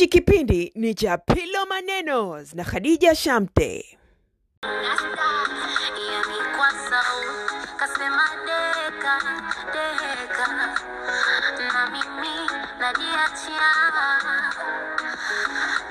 [0.00, 3.98] Hichi kipindi ni cha Pilo Manenos na Khadija Shamte.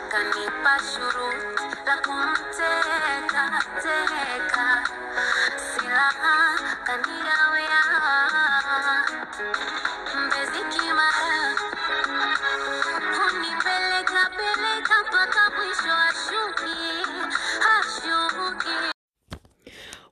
[0.10, 1.30] Kanipa shuru
[1.86, 2.39] la deka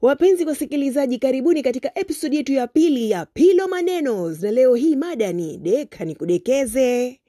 [0.02, 5.34] Wapenzi wasikilizaji, karibuni katika episodi yetu ya pili ya Pilo Manenos, na leo hii mada
[5.34, 7.20] ni deka nikudekeze.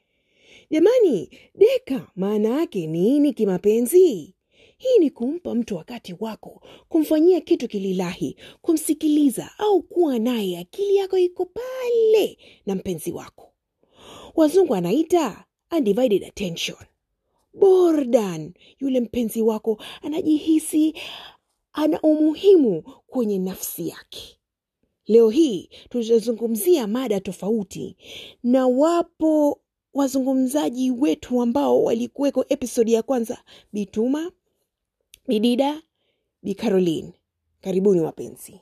[0.70, 4.34] Jamani, deka maana yake nini kimapenzi?
[4.78, 11.18] Hii ni kumpa mtu wakati wako, kumfanyia kitu kililahi, kumsikiliza au kuwa naye, akili yako
[11.18, 13.52] iko pale na mpenzi wako.
[14.36, 15.44] Wazungu anaita
[15.76, 16.78] undivided attention.
[17.54, 20.94] Bordan, yule mpenzi wako anajihisi
[21.72, 24.38] ana umuhimu kwenye nafsi yake.
[25.06, 27.96] Leo hii tutazungumzia mada tofauti,
[28.42, 29.60] na wapo
[29.94, 33.38] wazungumzaji wetu ambao walikuweko episodi ya kwanza,
[33.72, 34.32] Bituma,
[35.28, 35.82] Bidida,
[36.42, 37.12] biaroline
[37.60, 38.60] Karibuni wapenzi.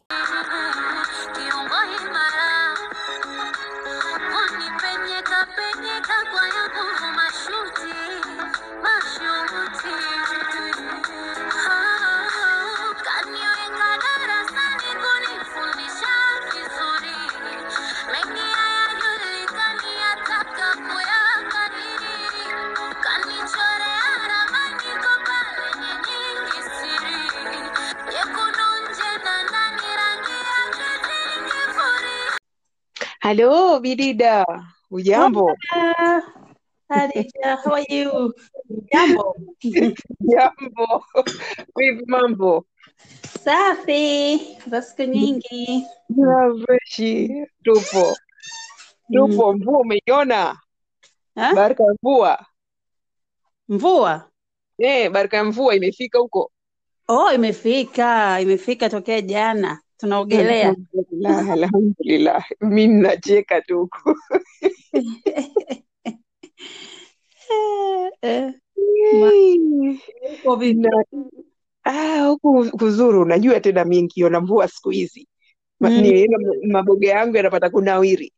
[33.26, 34.44] Halo Bidida,
[34.90, 35.56] ujambo?
[36.88, 38.32] Hadija, how are you?
[38.92, 39.34] Jambo.
[40.20, 41.04] Jambo,
[41.76, 42.66] vipi mambo?
[43.44, 44.38] Safi,
[44.70, 45.84] za siku nyingi.
[46.66, 48.16] Freshi, tupo
[49.12, 49.52] tupo.
[49.52, 50.58] Mvua umeiona?
[51.54, 52.46] Baraka ya mvua
[53.68, 54.30] Mvua?
[54.78, 56.52] eh, baraka ya mvua imefika huko.
[57.08, 59.80] Oh, imefika, imefika tokea jana.
[59.98, 60.74] Tunaogelea.
[61.24, 62.44] Alhamdulillah.
[62.60, 64.38] Mi nacheka tuku huku.
[71.84, 75.28] Ah, huku kuzuru, unajua tena mi nkiona mvua siku hizi
[75.80, 76.26] Mm.
[76.68, 78.32] maboga yangu yanapata kunawiri.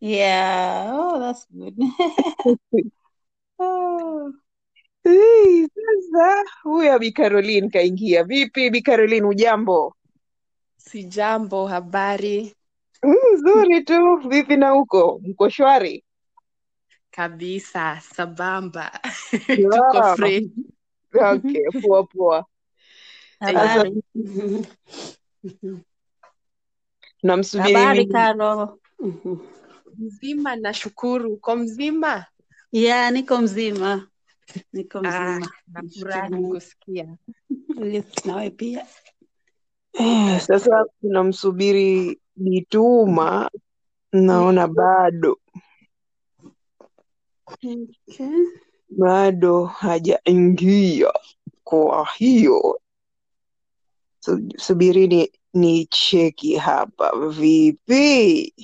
[0.00, 1.74] Yeah, oh, that's good.
[3.58, 4.32] Oh,
[5.04, 8.24] Hey, Sasa huyo Bi Caroline kaingia.
[8.24, 9.96] Vipi Bi Caroline, ujambo?
[10.88, 12.54] Sijambo, habari
[13.02, 14.16] Mm, Nzuri tu.
[14.28, 16.04] Vipi na huko, mko shwari?
[17.10, 18.90] kabisa, sambamba,
[19.48, 19.70] Wow.
[19.70, 20.50] tuko free.
[21.14, 22.44] Okay, poa poa.
[23.40, 24.02] habari.
[27.58, 28.06] Habari.
[28.06, 28.78] Karo.
[29.98, 31.32] Mzima, nashukuru.
[31.32, 32.26] Uko mzima?
[32.72, 34.08] Yeah, niko mzima.
[34.72, 35.50] Niko Ah, mzima.
[35.72, 36.52] nafurahi Nashukuru.
[36.54, 37.16] kusikia.
[37.78, 38.86] Yes, nawe pia.
[39.94, 43.50] Eh, Sasa tunamsubiri Bituma,
[44.12, 45.38] naona bado
[47.46, 47.86] Okay.
[48.88, 51.12] bado hajaingia.
[51.64, 52.80] Kwa hiyo
[54.20, 57.28] su- subirini ni cheki hapa.
[57.28, 58.54] Vipi?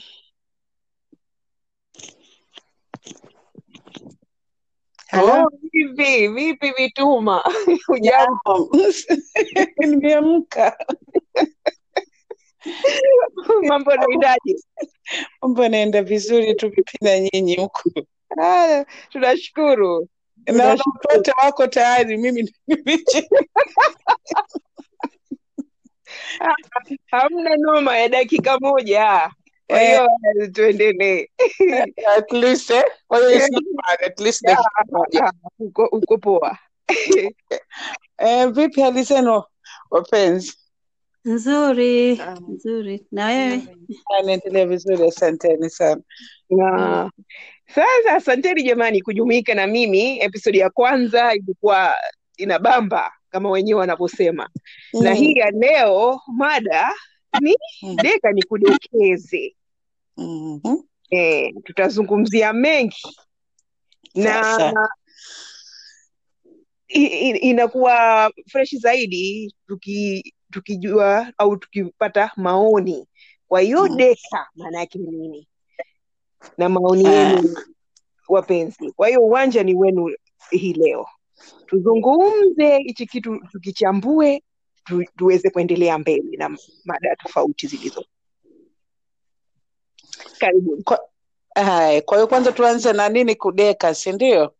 [5.10, 5.42] Hello?
[5.42, 7.42] Oh, vipi vipi vituma?
[7.94, 8.70] ujambo?
[9.80, 10.76] Nimeamka,
[13.68, 14.54] Mambo naendaje?
[15.42, 17.90] mambo naenda vizuri tu, vipi na nyinyi huku?
[18.42, 20.08] Ah, tunashukuru.
[20.46, 22.54] Naona watoto wako tayari, mimi.
[27.10, 29.30] Hamna noma ya dakika moja.
[29.70, 31.26] Kwa Eh, tuendelee.
[32.16, 35.24] at least eh, well, it's not bad, at least dakika moja.
[35.24, 36.58] Ah, Uko uko poa.
[38.18, 39.42] Eh, vipi hali zenu
[39.90, 40.54] wapenzi?
[41.24, 43.06] Nzuri, nzuri.
[43.12, 43.62] Na wewe?
[44.20, 46.02] Anaendelea vizuri, asanteni sana.
[46.50, 47.10] Na
[47.74, 50.20] sasa asanteni jamani kujumuika na mimi.
[50.20, 51.94] Episodi ya kwanza ilikuwa
[52.36, 54.48] inabamba kama wenyewe wanavyosema,
[54.92, 56.92] na Mm, hii ya leo mada
[57.40, 58.42] ni mm, deka ni
[60.20, 60.60] kudekeze.
[60.64, 60.76] mhm.
[61.10, 63.16] Eh, tutazungumzia mengi
[64.14, 64.88] na
[67.40, 73.06] inakuwa freshi zaidi tuki, tukijua au tukipata maoni.
[73.48, 75.48] Kwa hiyo mm, deka maana yake nini,
[76.58, 77.54] na maoni yenu yenu
[78.28, 78.92] wapenzi.
[78.96, 80.14] Kwa hiyo uwanja ni wenu
[80.50, 81.06] hii leo
[81.66, 84.42] tuzungumze hichi kitu tukichambue
[84.84, 88.04] tu, tuweze kuendelea mbele na mada tofauti zilizo
[90.40, 91.00] karibuni Kwa,
[91.54, 94.54] hai, kwa hiyo kwanza tuanze na nini kudeka, si ndio?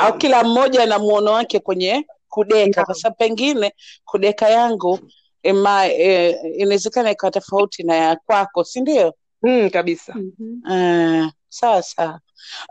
[0.00, 3.72] Au kila mmoja na muono wake kwenye kudeka, kwa sababu pengine
[4.04, 4.98] kudeka yangu
[5.42, 9.14] ima, e, inawezekana ikawa tofauti na ya kwako, si ndio?
[9.42, 10.60] mm, kabisa Mhm.
[10.64, 12.20] Uh, sawa sawa.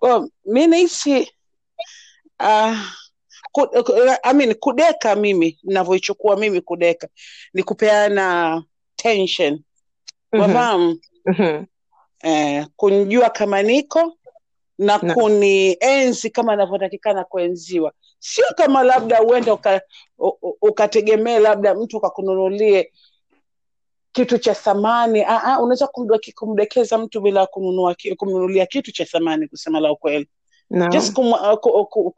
[0.01, 1.31] Well, mi nahisi
[2.39, 2.77] uh,
[3.51, 3.67] ku,
[4.23, 7.07] I mean, kudeka mimi navyoichukua mimi kudeka
[7.53, 8.63] ni kupeana
[8.95, 9.53] tension,
[10.33, 11.65] Mhm, wafahamu mhm,
[12.23, 14.13] eh, kunijua kama niko
[14.77, 19.81] na kunienzi kama inavyotakikana kuenziwa, sio kama labda uende uka,
[20.17, 22.91] u- u- ukategemea labda mtu ukakununulie
[24.11, 25.21] kitu cha thamani.
[25.23, 25.87] Ah, ah, unaweza
[26.35, 30.27] kumdekeza mtu bila kununua kumnunulia kitu cha thamani, kusema la ukweli.
[30.91, 32.11] Just kum, ku- kumu-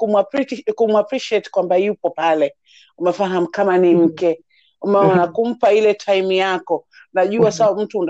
[1.52, 2.56] kwamba yupo pale,
[2.98, 4.44] umefahamu, kama ni Mhm, mke,
[4.82, 6.88] umeona, mhm, kumpa ile time yako.
[7.14, 8.08] Najua mhm, sawa, mtu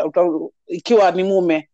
[0.68, 1.70] ikiwa ni mume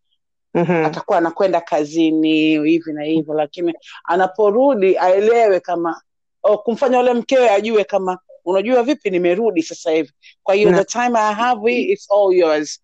[0.56, 3.74] mhm, atakuwa anakwenda kazini hivi na hivyo, lakini
[4.04, 6.02] anaporudi aelewe kama
[6.42, 10.12] oh, kumfanya ule mkewe ajue kama unajua vipi, nimerudi sasa hivi,
[10.42, 12.80] kwa hiyo the time I have is all yours.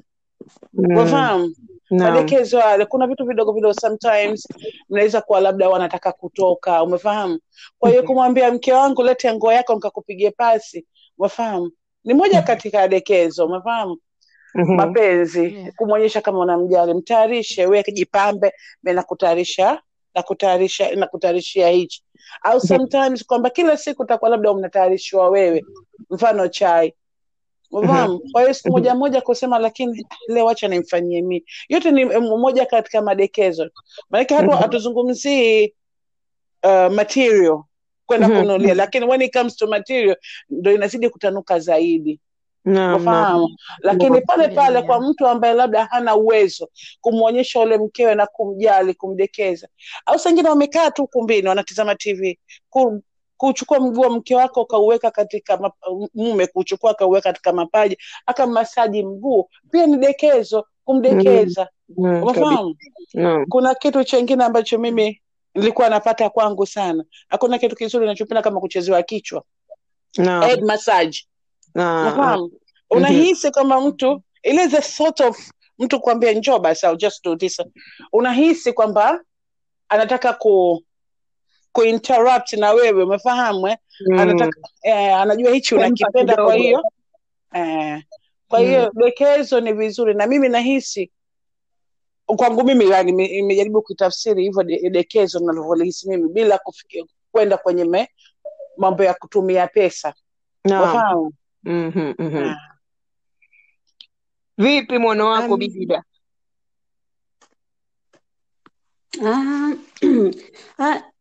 [0.74, 1.54] mm, Unafahamu?
[1.90, 2.04] no.
[2.04, 4.48] madekezo kuna vitu vidogo vidogo, sometimes
[4.90, 7.40] mnaweza kuwa labda wanataka kutoka, umefahamu?
[7.78, 10.86] Kwa hiyo Mhm, kumwambia mke wangu, lete nguo yako nikakupigie pasi,
[11.18, 11.72] umefahamu?
[12.04, 13.98] Ni moja katika dekezo, umefahamu?
[14.54, 15.72] Mhm, Mapenzi, Yeah.
[15.76, 18.52] kumwonyesha kama unamjali, mtayarishe, we jipambe,
[18.82, 19.82] me nakutayarisha
[20.14, 22.04] nakutayarisha nakutayarishia hichi,
[22.42, 25.64] au mhm, sometimes kwamba kila siku utakuwa labda unatayarishiwa wewe,
[26.10, 26.94] mfano chai
[27.72, 28.20] mhm, Unafahamu?
[28.32, 31.44] Kwa hiyo siku moja moja kusema lakini leo acha nimfanyie mimi.
[31.68, 33.70] Yote ni moja katika madekezo.
[34.10, 35.74] Maanake hatu hatuzungumzii
[36.64, 37.62] uh, material
[38.06, 40.16] kwenda kununulia, lakini when it comes to material
[40.50, 42.20] ndo inazidi kutanuka zaidi.
[43.04, 43.46] Naam
[43.82, 46.68] Lakini pale pale kwa mtu ambaye labda hana uwezo
[47.00, 49.68] kumwonyesha ule mkewe na kumjali, kumdekeza,
[50.06, 52.38] au sengine wamekaa tu ukumbini wanatizama TV
[52.70, 53.02] ku,
[53.36, 55.72] kuchukua mguu wa mke wako ukauweka katika
[56.14, 61.68] mume kuchukua akauweka katika mapaja akamasaji mguu, pia ni dekezo, Mm, kumdekeza.
[61.98, 62.76] mm, Umefahamu?
[63.14, 63.46] naam.
[63.48, 65.22] Kuna kitu chengine ambacho mimi
[65.54, 67.04] nilikuwa napata kwangu sana.
[67.28, 69.42] Hakuna kitu kizuri nachopenda kama kuchezewa kichwa,
[70.46, 71.18] head massage.
[71.78, 72.44] Ah, Unafahamu?
[72.44, 72.56] mhm,
[72.90, 77.62] Unahisi kama mtu ile the sort of mtu kuambia njoo basi I'll just do this.
[78.12, 79.20] Unahisi kwamba
[79.88, 80.82] anataka ku
[81.72, 83.76] kuinterrupt na wewe, umefahamu eh?
[84.10, 86.82] mm, Anataka eh, anajua hichi unakipenda, kwa hiyo
[87.54, 88.02] eh,
[88.48, 91.10] kwa mm, hiyo dekezo ni vizuri, na mimi nahisi
[92.26, 98.08] kwangu mimi yani, imejaribu kuitafsiri hivyo de- dekezo ninavyolihisi mimi bila kufikia kwenda kwenye me,
[98.76, 100.14] mambo ya kutumia pesa,
[100.64, 101.32] naam
[101.64, 102.36] mhm, mhm.
[102.36, 102.56] Ah.
[104.58, 105.56] vipi mwono wako
[109.20, 109.78] Um,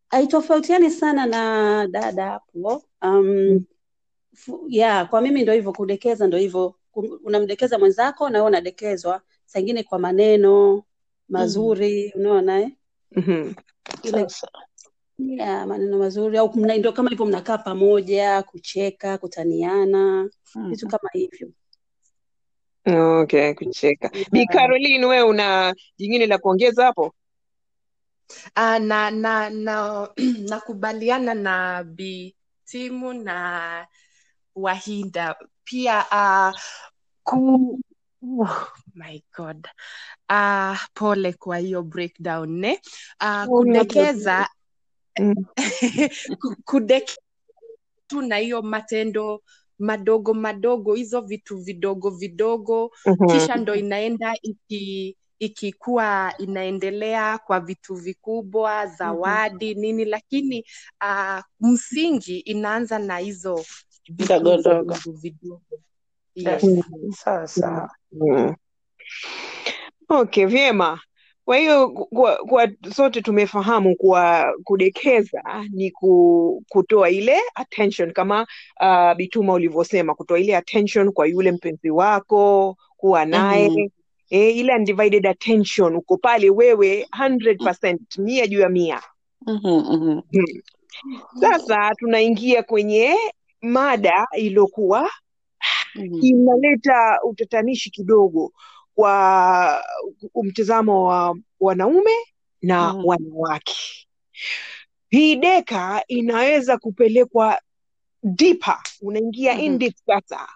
[0.10, 2.84] haitofautiani sana na dada hapo.
[3.02, 3.66] Um, Mm,
[4.36, 6.76] fu- ya kwa mimi ndo hivyo, kudekeza ndo hivyo,
[7.24, 10.82] unamdekeza mwenzako na unadekezwa, saingine kwa maneno Mm.
[11.30, 12.72] mazuri, unaona eh?
[13.12, 13.54] mhm,
[14.04, 14.28] Ile
[15.28, 20.92] Ya maneno mazuri, au mna- ndio kama hivyo, mnakaa pamoja kucheka, kutaniana, vitu mm.
[20.92, 21.50] kama hivyo.
[23.22, 24.46] okay kucheka bi Ya.
[24.46, 27.14] caroline we una jingine la kuongeza hapo
[28.58, 30.08] uh, na na na
[30.50, 32.36] nakubaliana na Bi
[32.66, 33.88] Timu na
[34.56, 36.52] Wahinda pia uh,
[37.24, 37.80] ku
[38.24, 39.68] oh my God.
[40.30, 42.80] Uh, pole kwa hiyo breakdown ne
[43.22, 44.48] uh, kudekeza
[45.22, 45.36] Mm,
[46.42, 46.56] ku-
[48.08, 49.42] tu na hiyo matendo
[49.80, 57.96] madogo madogo hizo vitu vidogo vidogo mhm, kisha ndo inaenda iki ikikuwa inaendelea kwa vitu
[57.96, 60.66] vikubwa zawadi nini lakini
[61.04, 63.66] uh, msingi inaanza na hizo
[64.10, 64.58] ndogo.
[64.58, 65.62] vidogo vidogo
[66.36, 66.66] Yes.
[67.16, 67.90] Sawa sawa.
[68.12, 68.54] mhm.
[70.10, 71.00] okay vyema
[71.52, 75.92] kwa hiyo kwa, kwa sote tumefahamu kuwa kudekeza ni
[76.70, 78.48] kutoa ile attention kama
[78.82, 83.88] uh, bituma ulivyosema kutoa ile attention kwa yule mpenzi wako kuwa naye Mhm.
[84.30, 89.02] e, ile undivided attention uko pale wewe 100% mia juu ya mia
[89.48, 90.22] Mhm, mhm.
[90.32, 90.46] hmm.
[91.42, 93.14] Sasa tunaingia kwenye
[93.62, 95.10] mada iliyokuwa
[95.96, 96.20] Mhm.
[96.22, 98.52] inaleta utatanishi kidogo
[98.96, 99.84] kwa
[100.44, 102.12] mtazamo wa wanaume
[102.62, 103.06] na mm.
[103.06, 104.08] wanawake.
[105.10, 107.62] hii deka inaweza kupelekwa
[108.24, 109.64] deeper unaingia Mhm.
[109.64, 110.48] in deep sasa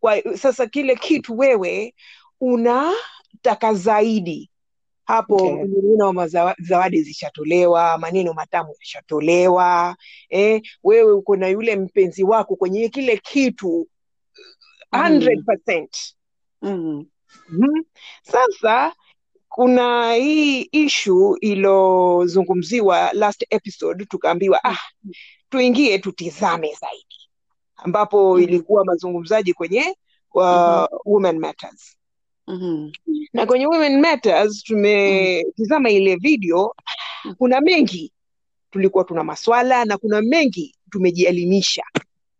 [0.00, 1.94] kwa sasa kile kitu wewe
[2.40, 4.50] unataka zaidi
[5.04, 6.54] hapo Okay.
[6.58, 9.96] zawadi zishatolewa maneno matamu yashatolewa
[10.28, 13.88] eh, wewe uko na yule mpenzi wako kwenye kile kitu
[14.92, 15.88] 100%.
[16.62, 17.04] Mhm.
[17.48, 17.82] Mhm.
[18.22, 18.94] Sasa
[19.48, 24.78] kuna hii ishu ilozungumziwa last episode tukaambiwa ah,
[25.50, 27.16] tuingie tutizame zaidi
[27.76, 28.42] ambapo Mhm.
[28.42, 29.96] ilikuwa mazungumzaji kwenye
[30.34, 31.96] uh, Women Matters
[32.46, 32.90] Mhm.
[33.32, 36.74] na kwenye Women Matters tumetizama ile video
[37.24, 37.34] Mhm.
[37.34, 38.12] kuna mengi
[38.70, 41.82] tulikuwa tuna maswala na kuna mengi tumejielimisha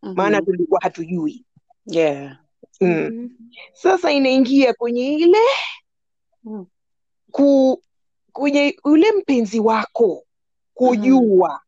[0.01, 0.45] maana Mhm.
[0.45, 1.43] tulikuwa hatujui
[1.85, 2.37] Yeah.
[2.81, 3.29] Mm.
[3.73, 5.37] Sasa inaingia kwenye ile
[6.43, 6.65] Mm.
[7.31, 7.81] ku,
[8.31, 10.23] kwenye ule mpenzi wako
[10.73, 11.61] kujua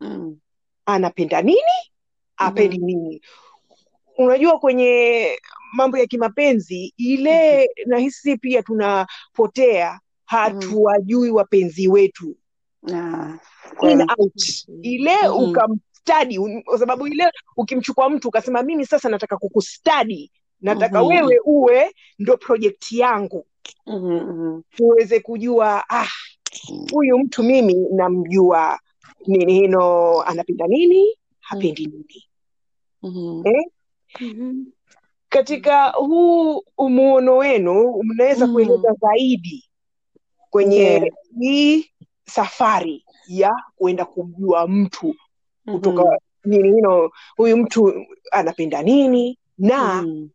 [0.00, 0.38] Mm.
[0.86, 1.60] anapenda nini
[2.36, 3.22] apendi nini
[4.18, 5.28] unajua kwenye
[5.72, 12.36] mambo ya kimapenzi ile nahisi pia tunapotea hatuwajui wapenzi wetu
[12.86, 13.38] Yeah.
[13.82, 14.42] in out
[14.82, 15.42] ile Mhm.
[15.50, 17.24] ukamstadi kwa sababu ile
[17.56, 21.08] ukimchukua mtu ukasema mimi sasa nataka kukustadi nataka Mhm.
[21.08, 23.46] wewe uwe ndo projekti yangu
[23.86, 24.62] mm -hmm.
[24.76, 26.08] tuweze kujua ah
[26.92, 28.80] huyu mtu mimi namjua
[29.26, 32.24] nini hino anapenda nini hapendi nini
[33.02, 33.42] Mhm.
[33.46, 33.64] eh?
[34.20, 34.64] Mhm.
[35.28, 38.52] katika huu umuono wenu mnaweza Mm.
[38.52, 39.64] kueleza zaidi
[40.50, 41.04] kwenye Yeah.
[41.40, 41.90] hii
[42.26, 45.06] safari ya kuenda kumjua mtu
[45.66, 45.76] Mhm.
[45.76, 50.28] kutoka nini hino huyu mtu anapenda nini na Mhm.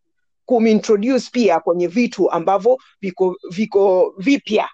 [0.50, 4.70] Kumintroduce pia kwenye vitu ambavyo viko viko vipya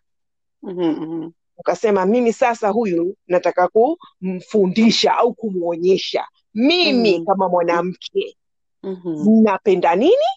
[0.61, 1.33] mm-hmm.
[1.57, 7.25] ukasema mimi sasa huyu nataka kumfundisha au kumwonyesha mimi Mhm.
[7.25, 8.37] kama mwanamke
[8.83, 9.43] Mhm.
[9.43, 10.31] napenda nini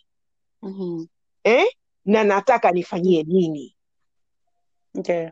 [0.62, 1.07] Mhm.
[1.45, 1.66] eh?
[2.04, 3.75] na nataka nifanyie nini
[4.99, 5.28] Okay.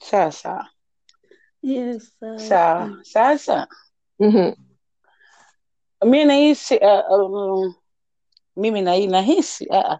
[0.00, 0.70] Sasa
[1.62, 2.98] Yes, uh, sawa.
[3.02, 3.66] Sasa
[4.20, 4.52] mm-hmm.
[6.04, 7.74] Mi nahisi uh, um,
[8.56, 9.94] mimi na nahisi uh,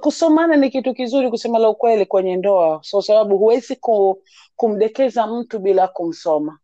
[0.00, 4.22] kusomana ni kitu kizuri kusema la ukweli kwenye ndoa, so sababu huwezi ku,
[4.56, 6.58] kumdekeza mtu bila kumsoma,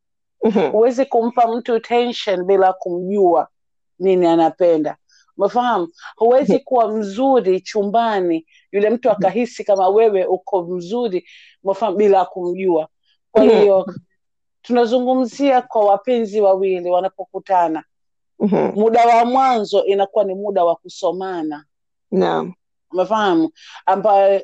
[0.45, 0.71] Mm-hmm.
[0.71, 3.49] huwezi kumpa mtu tension bila kumjua
[3.99, 4.97] nini anapenda.
[5.39, 5.89] Umefahamu?
[6.17, 11.29] Huwezi kuwa mzuri chumbani yule mtu akahisi kama wewe uko mzuri,
[11.63, 12.89] umefahamu, bila kumjua.
[13.33, 13.87] Kwa hiyo
[14.67, 17.85] tunazungumzia kwa wapenzi wawili wanapokutana,
[18.39, 18.73] Mm-hmm.
[18.75, 21.65] muda wa mwanzo inakuwa ni muda wa kusomana.
[22.11, 22.55] Naam.
[22.93, 23.51] umefahamu?
[23.87, 24.43] Ambayo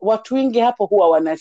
[0.00, 1.38] watu wengi hapo huwa wana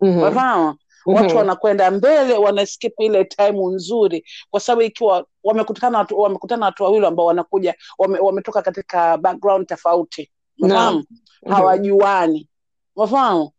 [0.00, 0.18] mm-hmm.
[0.22, 0.76] umefahamu?
[1.06, 1.16] Mhm.
[1.16, 4.24] watu wanakwenda mbele wanaskip ile time nzuri.
[4.50, 10.30] Kwa sababu ikiwa wamekutana watu wamekutana watu wawili ambao wanakuja wame, wametoka katika background tofauti.
[10.60, 11.04] Umefahamu?
[11.42, 11.52] Mhm.
[11.54, 12.48] hawajuani.
[12.96, 13.50] Umefahamu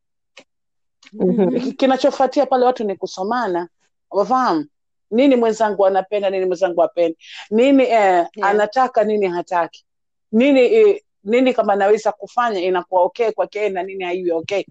[1.14, 1.60] Mhm.
[1.60, 3.68] Ki- kinachofuatia pale watu ni kusomana.
[4.12, 4.66] Wafahamu?
[5.12, 7.18] Nini mwenzangu anapenda nini mwenzangu apendi
[7.52, 9.86] nini eh, anataka nini hataki?
[10.32, 14.64] Nini eh, nini kama naweza kufanya inakuwa okay kwake na nini haiwi okay?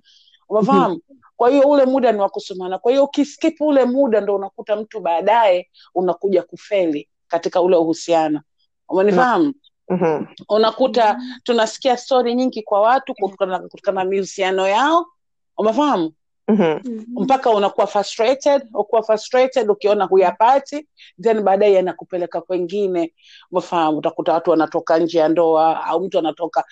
[0.48, 1.00] Umefahamu
[1.36, 2.78] kwa hiyo ule muda ni wa kusomana.
[2.78, 8.40] Kwa hiyo ukiskip ule muda ndo unakuta mtu baadaye unakuja kufeli katika ule uhusiano.
[8.88, 9.54] Umenifahamu?
[9.88, 10.24] Mhm.
[10.48, 15.06] unakuta tunasikia stori nyingi kwa watu kutokana kutokana na mahusiano yao.
[15.58, 16.12] Umefahamu
[16.48, 16.80] Mhm.
[17.08, 20.88] mpaka unakuwa frustrated ukuwa frustrated ukiona huyapati
[21.22, 23.14] then baadaye anakupeleka kwengine.
[23.52, 26.64] Umefahamu utakuta watu wanatoka nje ya ndoa au mtu anatoka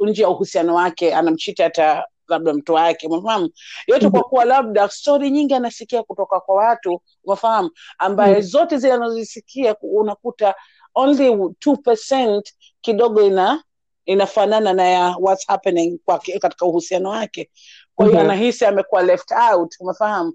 [0.00, 3.06] uh, nje ya uhusiano wake anamchita hata labda mtu wake.
[3.06, 3.50] Umefahamu
[3.86, 7.02] yote kwa kuwa labda stori nyingi anasikia kutoka kwa watu.
[7.24, 8.42] Umefahamu ambaye Mhm.
[8.42, 10.54] zote zile anazosikia unakuta
[10.94, 12.42] only 2%
[12.80, 13.62] kidogo ina
[14.06, 17.50] inafanana na ya what's happening kwa, katika uhusiano wake
[17.98, 18.30] kwa hiyo Mhm.
[18.30, 20.32] anahisi amekuwa left out umefahamu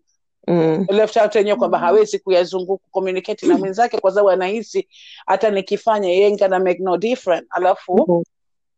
[0.47, 0.85] Mhm.
[0.89, 4.87] left out yenyewe kwamba hawezi kuyazunguka communicate na mwenzake kwa sababu anahisi
[5.25, 8.23] hata nikifanya yeye ain't gonna make no different alafu Mhm.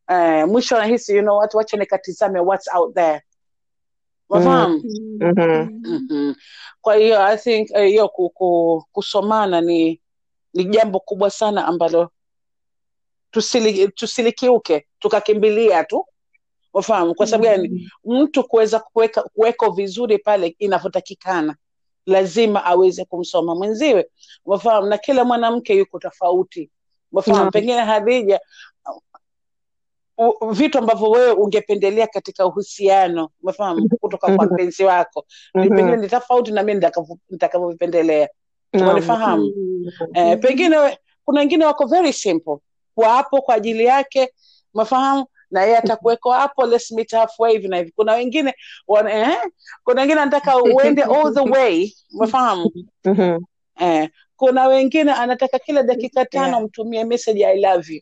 [0.10, 3.22] eh, mwisho anahisi you know watu wache nikatizame what's out there
[4.30, 4.82] umefahamu
[5.86, 6.36] mm-hmm.
[6.82, 10.02] kwa hiyo i think eh, hiyo ku, ku, kusomana ni
[10.54, 12.10] ni jambo kubwa sana ambalo
[13.32, 16.06] tusili, tusilikiuke tukakimbilia tu
[16.80, 21.56] ufahamu kwa sababu gani mtu kuweza kuweka kuweko vizuri pale inavyotakikana
[22.06, 24.10] lazima aweze kumsoma mwenziwe
[24.46, 26.70] umefahamu na kila mwanamke yuko tofauti
[27.12, 27.52] umefahamu Naam.
[27.52, 28.40] pengine hadija
[30.52, 35.76] vitu ambavyo wewe ungependelea katika uhusiano umefahamu kutoka kwa mpenzi wako ni Mhm.
[35.76, 38.30] pengine ni tofauti na mimi nitakavyo- nitakavyovipendelea
[38.74, 38.84] Naam.
[38.90, 39.86] umenifahamu Mm.
[40.14, 42.58] eh, pengine kuna wengine wako very simple
[42.96, 44.34] kwa hapo kwa ajili yake
[44.74, 47.92] umefahamu na yeye atakuweko hapo let's meet halfway hivi na hivi.
[47.92, 48.54] Kuna wengine
[48.88, 49.38] wana, eh,
[49.84, 52.72] kuna wengine anataka uende all the way umefahamu?
[53.06, 53.40] Mhm.
[53.80, 56.62] eh, kuna wengine anataka kila dakika tano Yeah.
[56.64, 58.02] mtumie message i love you.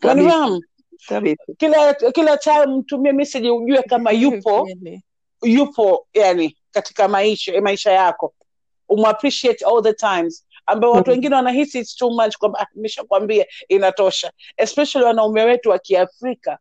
[0.00, 0.60] Kabisa.
[1.58, 4.68] kila kila time mtumie message ujue kama yupo
[5.42, 8.34] yupo yani katika maisha maisha yako.
[8.88, 11.10] Umappreciate all the times ambao watu Mhm.
[11.10, 14.32] wengine wanahisi it's too much kwamba "Ah, nimeshakwambia inatosha.
[14.56, 16.58] Especially wanaume wetu wa kiafrika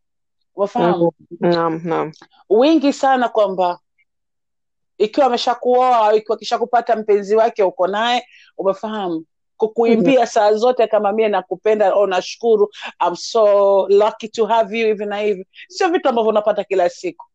[0.55, 2.11] umefahamu Naam, naam.
[2.49, 3.79] wingi sana kwamba
[4.97, 8.25] ikiwa ameshakuoa au ikiwa kishakupata mpenzi wake uko naye
[8.57, 9.25] umefahamu?
[9.57, 12.69] Kukuimbia saa zote kama mie nakupenda au nashukuru
[13.07, 15.47] I'm so lucky to have you hivi na hivi.
[15.67, 17.25] Sio vitu ambavyo unapata kila siku.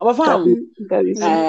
[0.00, 0.56] Umefahamu?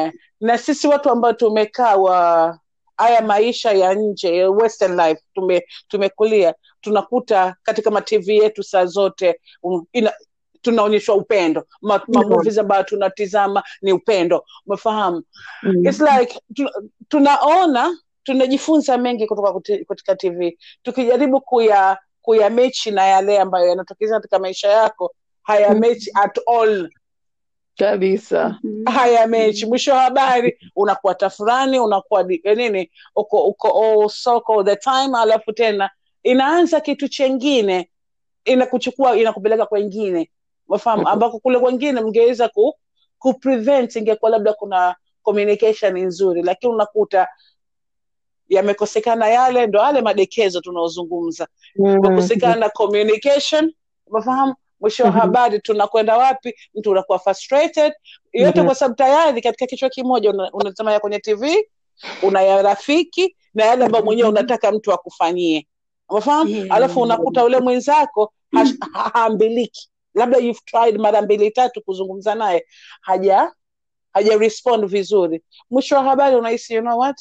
[0.05, 2.59] Eh, na sisi watu ambao tumekaa wa
[2.97, 9.85] haya maisha ya nje western life tume, tumekulia tunakuta katika matv yetu saa zote um,
[9.93, 10.13] ina,
[10.61, 12.59] tunaonyeshwa upendo Ma, ma Mhm.
[12.59, 15.23] ambayo tunatizama ni upendo umefahamu
[15.63, 15.85] Mm.
[15.87, 16.69] It's like tu,
[17.07, 19.53] tunaona tunajifunza mengi kutoka
[19.87, 25.79] katika tv tukijaribu kuya kuya mechi na yale ambayo yanatokeza katika maisha yako haya Mhm.
[25.79, 26.89] mechi at all
[27.77, 28.59] Kabisa.
[28.85, 34.75] haya mechi mwisho wa habari unakuwa tafurani unakuwa eh, nini uko uko all soko the
[34.75, 35.89] time alafu tena
[36.23, 37.89] inaanza kitu chengine
[38.45, 40.31] inakuchukua inakupeleka kwengine.
[40.67, 41.11] Mafahamu Mhm.
[41.11, 42.73] ambako kule kwengine mngeweza ku,
[43.19, 47.27] ku prevent ingekuwa labda kuna communication nzuri lakini unakuta
[48.49, 51.47] yamekosekana yale ndo yale madekezo tunaozungumza.
[52.01, 53.73] Kukosekana communication
[54.07, 55.19] umefahamu mwisho wa Mhm.
[55.19, 57.93] habari tunakwenda wapi mtu unakuwa frustrated
[58.33, 58.65] yote Mhm.
[58.65, 61.69] kwa sababu tayari katika kichwa kimoja una- ya kwenye tv
[62.23, 65.67] una ya rafiki na yale ambayo mwenyewe unataka mtu akufanyie
[66.09, 66.67] umefahamu Yeah.
[66.75, 68.33] alafu unakuta ule mwenzako
[69.13, 72.65] haambiliki labda you've tried mara mbili tatu kuzungumza naye
[73.01, 73.51] haja
[74.13, 77.17] haja respond vizuri mwisho wa habari unahisi you know what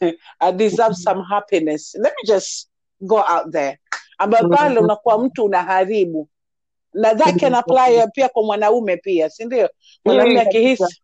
[0.40, 1.94] I deserve some happiness.
[1.94, 2.68] Let me just
[3.00, 3.78] go out there.
[4.18, 6.28] Ambayo pale unakuwa mtu unaharibu.
[6.94, 9.68] Na that can apply pia kwa mwanaume pia, si ndio?
[10.04, 11.02] Mwanaume akihisi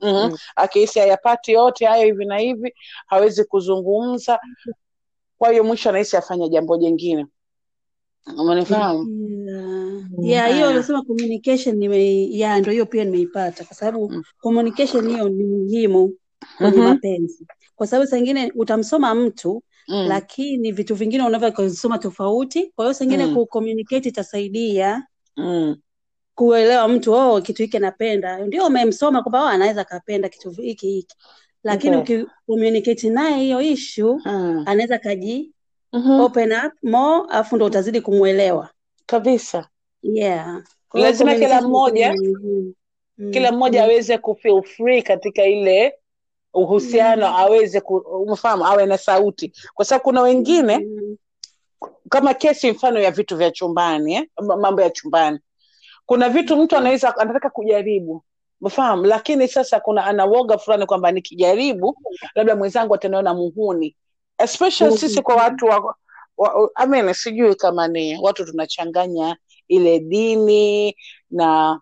[0.00, 0.36] mm-hmm.
[0.56, 2.74] akihisi hayapati yote hayo hivi na hivi,
[3.06, 4.40] hawezi kuzungumza.
[5.38, 7.26] Kwa hiyo mwisho anahisi afanye jambo jingine.
[8.38, 9.06] Umenifahamu?
[9.46, 10.02] Yeah.
[10.22, 14.22] Yeah, hiyo yeah, unasema communication nime ya ndio hiyo pia nimeipata kwa sababu Mm.
[14.40, 16.14] communication hiyo ni muhimu
[16.58, 16.88] kwenye Mhm.
[16.88, 17.46] mapenzi,
[17.76, 20.06] kwa sababu saa ingine utamsoma mtu Mm.
[20.08, 22.72] lakini vitu vingine unaweza kusoma tofauti.
[22.76, 23.34] Kwa hiyo sengine Mm.
[23.34, 25.76] kucommunicate itasaidia Mm.
[26.34, 31.16] kuelewa mtu oh, kitu hiki anapenda, ndio umemsoma kwamba oh, anaweza akapenda kitu hiki hiki,
[31.64, 32.22] lakini Okay.
[32.22, 34.62] ukicommunicate naye hiyo issue Mm.
[34.66, 35.52] anaweza kaji
[35.92, 36.20] Mhm.
[36.20, 38.68] open up more, afu ndo utazidi kumwelewa.
[39.06, 39.68] Kabisa.
[40.02, 40.62] Yeah.
[40.94, 42.14] Lazima kila mmoja.
[43.18, 43.30] Mm.
[43.30, 45.94] kila mmoja aweze kufeel free katika ile
[46.54, 47.34] uhusiano Mm.
[47.36, 48.26] aweze ku,
[48.64, 51.16] awe na sauti kwa sababu kuna wengine Mm.
[52.08, 54.28] kama kesi mfano ya vitu vya chumbani eh?
[54.40, 55.38] mambo ya chumbani
[56.06, 58.24] kuna vitu mtu anaweza anataka kujaribu
[58.60, 61.96] mfahamu lakini sasa kuna anawoga fulani kwamba nikijaribu
[62.34, 63.96] labda mwenzangu ataniona muhuni
[64.38, 65.94] especially sisi kwa watu wa,
[66.36, 69.36] wa, I mean, sijui kama ni watu tunachanganya
[69.68, 70.96] ile dini
[71.30, 71.80] na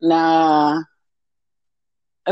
[0.00, 0.86] na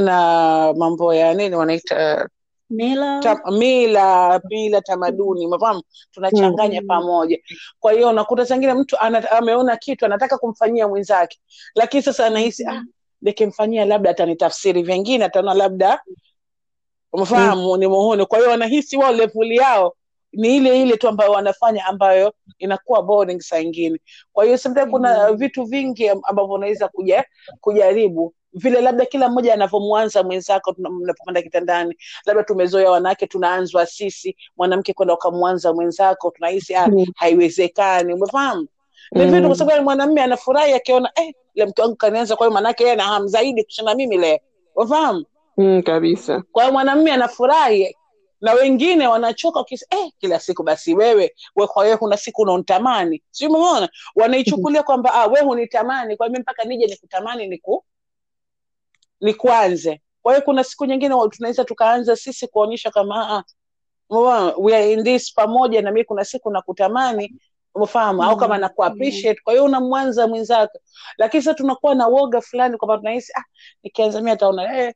[0.00, 2.28] na mambo ya nini wanaita
[2.70, 3.20] Mila.
[3.20, 6.86] ta, mila mila tamaduni mafahamu tunachanganya Mm.
[6.86, 7.38] pamoja.
[7.80, 11.38] Kwa hiyo unakuta sangine mtu ana, ameona kitu anataka kumfanyia mwenzake
[11.74, 12.82] lakini sasa anahisi ah,
[13.22, 16.00] nikimfanyia labda atanitafsiri vingine ataona labda
[17.12, 18.26] umefahamu ni muhuni.
[18.26, 19.96] Kwa hiyo wanahisi wao levuli yao
[20.32, 23.98] ni ile ile tu ambayo wanafanya ambayo inakuwa boring saa ingine.
[24.32, 25.36] Kwa hiyo sometimes kuna Mm.
[25.36, 27.24] vitu vingi ambavyo unaweza kuja
[27.60, 31.96] kujaribu vile labda kila mmoja anavyomwanza mwenzako mnapopanda kitandani.
[32.26, 37.04] Labda tumezoea wanawake tunaanzwa sisi mwanamke kwenda ukamwanza mwenzako tunahisi ah, Mm.
[37.16, 38.68] haiwezekani umefahamu?
[39.12, 39.30] Mm.
[39.30, 42.92] vitu kwa sababu mwanamume anafurahi akiona eh, le mke wangu kanianza kwa hiyo manake yeye
[42.94, 44.38] ana hamu zaidi kushinda mimi leo.
[44.76, 45.24] Umefahamu?
[45.56, 46.42] Mm, kabisa.
[46.52, 47.96] kwa hiyo mwanamume anafurahi
[48.40, 53.46] na wengine wanachoka wakisema eh, kila siku basi wewe we kwa kuna siku unanitamani si
[53.46, 53.88] umeona?
[54.16, 57.84] Wanaichukulia kwamba ah, we hunitamani kwa mimi mpaka nije nikutamani niku
[59.20, 63.44] nikuanze kwa hiyo kuna siku nyingine tunaweza tukaanza sisi kuonyesha kama
[64.10, 67.34] uh, we are in this pamoja na mimi kuna siku nakutamani
[67.74, 69.08] umefahamu au kama na kuappreciate.
[69.08, 69.40] appreciate.
[69.44, 70.78] Kwa hiyo unamwanza mwenzako.
[71.18, 73.44] Lakini sasa tunakuwa na woga fulani kwamba tunahisi ah,
[73.82, 74.94] nikianza mimi ataona eh,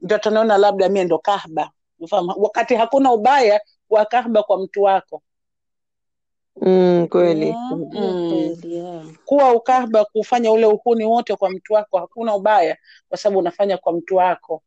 [0.00, 2.34] ndio ataniona labda mie ndo kahba umefahamu?
[2.36, 5.22] Wakati hakuna ubaya wa kahba kwa mtu wako
[6.60, 7.54] Mm, kweli.
[7.92, 9.16] Mm.
[9.24, 12.76] kuwa ukahaba, kufanya ule uhuni wote kwa mtu wako hakuna ubaya
[13.08, 14.62] kwa sababu unafanya kwa mtu wako.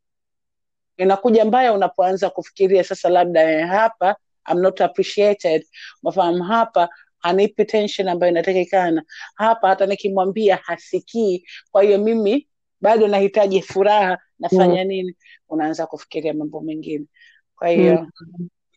[0.96, 4.16] Inakuja mbaya unapoanza kufikiria sasa labda eh, hapa
[4.50, 5.66] I'm not appreciated.
[6.02, 9.02] Mafahamu hapa hanipi tension ambayo inatakikana.
[9.34, 11.44] Hapa hata nikimwambia hasikii.
[11.70, 12.48] Kwa hiyo mimi
[12.80, 15.16] bado nahitaji furaha nafanya nini?
[15.48, 17.04] Unaanza kufikiria mambo mengine.
[17.56, 18.06] Kwa hiyo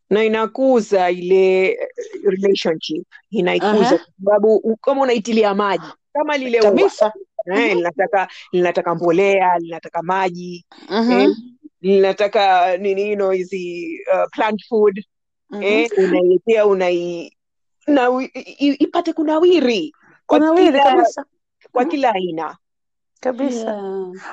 [0.10, 1.78] na inakuza ile eh,
[2.24, 3.08] relationship.
[3.30, 7.13] Inaikuza kwa sababu kama unaitilia maji kama lile kabisa.
[7.56, 11.30] eh, linataka linataka mbolea linataka maji Mhm, eh,
[11.82, 15.06] linataka nini you know, hizi uh, plant food
[15.50, 15.63] mhm.
[15.63, 17.38] eh, unailetea unai
[17.88, 19.94] na i- i- ipate kunawiri.
[20.26, 21.26] Kwa kila kabisa.
[21.72, 22.58] kwa Mhm, kila aina.
[23.20, 23.72] Kabisa.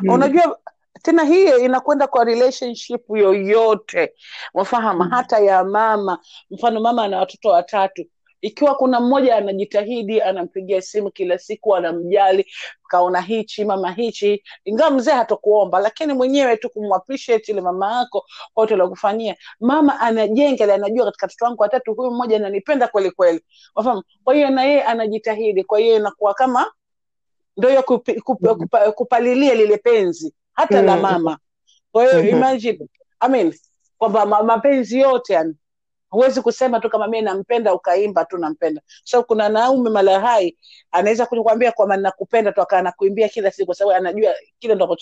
[0.02, 0.14] Yeah.
[0.14, 0.58] unajua
[1.02, 4.12] tena hiyo inakwenda kwa relationship yoyote.
[4.54, 6.18] Mfahamu hata ya mama
[6.50, 8.04] mfano mama ana watoto watatu.
[8.40, 12.46] Ikiwa kuna mmoja anajitahidi anampigia simu kila siku anamjali
[12.88, 18.24] kaona hichi mama hichi ingawa mzee hatokuomba lakini mwenyewe tu kumappreciate ile mama yako
[18.56, 19.36] wote kufanyia.
[19.60, 23.40] Mama anajenga ile anajua katika toto wangu watatu huyu mmoja ananipenda kweli kweli.
[23.74, 26.72] Wafahamu kwa hiyo na yeye anajitahidi kwa hiyo inakuwa kama
[27.56, 31.02] ndo hiyo kupa, kupalilia lile penzi hata la Mm.
[31.02, 31.38] mama
[31.92, 32.28] kwa hiyo Mhm.
[32.28, 32.86] imagine
[33.20, 33.54] I mean,
[33.98, 35.54] kwamba mapenzi yote yani
[36.10, 40.56] huwezi kusema tu kama mie nampenda ukaimba tu nampenda so kuna naume malahai
[40.90, 44.96] anaweza kukwambia kwamba nakupenda tu akaa nakuimbia kila siku kwa sababu anajua kile ndo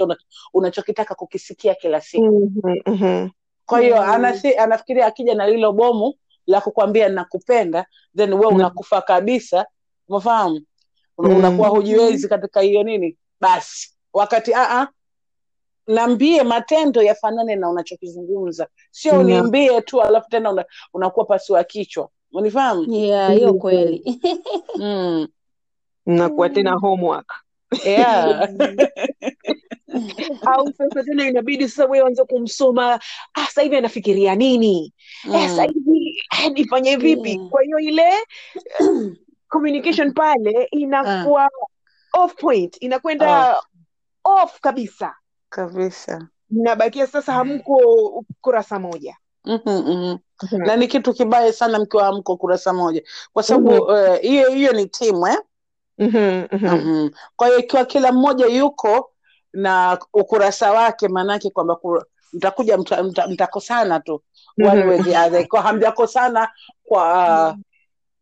[0.54, 3.28] unachokitaka kukisikia kila siku Mhm, mhm.
[3.66, 4.24] kwa hiyo Mm.
[4.58, 6.14] anafikiria akija na lilo bomu
[6.46, 7.86] la kukwambia nakupenda
[8.16, 8.54] then we Mm.
[8.54, 9.66] unakufa kabisa
[10.08, 10.60] umefahamu
[11.18, 11.36] Mm.
[11.36, 14.86] unakuwa hujiwezi katika hiyo nini basi wakati aa
[15.86, 19.24] naambie matendo yafanane na unachokizungumza sio Yeah.
[19.24, 20.64] uniimbie tu alafu tena una,
[20.94, 23.58] unakuwa wa kichwa unifahamu Yeah, hiyo Mm.
[23.58, 24.20] kweli.
[24.76, 25.28] mm.
[26.06, 27.32] Mnakuwa tena homework
[27.84, 28.48] yeah.
[30.46, 32.94] au sasa tena inabidi sasa wewe anze kumsoma
[33.34, 34.92] ah, sasa hivi anafikiria nini
[35.34, 35.72] eh, sasa mm.
[35.74, 37.48] hivi eh, nifanye vipi Yeah.
[37.48, 38.02] kwa hiyo ile
[38.80, 39.12] eh,
[39.48, 41.50] communication pale inakuwa
[42.12, 43.60] off point inakwenda
[44.24, 45.14] off kabisa
[45.50, 50.18] kabisa mnabakia sasa hamko kurasa moja Mhm, mhm.
[50.66, 54.86] na ni kitu kibaya sana mkiwa hamko kurasa moja kwa sababu eh, hiyo hiyo ni
[54.86, 55.38] timu eh?
[55.98, 56.66] Mhm, mhm.
[56.74, 57.10] Mhm.
[57.36, 59.10] Kwa hiyo ikiwa kila mmoja yuko
[59.52, 64.22] na ukurasa wake, maanake kwamba ku- mtakuja mta, mta, mtakosana tu
[64.64, 65.48] one way the other.
[65.48, 66.48] kwa hamjakosana
[66.84, 67.56] kwa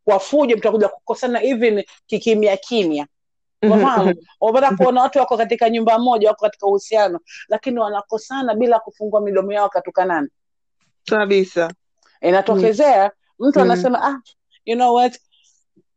[0.04, 3.06] kwa fujo, mtakuja kukosana even kikimya kimya.
[3.62, 9.52] Unapata kuona watu wako katika nyumba moja, wako katika uhusiano, lakini wanakosana bila kufungua midomo
[9.52, 10.28] yao wakatukanana.
[11.04, 11.72] kabisa
[12.20, 13.64] Inatokezea mtu Mm.
[13.64, 14.20] anasema ah,
[14.64, 15.20] you know what,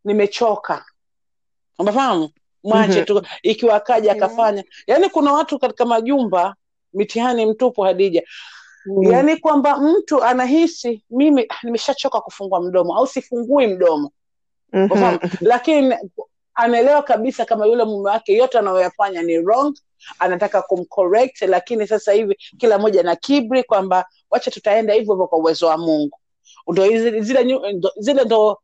[0.04, 0.86] nimechoka.
[1.80, 2.30] Unafahamu?
[2.64, 3.06] Mwache Mhm.
[3.06, 4.18] tu, ikiwa akaja Yeah.
[4.24, 4.64] akafanya.
[4.88, 6.56] Yaani kuna watu katika majumba
[6.94, 8.24] mitihani mtupu, Hadija,
[8.86, 9.04] Mm.
[9.12, 14.12] yaani kwamba mtu anahisi mimi ah, nimeshachoka kufungua mdomo au sifungui mdomo,
[14.74, 15.20] Mm-hmm.
[15.42, 15.96] Lakini
[16.56, 19.74] anaelewa kabisa kama yule mume wake yote anayoyafanya ni wrong,
[20.20, 25.38] anataka kumcorrect, lakini sasa hivi kila mmoja na kibri kwamba wacha tutaenda hivyo hivyo kwa
[25.38, 26.20] uwezo wa Mungu.
[26.68, 28.62] Ndo zile zile ndo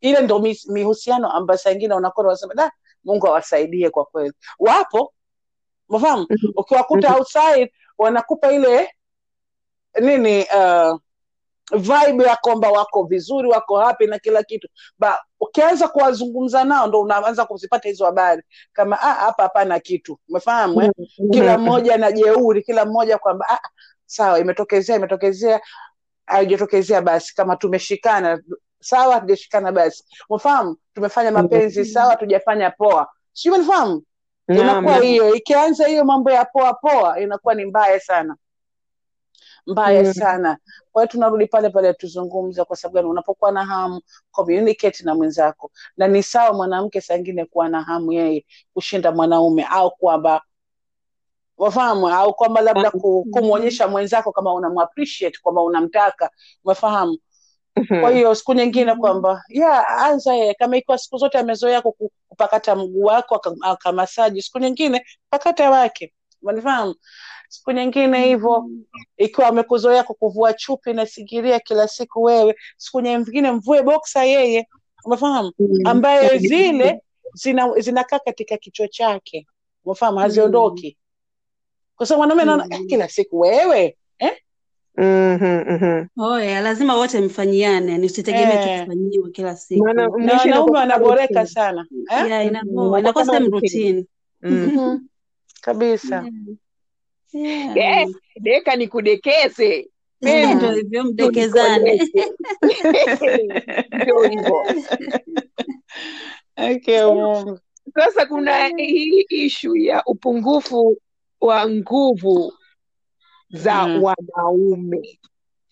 [0.00, 2.72] ile ndo mihusiano ambayo saa ingine unakuwa unasema da,
[3.04, 4.32] Mungu awasaidie kwa kweli.
[4.58, 5.12] Wapo,
[5.88, 6.26] umefahamu?
[6.30, 6.52] Mhm.
[6.56, 7.18] Ukiwakuta Mhm.
[7.18, 8.90] outside wanakupa ile
[10.00, 10.98] nini uh,
[11.72, 14.68] vibe ya kwamba wako vizuri, wako happy na kila kitu.
[14.98, 18.42] Ba ukianza kuwazungumza nao ndo unaanza kuzipata hizo habari.
[18.72, 20.18] Kama ah, hapa hapana kitu.
[20.28, 20.90] Umefahamu eh?
[21.32, 23.68] Kila mmoja na jeuri, kila mmoja kwamba ah,
[24.06, 25.60] sawa, imetokezea imetokezea,
[26.26, 28.42] haijatokezea basi, kama tumeshikana.
[28.80, 34.02] Sawa, tujashikana basi, umefahamu, tumefanya mapenzi sawa, tujafanya poa, sijui umenifahamu.
[34.48, 38.36] Inakuwa hiyo, ikianza hiyo mambo ya poa poa, inakuwa ni mbaya sana
[39.66, 40.12] mbaya Mm.
[40.12, 40.58] sana.
[40.92, 43.08] Kwa hiyo tunarudi pale pale tuzungumze, kwa sababu gani?
[43.08, 44.00] Unapokuwa na hamu,
[44.30, 49.90] communicate na mwenzako, na ni sawa mwanamke sangine kuwa na hamu yeye kushinda mwanaume, au
[49.90, 50.42] kwamba
[51.58, 52.90] wafahamu, au kwamba labda
[53.32, 56.30] kumwonyesha mwenzako kama unamappreciate kwamba unamtaka,
[56.64, 57.18] umefahamu.
[58.00, 61.82] Kwa hiyo siku nyingine kwamba yeah, anza yeye, kama ikiwa siku zote amezoea
[62.28, 66.94] kupakata mguu wako akamasaji, siku nyingine pakata wake, umenifahamu?
[67.54, 68.64] Siku nyingine hivyo
[69.16, 74.68] ikiwa amekuzoea kukuvua chupi na sigiria kila siku wewe, siku nyingine mvue boksa yeye,
[75.04, 75.68] umefahamu Mm.
[75.86, 77.00] ambaye zile
[77.34, 79.46] zina zinakaa katika kichwa chake
[79.84, 80.96] umefahamu haziondoki
[81.96, 82.72] kwa sababu mwanaume anaona Mm.
[82.72, 84.32] "Eh, kila siku wewe eh?
[84.96, 86.06] Mhm, mhm.
[86.18, 89.30] Oya, lazima wote mfanyiane, nisitegemee tu Eh.
[89.32, 89.82] kila siku.
[89.84, 90.32] Wanaume
[90.70, 92.26] wanaboreka sana eh?
[92.28, 94.06] Yeah, inakosa inakuwa inakuwa kama same routine.
[94.42, 94.70] routine.
[94.70, 96.56] Mm.
[97.34, 97.76] Yeah.
[97.76, 98.76] Yes, deka
[100.20, 102.00] Eh, Baby, Ndio hivyo, mdekezane.
[103.92, 104.62] Ndio hivyo.
[106.56, 107.58] okay, Mungu.
[107.94, 110.96] Sasa kuna hii ishu ya upungufu
[111.40, 112.52] wa nguvu
[113.50, 114.02] za Mm.
[114.02, 115.18] wanaume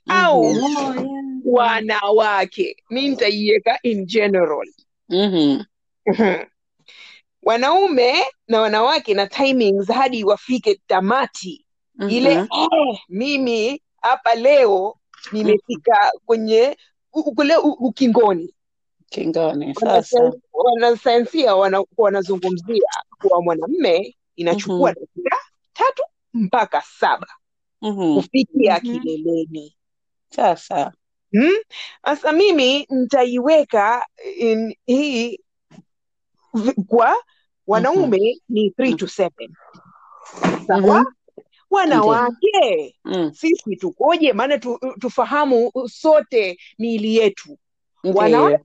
[0.09, 0.65] au Mhm.
[0.65, 1.05] Oh, yeah.
[1.45, 4.69] wanawake, mi nitaiweka in general.
[5.09, 5.63] Mhm.
[7.43, 8.15] Wanaume
[8.49, 11.67] na wanawake na timings hadi wafike tamati
[12.09, 12.47] ile Mhm.
[12.53, 14.97] eh, mimi hapa leo
[15.33, 16.77] nimefika kwenye
[17.11, 18.55] kule ukingoni
[19.09, 21.55] kingoni sasa wanasayansia
[21.97, 22.89] wanazungumzia
[23.21, 25.01] kuwa mwanamme inachukua Mhm.
[25.01, 25.37] dakika
[25.73, 26.03] tatu
[26.35, 27.27] mpaka saba
[27.83, 28.15] Mhm.
[28.15, 29.01] kufikia Mhm.
[29.01, 29.77] kileleni
[30.31, 30.93] sasa
[31.33, 31.53] Hmm?
[32.05, 35.42] Sasa mimi nitaiweka hii vi-
[36.87, 37.17] kwa
[37.67, 39.49] wanaume ni three to seven
[40.67, 41.05] sawa Mhm.
[41.71, 43.33] wanawake Mm.
[43.35, 47.59] sisi tukoje maana tu, tufahamu sote miili yetu
[48.05, 48.13] okay.
[48.21, 48.65] wanawake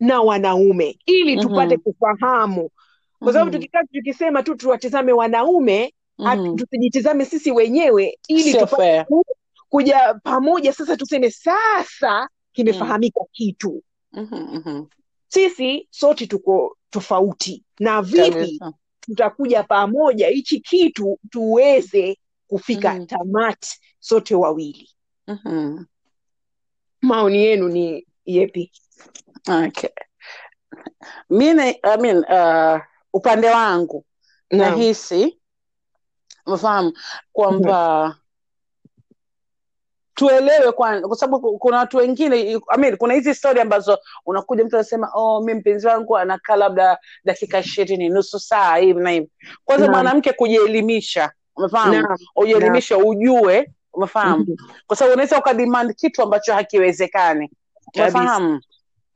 [0.00, 1.82] na wanaume ili tupate Mhm.
[1.82, 2.70] kufahamu
[3.18, 3.60] kwa sababu Mhm.
[3.60, 6.56] tukikaa tukisema tu tuwatizame wanaume mm-hmm.
[6.56, 9.24] tusijitizame sisi wenyewe ili tupate ku-
[9.68, 14.84] kuja pamoja sasa tuseme sasa kimefahamika kitu Mhm.
[15.28, 18.60] Sisi sote tuko tofauti na vipi
[19.00, 23.06] tutakuja pamoja hichi kitu tuweze kufika Mhm.
[23.06, 24.90] tamati sote wawili
[25.26, 25.84] Mhm.
[27.02, 28.72] maoni yenu ni yepi
[29.48, 29.90] Okay.
[31.28, 32.80] I mean, uh,
[33.12, 34.04] upande wangu
[34.50, 35.38] nahisi
[36.46, 36.92] mfahamu
[37.32, 38.16] kwamba
[40.16, 44.76] tuelewe kwanza kwa sababu kuna watu wengine I mean, kuna hizi stori ambazo unakuja mtu
[44.76, 49.28] anasema oh, mi mpenzi wangu anakaa labda dakika ishirini nusu saa hivi na hivi.
[49.64, 51.92] Kwanza mwanamke kujielimisha umefahamu?
[52.36, 54.44] Ujielimishe ujue umefahamu?
[54.48, 54.56] Mhm.
[54.86, 57.50] kwa sababu unaweza ukademand kitu ambacho hakiwezekani.
[57.96, 58.60] Umefahamu?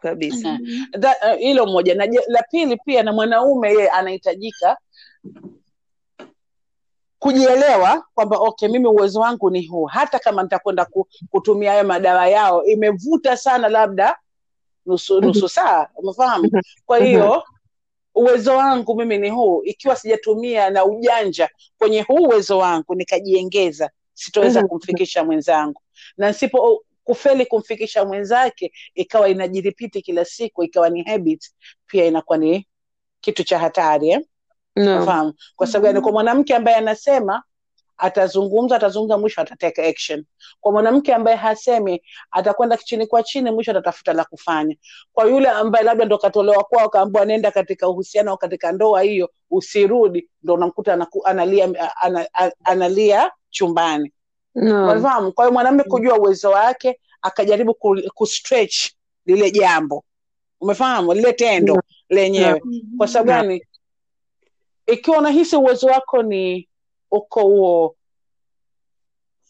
[0.00, 0.58] Kabisa.
[0.92, 1.94] That- uh, moja.
[1.94, 4.76] Na la pili pia na mwanaume yeye anahitajika
[7.24, 9.85] kujielewa kwamba okay mimi uwezo wangu ni huu.
[9.85, 10.87] Hata kama nitakwenda
[11.30, 14.16] kutumia hayo madawa yao imevuta sana labda
[14.87, 16.50] nusu, nusu saa umefahamu?
[16.87, 17.42] Kwa hiyo
[18.14, 19.62] uwezo wangu mimi ni huu.
[19.64, 24.68] Ikiwa sijatumia na ujanja kwenye huu uwezo wangu nikajiengeza sitoweza Mhm.
[24.68, 25.80] kumfikisha mwenzangu.
[26.16, 31.50] Na nsipo kufeli kumfikisha mwenzake ikawa inajiripiti kila siku ikawa ni habit
[31.87, 32.66] pia inakuwa ni
[33.20, 34.20] kitu cha hatari eh?
[34.76, 34.96] Naam.
[34.96, 35.35] Unafahamu?
[35.56, 37.42] kwa sababu gani kwa mwanamke ambaye anasema
[38.00, 40.24] atazungumza atazungumza mwisho atateka action.
[40.61, 44.76] Kwa mwanamke ambaye hasemi atakwenda chini kwa chini mwisho atatafuta la kufanya.
[45.12, 49.30] Kwa yule ambaye labda ndo katolewa kwao kaambiwa nenda katika uhusiano au katika ndoa hiyo
[49.50, 51.64] usirudi ndo unamkuta analia,
[52.00, 54.12] ana, ana, analia chumbani.
[54.54, 58.90] Unafahamu kwa hiyo mwanamume kujua uwezo wake akajaribu ku, kustretch
[59.26, 60.04] lile jambo.
[60.61, 61.14] Umefahamu?
[61.14, 62.62] Lile tendo lenyewe.
[62.98, 63.62] Kwa sababu gani
[64.92, 66.68] ikiwa unahisi uwezo wako ni
[67.11, 67.96] uko huo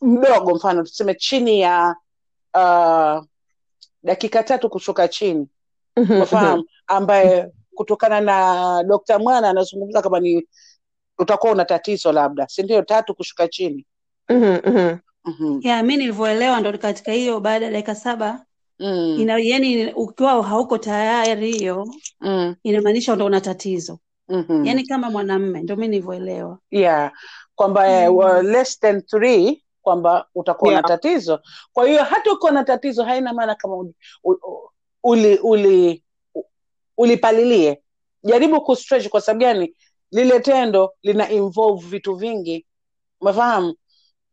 [0.03, 1.97] mdogo mfano tuseme chini ya
[2.55, 3.25] uh,
[4.03, 5.49] dakika tatu kushuka chini
[5.97, 6.63] Mhm.
[6.87, 10.47] ambaye kutokana na dokta mwana anazungumza kama ni
[11.19, 13.87] utakuwa una tatizo labda si ndio tatu kushuka chini
[14.29, 14.59] Mhm.
[14.67, 14.97] Mhm.
[15.25, 15.61] mm-hmm.
[15.63, 18.47] ya mi nilivyoelewa ndo katika hiyo baada ya dakika saba
[18.79, 19.17] mm.
[19.21, 21.89] ina, yani ukiwa hauko tayari hiyo
[22.21, 22.57] mm.
[22.63, 23.99] inamaanisha ndo una tatizo
[24.31, 24.65] mm-hmm.
[24.65, 26.59] yani kama mwanamme ndo mi nilivyoelewa.
[26.71, 27.13] Yeah.
[27.55, 28.43] Kwamba mm -hmm.
[28.43, 30.83] less than three kwamba utakuwa Yeah.
[30.83, 31.41] na tatizo.
[31.73, 33.95] Kwa hiyo hata ukiwa na tatizo haina maana kama uli,
[35.03, 36.05] uli, uli,
[36.97, 37.83] ulipalilie.
[38.25, 39.75] Jaribu kustretch kwa sababu gani?
[40.11, 42.67] Lile tendo lina involve vitu vingi.
[43.21, 43.75] Umefahamu?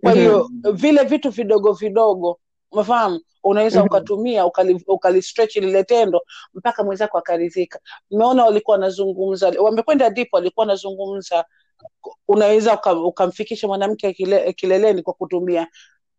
[0.04, 2.40] Kwa hiyo vile vitu vidogo vidogo
[2.72, 3.88] umefahamu unaweza Mhm.
[3.88, 6.22] ukatumia ukali, ukali stretch lile tendo
[6.54, 7.80] mpaka mwenzako akaridhika.
[8.12, 11.46] Umeona walikuwa wanazungumza wamekwenda deep walikuwa wanazungumza.
[12.28, 15.68] Unaweza ukamfikisha mwanamke kile, kileleni kwa kutumia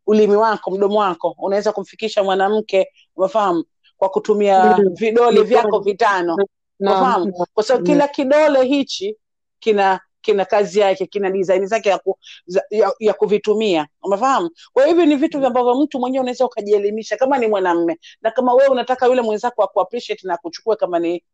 [0.06, 1.34] ulimi wako mdomo wako.
[1.38, 3.64] Unaweza kumfikisha mwanamke umefahamu
[3.96, 6.36] kwa kutumia vidole vyako vitano
[6.80, 7.32] umefahamu?
[7.54, 9.16] Kwa sababu kila kidole hichi
[9.60, 13.88] kina kina kazi yake kina design zake ya, ku, za, ya, ya kuvitumia.
[14.02, 18.54] Umefahamu kwa hivyo ni vitu ambavyo mtu mwenyewe unaweza ukajielimisha kama ni mwanamme na kama
[18.54, 21.24] wewe unataka yule mwenzako aku appreciate na kuchukua kama ni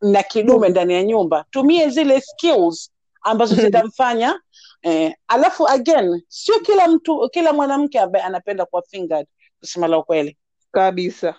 [0.00, 2.90] na kidume ndani ya nyumba tumie zile skills
[3.22, 4.40] ambazo zitamfanya
[4.82, 9.26] eh, alafu again sio kila mtu kila mwanamke ambaye anapenda kuwa fingered
[9.60, 10.36] kusema la ukweli.
[10.72, 11.34] Kabisa.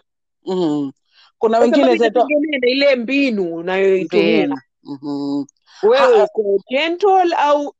[0.45, 0.91] Mm.
[1.37, 2.27] kuna wengine zetu
[2.61, 5.45] ile mbinu unayoitumia mm-hmm.
[5.83, 7.75] Wewe Ah, uko gentle au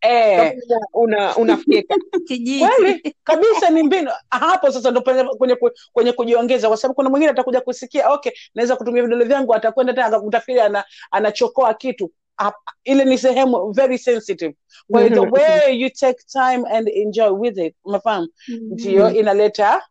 [0.00, 0.52] eh,
[0.92, 1.94] una unafyeka
[2.58, 3.16] kweli?
[3.24, 4.10] Kabisa ni mbinu.
[4.30, 5.00] Hapo sasa ndo
[5.38, 5.56] kwenye,
[5.92, 10.06] kwenye kujiongeza kwa sababu kuna mwingine atakuja kusikia okay naweza kutumia vidole vyangu atakwenda tena
[10.06, 12.12] akakutafikiri ana, anachokoa kitu.
[12.38, 14.54] Hap- ile ni sehemu very sensitive.
[14.90, 18.28] Kwa hiyo the way you take time and enjoy with it umefahamu?
[18.48, 19.82] Ndio inaleta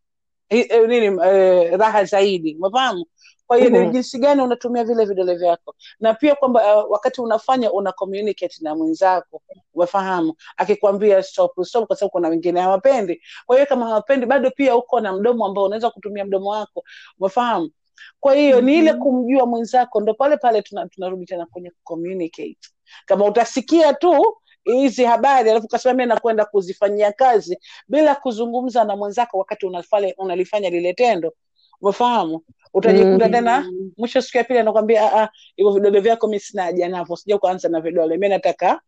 [0.49, 3.05] eh, nini uh, raha zaidi umefahamu
[3.47, 3.91] kwa hiyo ni Mhm.
[3.91, 5.75] jinsi gani unatumia vile vidole vyako?
[5.99, 9.41] Na pia kwamba uh, wakati unafanya una communicate na mwenzako
[9.73, 13.21] umefahamu akikwambia stop stop kwa sababu kuna wengine hawapendi.
[13.45, 16.83] Kwa hiyo kama hawapendi bado pia uko na mdomo ambao unaweza kutumia mdomo wako
[17.19, 17.71] umefahamu?
[18.19, 20.87] Kwa hiyo ni ile kumjua mwenzako ndo pale pale tuna-
[21.27, 22.57] tena kwenye communicate.
[23.05, 29.37] Kama utasikia tu hizi habari alafu ukasema mi nakwenda kuzifanyia kazi bila kuzungumza na mwenzako
[29.37, 31.33] wakati unafale, unalifanya lile tendo
[31.81, 32.41] umefahamu?
[32.73, 33.31] Utajikuta Mm.
[33.31, 37.15] tena mwisho siku ya pili anakwambia "Ah, ah, hivyo vidole vyako mi sina haja navyo
[37.15, 38.81] sija kuanza na vidole mi nataka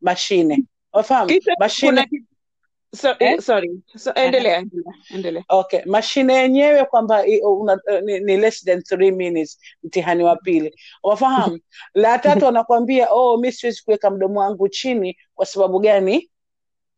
[0.00, 0.64] mashine.
[0.92, 1.30] Umefahamu?
[1.58, 2.06] Mashine kuna
[2.96, 3.40] so, Eh?
[3.40, 3.80] sorry.
[3.96, 5.44] So, endelea endelea endelea.
[5.48, 5.80] Okay.
[5.86, 7.22] Mashine yenyewe kwamba
[8.04, 10.74] ni, ni less than three minutes mtihani wa pili.
[11.02, 11.58] Wafahamu
[11.94, 16.30] la tatu anakwambia oh mi siwezi kuweka mdomo wangu chini kwa sababu gani?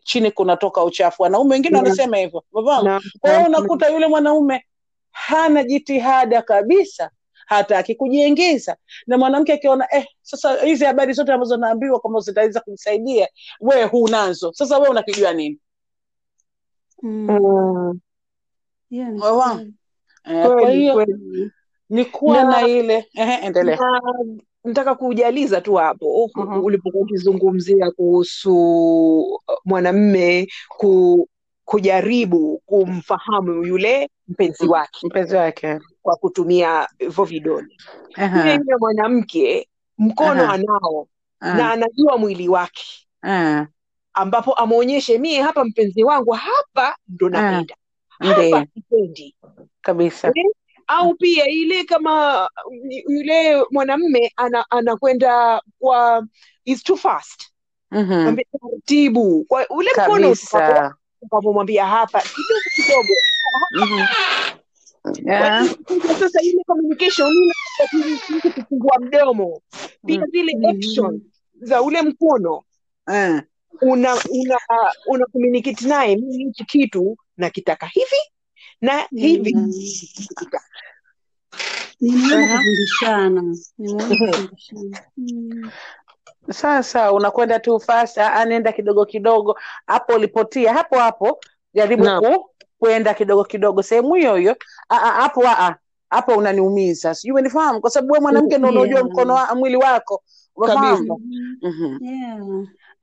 [0.04, 1.22] Chini kunatoka uchafu.
[1.22, 2.44] Wanaume wengine wanasema hivyo.
[2.52, 2.84] Wafahamu
[3.20, 4.64] kwa hiyo unakuta yule mwanaume
[5.12, 7.10] hana jitihada kabisa
[7.46, 13.28] hataki kujiingiza na mwanamke akiona eh, sasa hizi habari zote ambazo naambiwa kwamba zitaweza kumsaidia
[13.60, 15.58] we hunazo sasa we unakijua nini
[17.02, 18.00] mm.
[18.90, 19.50] Yeah, Wawa.
[19.54, 19.74] kweli.
[20.24, 21.06] eh, kwa hiyo
[21.90, 23.78] ni kuwa Na- na ile ehe, endelea
[24.64, 26.64] nataka kujaliza tu hapo Mhm.
[26.64, 28.54] ulipokuwa ukizungumzia kuhusu
[29.22, 31.28] uh, mwanamme ku,
[31.70, 34.70] kujaribu kumfahamu yule mpenzi Mm.
[34.70, 35.78] wake mpenzi wake.
[36.02, 37.76] kwa kutumia hivyo vidole.
[38.16, 38.56] Uh-huh.
[38.58, 40.52] yule mwanamke mkono Aha.
[40.52, 41.08] anao
[41.40, 42.84] ah, na anajua mwili wake.
[43.22, 43.66] Ah,
[44.14, 47.74] ambapo amwonyeshe mie hapa mpenzi wangu hapa ndo napenda.
[48.20, 49.36] Ndiyo hapa sipendi.
[49.80, 50.28] Kabisa.
[50.34, 50.44] Eh?
[50.86, 52.48] au pia ile kama
[53.08, 56.26] yule mwanamme ana- anakwenda kwa
[56.64, 57.50] is too fast.
[57.90, 59.44] Mhm, taratibu.
[59.44, 60.34] Kwa ule mkono
[61.20, 63.14] kabisa utakapomwambia hapa kidogo kidogo.
[65.88, 67.32] Hiyo sasa ile communication
[68.54, 69.62] kufungua mdomo.
[70.06, 70.26] Pia Mm.
[70.32, 71.20] zile action
[71.60, 72.62] za ule mkono
[73.06, 73.40] ah,
[73.82, 74.58] una una
[75.06, 78.16] una communicate naye mimi hichi kitu nakitaka hivi
[78.80, 79.54] na hivi.
[79.54, 79.72] Mm.
[82.00, 83.42] Ni muhimu kufundishana,
[83.78, 85.04] ni muhimu kufundishana.
[85.16, 85.70] Mm.
[86.52, 91.40] Sasa unakwenda tu fast ah, ah, kidogo kidogo hapo ulipotia hapo hapo
[91.74, 94.56] jaribu ku, kuenda kidogo kidogo sehemu hiyo hiyo
[94.88, 95.40] Ah, hapo
[96.10, 98.56] hapo unaniumiza sijui umenifahamu kwa sababu wewe mwanamke
[98.94, 99.04] Yeah.
[99.04, 100.22] mkono wa, mwili wako.
[101.22, 101.56] Mhm.
[101.62, 101.98] Mhm.
[102.04, 102.38] Yeah.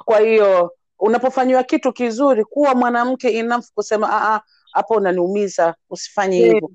[0.05, 6.53] kwa hiyo unapofanyiwa kitu kizuri kuwa mwanamke enough kusema "Ah, ah, hapo unaniumiza usifanye Yeah.
[6.53, 6.69] hivyo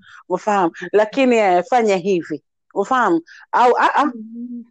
[0.93, 2.43] lakini eh, fanya hivi
[2.75, 3.21] ufahamu
[3.53, 4.63] au a ah, Mhm.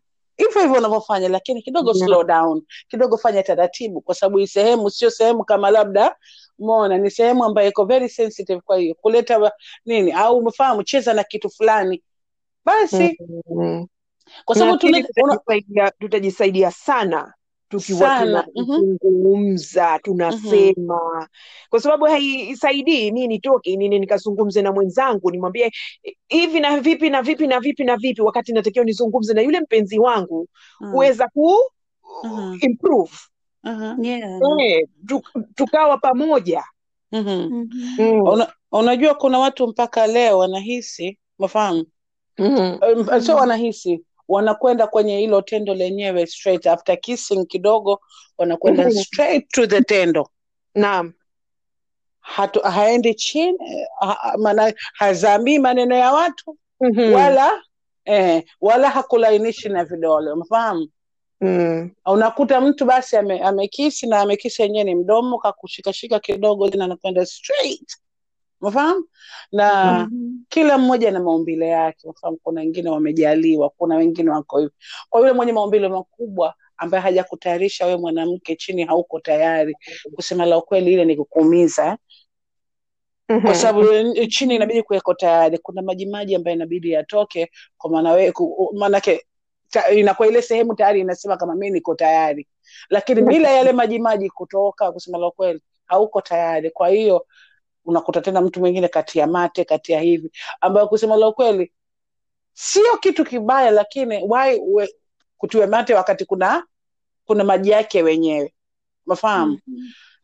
[0.47, 2.07] Hivyo hivyo unavyofanya lakini kidogo Yeah.
[2.07, 6.15] slow down kidogo fanya taratibu kwa sababu hii sehemu sio sehemu kama labda
[6.59, 9.51] Mona ni sehemu ambayo iko very sensitive kwa hiyo kuleta
[9.85, 12.03] nini au umefahamu cheza na kitu fulani
[12.65, 13.17] basi
[13.55, 13.87] Mm.
[14.45, 14.77] kwa sababu
[15.99, 17.33] tutajisaidia sana
[17.71, 19.99] tukiwa tunazungumza mm-hmm.
[20.01, 21.27] tunasema
[21.69, 25.71] kwa sababu haisaidii mi nitoke nini nikazungumze na mwenzangu nimwambie
[26.27, 29.99] hivi na vipi na vipi na vipi na vipi wakati natakiwa nizungumze na yule mpenzi
[29.99, 30.47] wangu
[30.81, 30.91] Mm.
[30.91, 31.55] kuweza ku
[32.23, 32.57] Mhm.
[32.61, 33.11] improve
[33.63, 34.03] Mhm.
[34.05, 34.39] Yeah.
[34.59, 34.87] eh,
[35.55, 36.63] tukawa pamoja
[37.11, 37.69] mm-hmm.
[37.99, 38.21] mm.
[38.21, 41.85] Una, unajua kuna watu mpaka leo wanahisi mafahamu
[42.37, 43.21] mm-hmm.
[43.21, 48.01] so wanahisi wanakwenda kwenye hilo tendo lenyewe straight after kissing kidogo
[48.37, 48.91] wanakwenda Mhm.
[48.91, 50.29] straight to the tendo
[50.75, 51.13] naam
[52.19, 53.57] Hatu, haendi chini
[53.99, 57.13] ha, maana hazambii maneno ya watu Mhm.
[57.13, 57.63] wala
[58.05, 60.87] eh, wala hakulainishi na vidole umefahamu
[61.41, 61.91] mm.
[62.05, 67.97] unakuta mtu basi ame, amekisi na amekisi yenyewe ni mdomo kakushikashika kidogo anakwenda straight
[68.61, 69.05] umefahamu
[69.51, 70.37] na Mhm.
[70.49, 72.07] kila mmoja na maumbile yake.
[72.07, 74.71] Unafahamu kuna wengine wamejaliwa kuna wengine wako hivi.
[75.09, 79.75] Kwa yule mwenye maumbile makubwa ambaye hajakutayarisha wewe mwanamke chini hauko tayari.
[80.15, 81.97] Kusema la ukweli ile ni kukuumiza.
[83.41, 83.87] Kwa sababu
[84.27, 85.57] chini inabidi kuweko tayari.
[85.57, 88.33] Kuna majimaji ambayo inabidi yatoke kwa maana
[88.73, 89.25] maanake
[89.95, 92.47] inakuwa ile sehemu tayari inasema kama mi niko tayari.
[92.89, 96.69] Lakini bila yale majimaji kutoka kusema la ukweli hauko tayari.
[96.71, 97.25] Kwa hiyo
[97.85, 101.71] unakuta tena mtu mwingine kati ya mate kati ya hivi ambayo kusema la ukweli
[102.53, 104.59] sio kitu kibaya lakini why
[105.37, 106.63] kutiwe mate wakati kuna
[107.25, 108.53] kuna maji yake wenyewe.
[109.05, 109.59] Mafahamu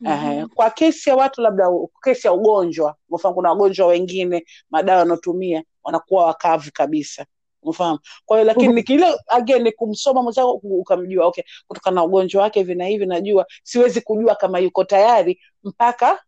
[0.06, 1.66] Ehe, kwa kesi ya watu labda
[2.04, 7.26] kesi ya ugonjwa mfano kuna wagonjwa wengine madawa wanaotumia wanakuwa wakavu kabisa.
[7.64, 12.44] Mfahamu kwa hiyo lakini ni kile again ni kumsoma mwenzako ukamjua okay kutokana na ugonjwa
[12.44, 16.24] wake hivi na hivi najua siwezi kujua kama yuko tayari mpaka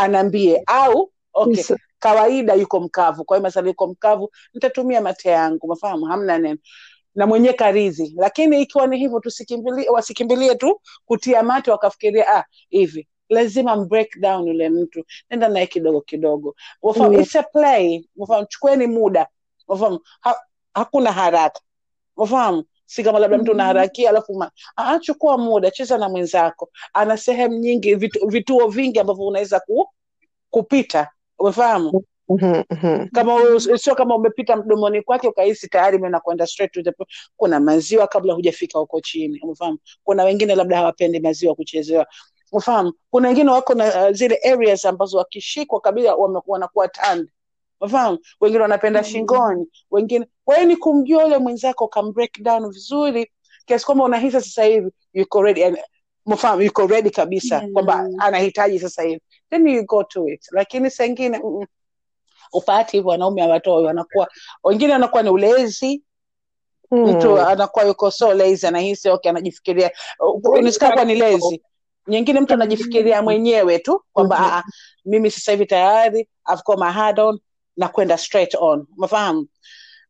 [0.00, 1.64] anaambie au okay
[2.00, 3.24] kawaida yuko mkavu.
[3.24, 6.58] Kwa hiyo masala yuko mkavu nitatumia mate yangu mafahamu hamna neno.
[7.14, 13.08] Na mwenye karidhi lakini ikiwa ni hivyo tusikimbilie wasikimbilie tu kutia mate wakafikiria ah hivi.
[13.28, 15.04] Lazima break down yule mtu.
[15.30, 16.54] Nenda naye kidogo kidogo.
[16.82, 17.20] Wafahamu mm.
[17.22, 18.08] it's a play.
[18.16, 19.26] Wafahamu chukueni muda.
[19.68, 20.34] Wafahamu ha,
[20.74, 21.60] hakuna haraka.
[22.16, 24.44] Wafahamu si kama labda mtu unaharakia alafu
[25.00, 26.70] chukua muda cheza na mwenzako.
[26.92, 29.88] Ana sehemu nyingi vitu, vituo vingi ambavyo unaweza ku,
[30.50, 31.10] kupita.
[31.38, 32.04] Umefahamu?
[32.28, 33.08] Mhm, mhm.
[33.08, 36.92] kama sio kama umepita mdomoni kwake ukahisi tayari mena kwenda straight to the
[37.36, 39.40] kuna maziwa kabla hujafika huko chini.
[39.42, 39.78] Umefahamu?
[40.04, 42.06] Kuna wengine labda hawapendi maziwa kuchezewa.
[42.52, 42.92] Umefahamu?
[43.10, 47.28] Kuna wengine wako na uh, zile areas ambazo wakishikwa kabila wame- wanakuwa tand
[47.80, 49.66] umefahamu wengine wanapenda shingoni.
[49.90, 53.32] Wengine kwa ni kumjua yule mwenzako break down vizuri
[53.66, 55.78] kiasi kwamba unahisi sasa hivi yuko ready and
[56.26, 57.70] umefahamu yuko ready kabisa Yeah.
[57.72, 59.20] kwamba anahitaji sasa hivi.
[59.50, 60.46] Then you go to it.
[60.52, 61.66] Lakini saa ingine mm, mm,
[62.52, 64.28] upati hivyo wanaume hawatoi wanakuwa
[64.64, 66.02] wengine wanakuwa ni ulezi.
[66.92, 67.38] Mtu Mm.
[67.38, 69.90] anakuwa yuko so lazy anahisi okay anajifikiria.
[70.44, 71.62] Inawezekana kuwa ni lazy.
[72.08, 74.62] Nyingine mtu anajifikiria mwenyewe tu kwamba mm-hmm.
[75.04, 77.38] mimi sasa hivi tayari I've got my hard on
[77.80, 78.86] na kwenda straight on.
[78.98, 79.46] Umefahamu?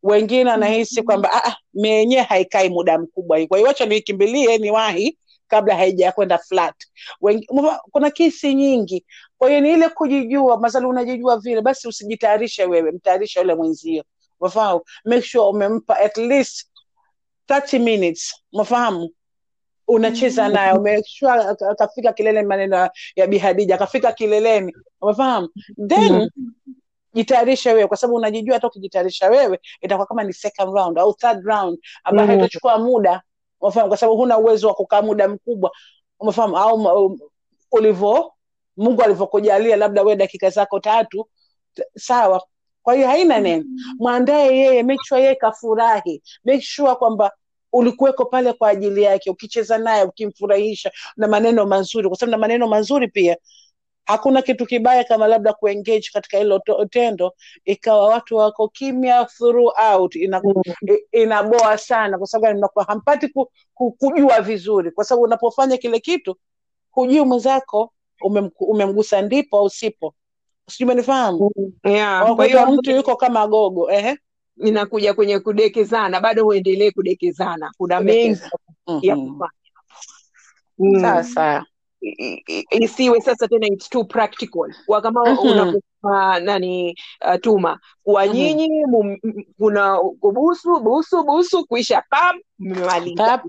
[0.02, 3.46] Wengine anahisi kwamba "Ah, ah, yenyewe haikai muda mkubwa hii.
[3.46, 4.04] Kwa hiyo wacha ni
[4.58, 5.18] niwahi
[5.48, 6.74] kabla haija kwenda flat.
[7.20, 7.46] Wengi,
[7.90, 9.04] kuna kesi nyingi.
[9.38, 14.04] Kwa hiyo ni ile kujijua masali unajijua vile basi usijitayarishe wewe mtayarishe yule mwenzio.
[14.40, 14.80] Umefahamu?
[15.04, 16.66] Make sure umempa at least
[17.48, 18.34] 30 minutes.
[18.52, 19.10] Umefahamu?
[19.88, 24.72] Unacheza naye umeshua akafika kilele maneno ya- bihadija akafika kileleni.
[25.00, 25.48] Umefahamu?
[25.88, 26.30] Then
[27.14, 31.44] jitayarishe wewe kwa sababu unajijua hata ukijitayarisha wewe itakuwa kama ni second round au third
[31.46, 32.32] round ambayo Mm.
[32.34, 33.22] haitachukua muda.
[33.61, 33.88] Umefahamu?
[33.88, 35.70] Kwa sababu huna uwezo wa kukaa muda mkubwa.
[36.20, 36.58] Umefahamu?
[36.58, 36.74] Au
[37.06, 37.18] um,
[37.72, 38.32] ulivyo
[38.76, 41.28] mungu alivyokujalia labda wewe dakika zako tatu
[41.74, 42.42] t- sawa.
[42.82, 43.64] Kwa hiyo haina neno.
[43.98, 46.22] Mwandae yeye make sure yeye kafurahi.
[46.44, 47.32] Make sure kwamba
[47.72, 50.90] ulikuweko pale kwa ajili yake ukicheza naye ukimfurahisha.
[51.16, 53.36] Na maneno mazuri kwa sababu na maneno mazuri pia
[54.11, 57.32] hakuna kitu kibaya kama labda kuengage katika hilo tendo
[57.64, 60.42] ikawa watu wako kimya throughout ina,
[60.88, 64.90] i- inaboa sana kwa sababu mnakuwa hampati ku, ku, kujua vizuri.
[64.90, 66.36] Kwa sababu unapofanya kile kitu
[66.90, 67.92] hujui mwenzako
[68.22, 70.14] umem, umemgusa ndipo au sipo.
[70.68, 71.50] Sijui umenifahamu?
[71.84, 74.18] Yeah, kwa hiyo mtu yuko kama gogo ehe.
[74.64, 77.70] inakuja kwenye kudekezana, bado uendelee kudekezana.
[77.78, 78.40] Kuna mengi
[79.02, 79.32] ya Mhm.
[79.32, 79.52] kufanya.
[80.78, 81.00] Mm.
[81.00, 81.64] sasa
[82.70, 84.74] isiwe sasa tena it's too practical.
[84.86, 85.48] Kwa kama Mhm.
[85.51, 86.96] unaposema nani
[87.28, 87.78] uh, tuma.
[88.03, 88.34] Kwa Mhm.
[88.36, 93.42] nyinyi mum- m- kuna kubusu busu busu kuisha pam mmemaliza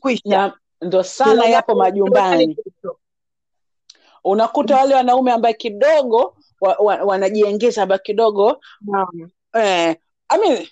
[0.00, 0.52] kuisha.
[0.82, 2.56] Ndo sana yapo majumbani.
[4.24, 9.30] unakuta wale wanaume ambaye kidogo wa, wa, wanajiengeza ambaye kidogo Naam.
[9.54, 9.96] eh,
[10.28, 10.66] I mean,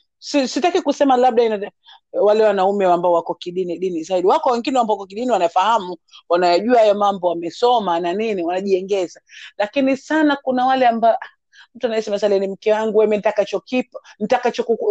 [0.49, 1.71] sitaki kusema labda ina,
[2.13, 4.27] wale wanaume ambao wako kidini dini zaidi.
[4.27, 5.97] Wako wengine ambao wako kidini wanafahamu
[6.29, 9.21] wanayajua hayo mambo wamesoma na nini wanajiengeza.
[9.59, 11.29] Lakini sana kuna wale ambao ah,
[11.75, 13.23] mtu anayesema sale ni mke wangu wewe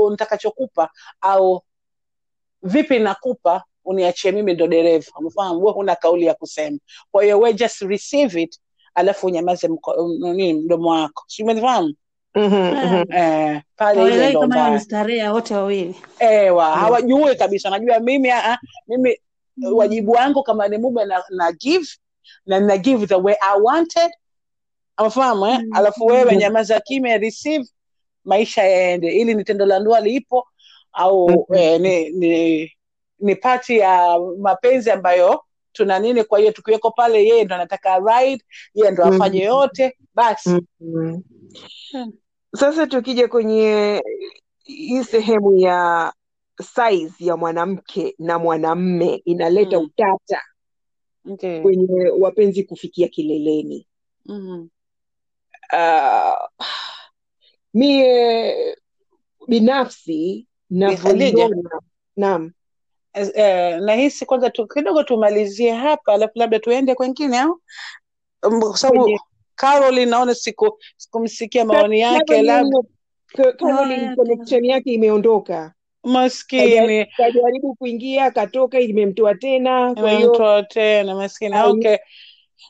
[0.08, 0.90] nitakachokupa
[1.22, 1.62] au
[2.64, 5.12] vipi nakupa uniachie mimi ndo dereva.
[5.20, 5.66] Umefahamu?
[5.66, 6.78] We huna kauli ya kusema.
[7.12, 8.60] Kwa hiyo we just receive it
[8.96, 9.70] alafu unyamaze
[10.54, 11.24] mdomo wako.
[11.28, 11.94] Si umenifahamu
[12.36, 13.12] Mhm, mhm.
[13.14, 18.58] eh, pale kama ni starehe wote wawili ewa hawajui kabisa najua mimi ah,
[18.88, 19.18] mimi
[19.58, 19.74] mm.
[19.78, 21.88] wajibu wangu kama ni mume na, na give
[22.46, 24.12] na na give the way I wanted
[24.98, 25.60] amafahamu eh?
[25.60, 25.70] Mm.
[25.76, 26.38] alafu wewe Mm.
[26.40, 27.66] nyamaza kimya receive
[28.26, 30.48] maisha yaende ili ni tendo la ndoa lipo
[30.94, 31.56] au Mhm.
[31.56, 32.72] eh, ni, ni
[33.20, 38.44] ni pati ya mapenzi ambayo tuna nini kwa hiyo tukiweko pale yeye ndo anataka ride
[38.74, 39.48] yeye ndo afanye Mhm.
[39.48, 40.50] yote basi
[40.80, 41.20] Mhm.
[42.56, 44.02] Sasa tukija kwenye
[44.64, 46.14] hii sehemu ya
[46.62, 49.84] size ya mwanamke na mwanamme inaleta Mm.
[49.86, 50.42] utata
[51.32, 51.62] okay.
[51.62, 53.88] kwenye wapenzi kufikia kileleni.
[54.26, 54.68] Mhm.
[55.74, 56.66] Uh,
[57.74, 58.76] mie
[59.48, 61.82] binafsi Bi navyoiona,
[62.18, 62.52] naam,
[63.14, 67.60] eh, eh, nahisi kwanza tu, kidogo tumalizie hapa, alafu labda tuende kwengine au
[68.60, 69.20] kwa sababu
[69.60, 72.78] Caroline naona siku sikumsikia maoni yake, labda
[73.60, 77.06] Caroline connection yake imeondoka, maskini.
[77.18, 81.56] Kajaribu kuingia akatoka, imemtoa tena, kwa hiyo imemtoa tena maskini.
[81.60, 81.98] Okay,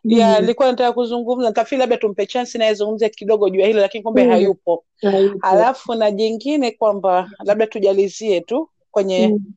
[0.04, 3.82] ya mm, nilikuwa nataka kuzungumza, nikafili labda tumpe chance naye azungumze kidogo juu ya hilo,
[3.82, 4.86] lakini kumbe mm, hayupo.
[5.02, 5.48] hayupo.
[5.48, 9.54] Alafu na jingine kwamba labda tujalizie tu kwenye Mm,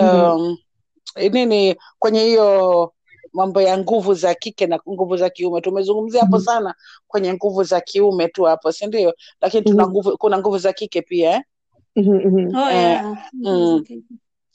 [0.00, 0.56] mhm, um,
[1.32, 2.92] nini kwenye hiyo
[3.36, 5.60] mambo ya nguvu za kike na nguvu za kiume.
[5.60, 6.74] Tumezungumzia hapo mhm, sana
[7.08, 9.14] kwenye nguvu za kiume tu hapo, si ndio?
[9.40, 11.42] Lakini tuna mhm, nguvu, kuna nguvu za kike pia eh?
[11.96, 13.30] mhm, mhm, Oh, Eh, yeah.
[13.32, 13.84] mm,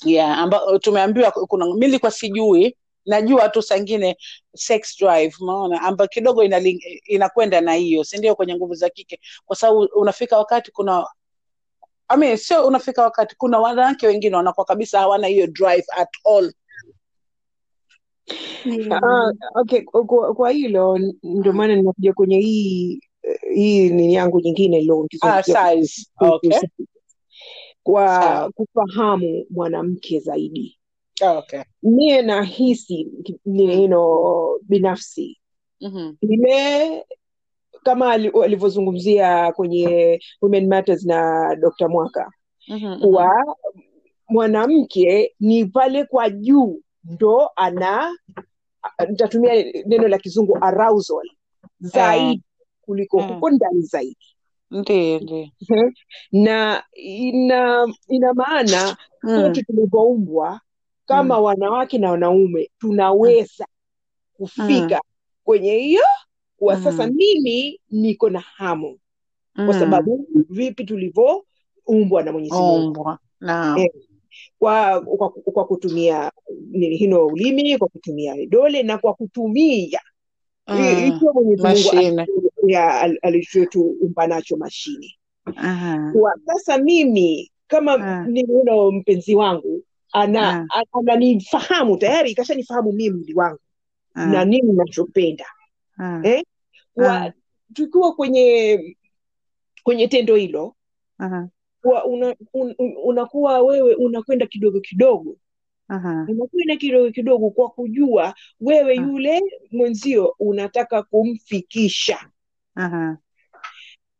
[0.05, 4.17] yeah, amba, tumeambiwa kuna mimi nilikuwa sijui najua tu sangine
[4.55, 6.43] sex drive maona ambayo kidogo
[7.05, 11.07] inakwenda na hiyo si ndio kwenye nguvu za kike kwa sababu unafika wakati kuna
[12.07, 16.53] I mean, sio unafika wakati kuna wanawake wengine wanakuwa kabisa hawana hiyo drive at all
[18.91, 22.99] Ah, okay, kwa, kwa hilo ndio maana ninakuja kwenye hii
[23.55, 24.88] hii ni yangu nyingine
[25.21, 26.05] ah, size.
[26.19, 26.59] okay.
[27.84, 30.77] kwa sawa kufahamu mwanamke zaidi.
[31.21, 31.61] Ah, okay.
[31.84, 33.07] Mie nahisi
[33.45, 33.59] mm.
[33.59, 35.38] you know, binafsi.
[35.82, 37.05] Mhm ile
[37.84, 41.88] kama alivyozungumzia kwenye Women Matters na Dr.
[41.89, 42.32] Mwaka.
[42.67, 43.55] Mm-hmm, kuwa
[44.29, 48.17] mwanamke ni pale kwa juu ndo ana
[49.09, 49.53] nitatumia
[49.85, 51.29] neno la kizungu arousal
[51.79, 52.43] zaidi
[52.81, 54.17] kuliko eh huko ndani zaidi
[54.71, 55.51] Mhm.
[56.45, 59.35] na ina ina maana mm.
[59.35, 60.61] sote tulivyoumbwa
[61.05, 61.43] kama mm.
[61.43, 63.75] wanawake na wanaume tunaweza mm.
[64.33, 65.01] kufika
[65.43, 66.03] kwenye hiyo
[66.57, 67.13] kuwa sasa mm.
[67.15, 68.99] mimi niko na hamu
[69.55, 69.79] kwa mm.
[69.79, 73.17] sababu vipi tulivyoumbwa na Mwenyezi Mungu
[74.59, 76.32] kwa, kwa, kwa kutumia
[76.71, 79.99] nini hino ulimi kwa kutumia vidole na kwa kutumia
[80.67, 80.77] Mm.
[81.15, 81.73] ikiwa Mwenyezi Mungu
[84.27, 85.15] nacho mashine
[86.13, 88.25] kwa sasa mimi kama Ah.
[88.91, 90.84] mpenzi wangu ana Ah.
[90.99, 93.59] ananifahamu tayari kashanifahamu mimi mwili wangu
[94.15, 94.45] na Ah.
[94.45, 95.45] nini nachopenda
[95.97, 96.21] Ah.
[96.23, 96.43] eh?
[96.93, 97.34] kwa Ah.
[97.73, 98.79] tukiwa kwenye
[99.84, 100.75] kwenye tendo hilo
[101.84, 102.01] Aha.
[102.01, 105.38] kwa una, un, un, unakuwa wewe unakwenda kidogo kidogo
[105.88, 106.25] Aha.
[106.29, 109.01] unakwenda kidogo kidogo kwa kujua wewe Ah.
[109.01, 112.19] yule mwenzio unataka kumfikisha
[112.75, 113.17] Aha.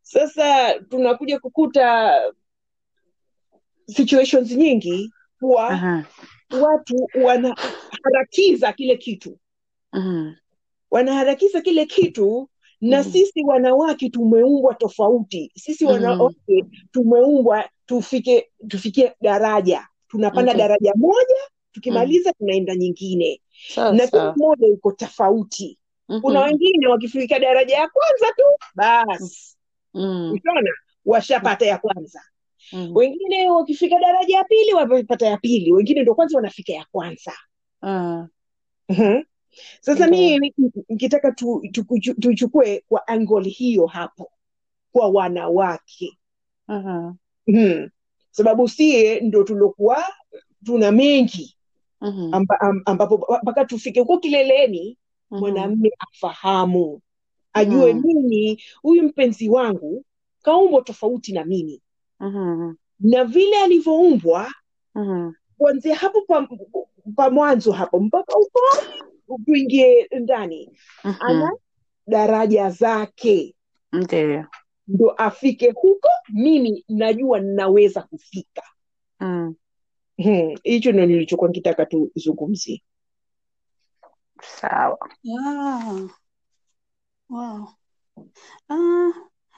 [0.02, 2.12] sasa tunakuja kukuta
[3.86, 6.04] situations nyingi kuwa Aha.
[6.62, 9.38] watu wanaharakiza kile kitu
[9.92, 10.32] Mhm.
[10.90, 12.48] wanaharakiza kile kitu
[12.82, 13.10] na Mhm.
[13.12, 15.92] sisi wanawake tumeumbwa tofauti sisi Mhm.
[15.92, 20.62] wanawake tumeumbwa tufike tufikie daraja tunapanda okay.
[20.62, 21.36] daraja moja
[21.72, 23.40] tukimaliza tunaenda nyingine
[23.76, 25.78] na kila mmoja iko tofauti
[26.22, 26.48] kuna Mhm.
[26.48, 28.42] wengine wakifika daraja ya kwanza tu
[28.74, 29.56] basi
[29.94, 30.32] mm.
[30.32, 30.70] ushona
[31.04, 32.20] washapata ya kwanza
[32.72, 32.96] Mhm.
[32.96, 37.32] wengine wakifika daraja ya pili wamepata ya pili wengine ndo kwanza wanafika ya kwanza
[37.82, 38.26] Ah.
[38.88, 39.22] Mhm.
[39.80, 40.54] Sasa mimi
[40.88, 41.84] nikitaka tu, tu,
[42.88, 44.32] kwa angle hiyo hapo
[44.92, 46.18] kwa wanawake
[46.68, 47.12] uh-huh.
[47.46, 47.88] hmm.
[48.30, 50.04] sababu sie ndo tuliokuwa
[50.64, 51.56] tuna mengi
[52.00, 52.34] Mhm.
[52.34, 54.98] amba, am- ambapo mpaka tufike huko kileleni
[55.30, 55.40] Mhm.
[55.40, 57.00] mwanamme afahamu
[57.52, 58.02] ajue Mhm.
[58.06, 60.04] mimi huyu mpenzi wangu
[60.42, 61.80] kaumbwa tofauti na mimi
[62.20, 62.74] Mhm.
[63.00, 64.52] na vile alivyoumbwa
[64.94, 65.32] Mhm.
[65.58, 66.48] kuanzia hapo pa,
[67.16, 68.60] pa mwanzo hapo mpaka huko
[69.46, 70.78] tuingie ndani
[71.20, 71.56] ana Mhm.
[72.06, 73.54] daraja zake
[73.92, 74.46] ndio
[74.88, 78.62] ndo afike huko mimi najua ninaweza kufika
[79.20, 79.54] Mm.
[80.16, 82.82] Hmm, hicho ndo nilichokuwa nikitaka tuzungumzie
[84.42, 84.98] Sawa.
[85.24, 86.10] Wow.
[87.30, 87.68] Wow.
[88.68, 89.16] Uh,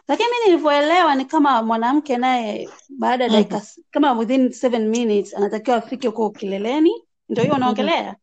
[0.08, 3.38] lakini mi nilivyoelewa ni kama mwanamke naye baada ya Mhm.
[3.38, 7.62] dakika s- kama within seven minutes anatakiwa afike huko kileleni, ndio hiyo Mhm.
[7.62, 8.16] unaongelea?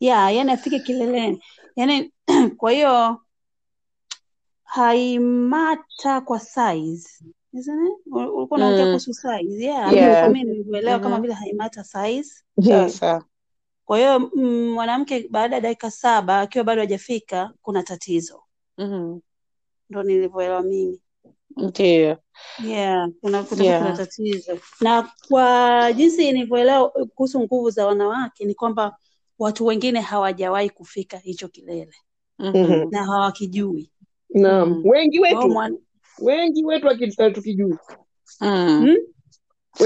[0.00, 1.42] Yeah, yani afike kileleni.
[1.76, 2.12] Yani
[2.56, 3.20] kwa hiyo
[4.64, 7.08] haimata kwa size.
[7.52, 8.06] Isn't it?
[8.06, 8.90] Ul- Ulikuwa unaongea Mm.
[8.90, 9.64] kuhusu size.
[9.64, 10.28] Yeah, Yeah.
[10.30, 11.22] mimi nilivyoelewa kama Mhm.
[11.22, 12.34] vile haimata size.
[13.84, 18.42] Kwa hiyo mm, mwanamke baada ya dakika saba akiwa bado hajafika kuna tatizo.
[18.78, 19.18] Mhm.
[19.90, 21.00] Ndo nilivyoelewa mimi.
[21.56, 22.18] ndio
[22.64, 23.96] yeah, kuna kuna yeah.
[23.96, 24.58] tatizo.
[24.80, 28.96] Na kwa jinsi nilivyoelewa kuhusu nguvu za wanawake ni kwamba
[29.38, 31.92] watu wengine hawajawahi kufika hicho kilele
[32.38, 32.90] mm-hmm.
[32.90, 33.90] na hawakijui.
[34.30, 34.82] Naam, Mm.
[34.84, 35.78] wengi wetu mwan...
[36.18, 36.86] wengi wetu
[37.18, 37.76] hatukijui
[38.40, 38.78] Mm.
[38.80, 38.96] hmm?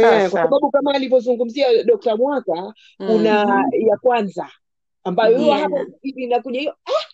[0.00, 2.54] Eh, kwa sababu kama alivyozungumzia Dokta Mwaka
[2.98, 3.06] mm.
[3.06, 3.88] kuna Mhm.
[3.88, 4.48] ya kwanza
[5.04, 5.88] ambayo hiyo hapo Yeah.
[6.02, 7.04] inakuja hiyo ah,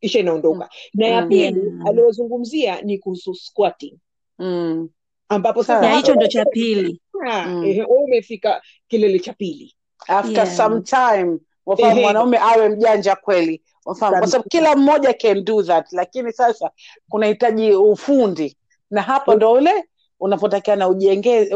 [0.00, 1.28] isha inaondoka na ya Mm.
[1.28, 1.86] pili Yeah.
[1.86, 3.98] aliyozungumzia ni kuhusu squatting
[4.38, 4.88] Mm.
[5.28, 7.00] ambapo sasa hicho ndo cha pili.
[7.46, 7.60] Mm.
[7.60, 9.74] wewe umefika kilele cha pili
[10.08, 10.56] after Yeah.
[10.56, 13.62] some time wafahamu mwanaume awe mjanja kweli.
[13.84, 16.70] Wafahamu kwa sababu kila mmoja can do that lakini sasa
[17.08, 18.56] kunahitaji ufundi.
[18.90, 19.84] Na hapo ndo ule
[20.20, 21.54] unapotakiana ujenge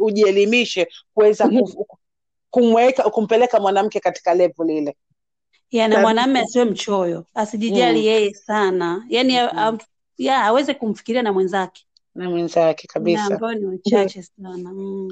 [0.00, 1.62] ujielimishe kuweza Mhm.
[2.50, 4.96] kumweka kumpeleka mwanamke katika level ile.
[5.70, 8.04] Yani mwanamme asiwe mchoyo, asijijali mm.
[8.06, 9.78] yeye sana, yani mm.
[10.18, 11.86] ya aweze kumfikiria na mwenzake.
[12.14, 13.24] Na mwenzake kabisa.
[13.24, 14.72] Ambayo ni wachache sana.
[14.72, 15.08] Mm.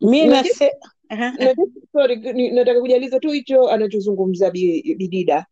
[0.00, 0.72] mi nase
[1.92, 5.46] Sorry, nataka kujaliza tu hicho anachozungumza bidida.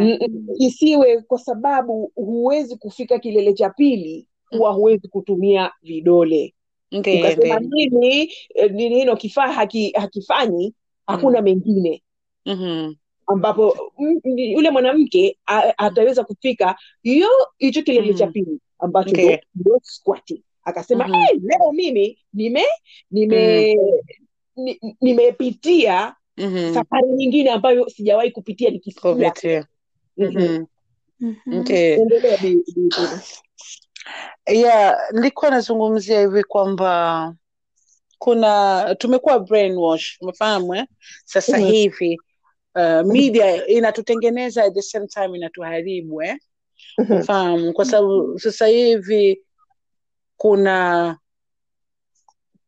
[0.00, 6.54] Mm, mm, isiwe kwa sababu huwezi kufika kilele cha pili huwa huwezi kutumia vidole.
[7.18, 10.74] Ukasema mimi eh, nino kifaa haki, hakifanyi
[11.06, 12.02] hakuna mengine.
[12.46, 12.94] Mhm.
[13.26, 15.38] ambapo mm, yule mwanamke
[15.76, 17.28] ataweza kufika hiyo
[17.58, 18.32] hicho kilele cha Mhm.
[18.32, 19.16] pili ambacho
[19.54, 20.42] ndo squatting.
[20.64, 21.14] Akasema Mhm.
[21.14, 22.62] "Eh, leo mimi nime
[23.10, 23.76] nime ni-
[25.00, 26.74] nimepitia Mhm.
[26.74, 29.66] safari nyingine ambayo sijawahi kupitia nikisikia Kupitia.
[30.16, 30.64] Mhm.
[31.20, 31.36] Mhm.
[31.46, 33.18] Mhm.
[34.46, 37.34] Yeah nilikuwa nazungumzia hivi kwamba
[38.18, 40.86] kuna tumekuwa brainwash umefahamu eh?
[41.24, 41.66] sasa Mhm.
[41.66, 42.18] hivi
[42.74, 46.36] uh, media inatutengeneza at the same time inatuharibu eh?
[46.98, 47.22] mm-hmm.
[47.22, 49.42] fahamu kwa sababu sasa hivi
[50.36, 51.18] kuna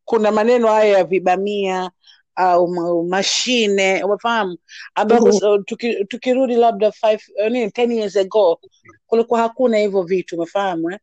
[0.07, 1.91] kuna maneno haya ya vibamia
[2.35, 2.67] au
[3.03, 4.57] mashine umefahamu
[4.95, 5.39] ambako Mhm.
[5.39, 8.59] so, tuki, tukirudi labda five, eh, nini, ten years ago
[9.07, 10.99] kulikuwa hakuna hivyo vitu umefahamu eh?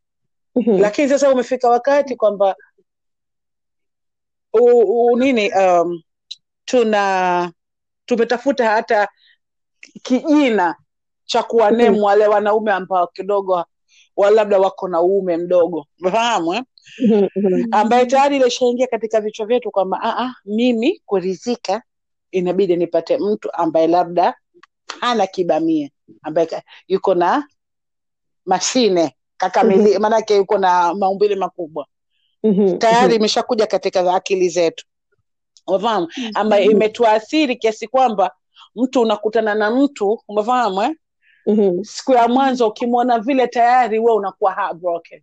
[0.56, 0.80] Mhm.
[0.80, 2.56] lakini sasa umefika wakati kwamba
[5.16, 6.02] nini um,
[6.64, 7.52] tuna
[8.06, 9.08] tumetafuta hata
[10.02, 10.76] kijina
[11.24, 13.64] cha kuwanemu wale wanaume ambao kidogo
[14.16, 16.62] wa labda wako na uume mdogo umefahamu eh?
[16.98, 17.28] Mhm.
[17.36, 17.64] Mhm.
[17.70, 21.82] ambaye tayari ilishaingia katika vichwa vyetu kwamba "Ah, ah, mimi kuridhika
[22.30, 24.34] inabidi nipate mtu ambaye labda
[25.00, 25.90] hana kibamia
[26.22, 27.48] ambaye yuko na
[28.46, 31.86] mashine kakamili maanake yuko na maumbile makubwa
[32.42, 32.78] Mhm.
[32.78, 34.86] tayari imeshakuja katika akili zetu
[35.66, 38.30] umefahamu ambayo imetuathiri kiasi kwamba
[38.76, 40.90] mtu unakutana na mtu umefahamu eh?
[41.84, 45.22] Siku ya mwanzo ukimwona vile tayari we unakuwa heartbroken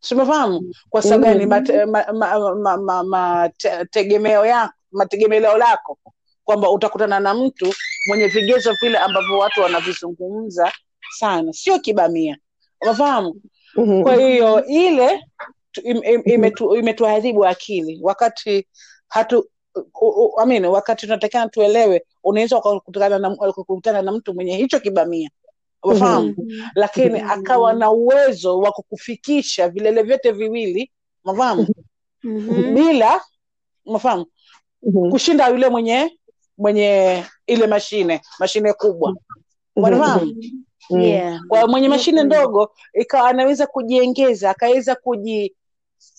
[0.00, 1.40] Si umefahamu kwa sababu gani?
[1.40, 1.48] Mhm.
[1.48, 5.98] mate- ma- ma- ma- ma- ma- te- tegemeo yako mategemeleo lako.
[6.44, 7.74] Kwamba utakutana na mtu
[8.08, 10.72] mwenye vigezo vile ambavyo watu wanavizungumza
[11.18, 11.52] sana.
[11.52, 12.36] Sio kibamia.
[12.82, 13.40] Umefahamu
[13.76, 14.02] Mhm.
[14.02, 15.20] kwa hiyo ile
[15.72, 16.76] tu- im- im- imetu-
[17.48, 17.98] akili.
[18.02, 18.66] Wakati
[19.08, 19.48] hatu
[20.42, 25.30] I mean, wakati tunatakana tuelewe unaweza ukakutana na, ukakutana na mtu mwenye hicho kibamia
[25.82, 26.34] umefahamu
[26.74, 30.90] lakini akawa na uwezo wa kukufikisha vilele vyote viwili
[31.24, 31.66] mafahamu
[32.22, 32.74] mm-hmm.
[32.74, 33.20] bila
[33.84, 34.26] mafahamu
[34.82, 35.10] mm-hmm.
[35.10, 36.18] kushinda yule mwenye
[36.58, 39.16] mwenye ile mashine mashine kubwa
[39.76, 40.34] umefahamu
[40.90, 41.00] Mhm.
[41.00, 41.40] Yeah.
[41.48, 42.26] kwa mwenye mashine Mhm.
[42.26, 45.56] ndogo ikawa anaweza kujiengeza akaweza kuji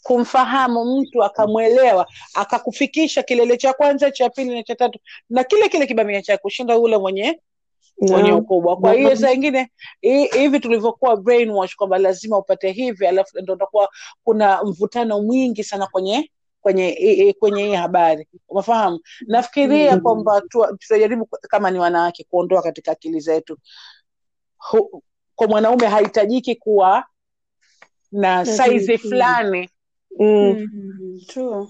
[0.03, 4.99] kumfahamu mtu akamwelewa akakufikisha kilele cha kwanza cha pili na cha tatu
[5.29, 7.41] na kile kile kibamia cha kushinda ule mwenye
[8.01, 9.71] mwenye ukubwa kwa hiyo saa ingine
[10.31, 13.89] hivi tulivyokuwa brainwash kwamba lazima upate hivi alafu ndo utakuwa
[14.23, 16.31] kuna mvutano mwingi sana kwenye
[16.61, 20.01] kwenye kwenye hii habari umefahamu nafikiria Mhm.
[20.03, 23.57] kwamba tu- tutajaribu kama ni wanawake kuondoa katika akili zetu
[25.35, 27.03] kwa mwanaume hahitajiki kuwa
[28.11, 29.09] na saizi tu.
[29.09, 29.69] fulani
[30.19, 30.67] Mm.
[31.35, 31.67] Mhm.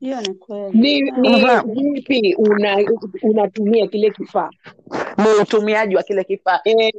[0.00, 1.12] Hiyo ni kweli.
[1.64, 2.76] vipi una
[3.22, 4.50] unatumia kile kifaa
[5.18, 6.92] ni utumiaji wa kile kifaa e.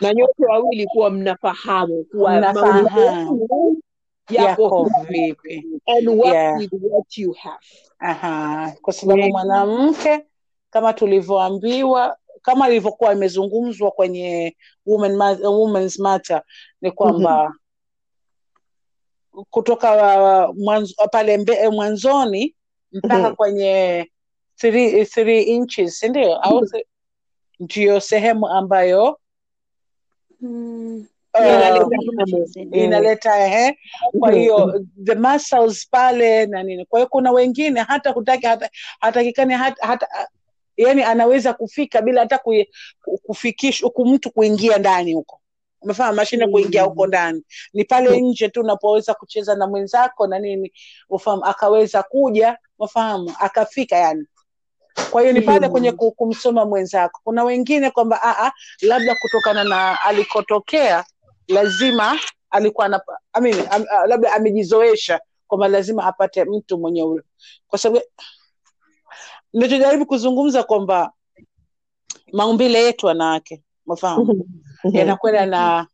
[0.00, 2.88] na nyote wawili kuwa mnafahamu kuwa Mnafahamu.
[4.30, 6.58] yako yako vipi and work Yeah.
[6.58, 7.66] with what you have
[7.98, 9.30] Aha, kwa sababu Yeah.
[9.30, 10.26] mwanamke
[10.70, 14.56] kama tulivyoambiwa kama ilivyokuwa imezungumzwa kwenye
[14.86, 16.42] women Women's Matter
[16.80, 17.54] ni kwamba
[19.50, 19.92] kutoka
[20.48, 22.54] uh, mwanzo, pale mbe, eh, mwanzoni
[22.92, 23.34] mpaka Mhm.
[23.34, 24.10] kwenye
[24.56, 26.64] three, three inches sindio au Mhm.
[26.66, 26.86] th-
[27.60, 29.18] ndiyo sehemu ambayo
[30.40, 31.06] Mm.
[31.40, 33.78] inaleta uh, inaleta ehe
[34.18, 34.38] kwa Mhm.
[34.40, 38.70] hiyo the muscles pale na nini kwa hiyo kuna wengine hata hutaki hata
[39.00, 40.08] hatakikani hata, hata
[40.76, 42.40] yani anaweza kufika bila hata
[43.22, 45.40] kufikisha huku mtu kuingia ndani huko
[45.82, 47.42] umefahamu mashine kuingia huko ndani.
[47.72, 50.72] Ni pale nje tu unapoweza kucheza na mwenzako na nini
[51.08, 54.26] ufahamu akaweza kuja ufahamu akafika yani.
[55.10, 57.20] Kwa hiyo ni pale kwenye kumsoma mwenzako.
[57.24, 58.52] Kuna wengine kwamba "Ah, ah,
[58.82, 61.04] labda kutokana na alikotokea
[61.48, 62.18] lazima
[62.50, 63.00] alikuwa na,
[63.32, 67.22] I mean, am, ah, labda amejizoesha kwamba lazima apate mtu mwenye ule
[67.68, 68.04] kwa sababu
[69.52, 71.12] nachojaribu kuzungumza kwamba
[72.32, 74.44] maumbile yetu wanawake mafahamu
[74.84, 75.86] Yanakwenda na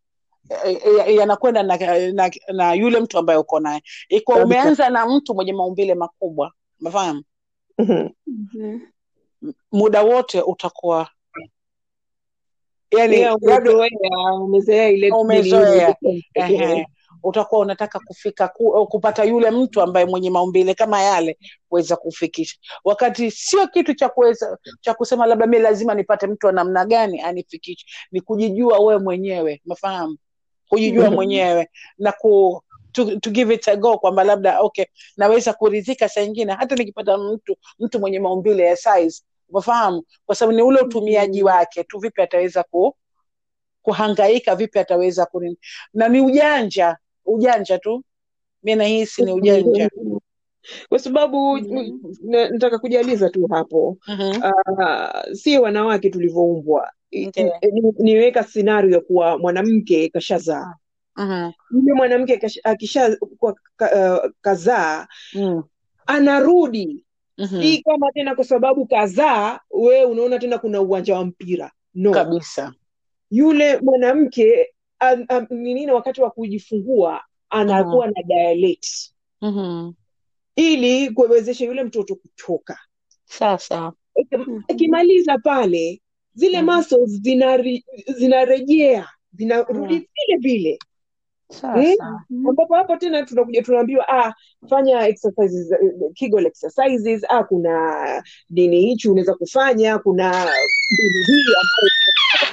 [1.07, 1.77] yanakwenda na,
[2.13, 3.83] na, na yule mtu ambaye uko naye.
[4.09, 7.23] Iko umeanza na mtu mwenye maumbile makubwa mafahamu.
[7.79, 8.09] Mhm.
[9.73, 11.09] muda wote utakuwa
[12.91, 13.27] yani
[15.13, 15.97] umezoea
[17.23, 22.57] utakuwa unataka kufika ku, kupata yule mtu ambaye mwenye maumbile kama yale kuweza kufikisha.
[22.85, 27.21] Wakati sio kitu cha kuweza cha kusema labda mi lazima nipate mtu wa namna gani
[27.21, 30.17] anifikishe ni kujijua wewe mwenyewe mafahamu,
[30.69, 31.15] kujijua Mhm.
[31.15, 32.63] mwenyewe na ku
[32.93, 34.85] to, to give it a go kwamba labda okay
[35.17, 40.03] naweza kuridhika saa ingine hata nikipata mtu mtu mwenye maumbile ya size umefahamu?
[40.27, 42.97] Kwa sababu ni ule utumiaji wake tu vipi ataweza ku
[43.83, 45.59] kuhangaika vipi ataweza kunini.
[45.95, 46.97] Na ni ujanja
[47.27, 48.05] ujanja tu
[48.63, 49.91] mi nahisi ni ujanja
[50.89, 51.99] kwa sababu Mhm.
[52.23, 54.43] na- nataka kujaliza tu hapo Mhm.
[54.43, 56.93] uh, si wanawake tulivyoumbwa
[57.29, 57.51] okay.
[57.99, 60.75] Niweka scenario kuwa mwanamke kashazaa
[61.17, 61.51] Mhm.
[61.71, 65.63] yule mwanamke kash- akisha kwa ka, uh, kazaa Mm.
[66.07, 67.05] anarudi
[67.39, 67.63] Mhm.
[67.63, 72.73] si kama tena kwa sababu kazaa wee unaona tena kuna uwanja wa mpira no kabisa
[73.31, 74.75] yule mwanamke
[75.31, 78.89] um, ni nini wakati wa kujifungua anakuwa na dilate
[79.43, 79.93] Mhm.
[80.57, 82.79] ili kuwezesha yule mtoto kutoka
[83.25, 83.93] sasa.
[84.17, 84.37] Iki-
[84.69, 86.01] ikimaliza pale
[86.35, 86.75] zile Mhm.
[86.77, 87.85] muscles zinari-
[88.19, 89.89] zinarejea zinarudi Mhm.
[90.15, 90.79] vile vile.
[91.51, 92.25] Sasa.
[92.49, 94.35] Ambapo hapo tena tunakuja tunaambiwa ah,
[94.71, 95.75] fanya exercises
[96.15, 97.25] Kegel exercises.
[97.29, 99.99] Ah, kuna dini hichi unaweza kufanya?
[99.99, 100.29] Kuna
[100.93, 102.52] mbinu hii ambayo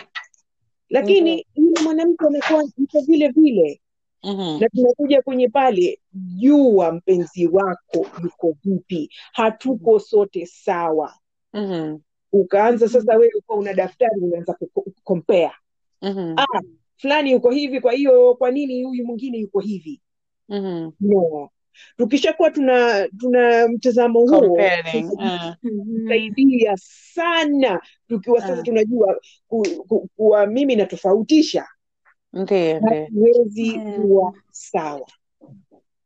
[0.89, 3.81] lakini yule mwanamke anakuwa iko vile vile.
[4.23, 4.59] Mhm.
[4.61, 9.09] na tunakuja kwenye pale jua mpenzi wako yuko vipi?
[9.33, 11.13] Hatuko sote sawa.
[11.53, 11.97] Mhm.
[12.31, 15.51] ukaanza sasa wewe uko una daftari unaanza kukompea.
[16.01, 16.35] Mhm.
[16.37, 16.61] ah,
[16.97, 20.01] fulani yuko hivi kwa hiyo kwa nini huyu mwingine yuko hivi?
[20.49, 20.91] Mhm.
[20.99, 21.49] no
[21.97, 24.57] tukishakuwa tuna tuna mtazamo huo
[26.07, 27.53] saidia sasa Eh.
[27.57, 28.63] sana tukiwa sasa Ah.
[28.63, 31.67] tunajua ku, ku, kuwa mimi natofautisha
[32.33, 33.95] hatuwezi Yeah.
[34.01, 35.07] kuwa sawa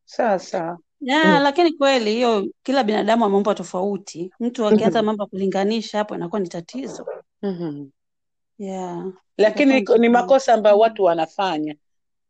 [0.05, 1.43] sasa ya Mm.
[1.43, 6.47] lakini kweli hiyo kila binadamu ameumbwa tofauti mtu akianza mambo ya kulinganisha hapo inakuwa ni
[6.47, 7.05] tatizo
[7.41, 7.85] Mhm.
[8.57, 9.05] yeah.
[9.37, 11.75] lakini ni ni- makosa ambayo watu wanafanya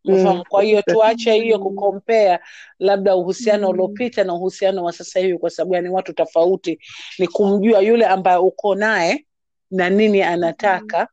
[0.05, 0.43] Mm.
[0.49, 2.39] Kwa hiyo tuache hiyo kukompea
[2.79, 3.73] labda uhusiano Mm.
[3.73, 6.79] uliopita na uhusiano wa sasa hivi kwa sababu yani watu tofauti
[7.19, 9.25] ni kumjua yule ambaye uko naye
[9.71, 11.07] na nini anataka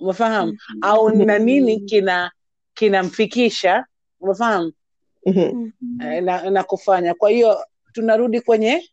[0.00, 0.78] umefahamu Mhm.
[0.82, 1.86] au na nini Mhm.
[1.86, 2.30] kina
[2.74, 3.86] kinamfikisha
[4.20, 4.72] umefahamu
[5.26, 5.40] Mhm.
[5.40, 6.02] Mhm.
[6.12, 8.88] Eh, na, na kufanya kwa hiyo tunarudi kwenye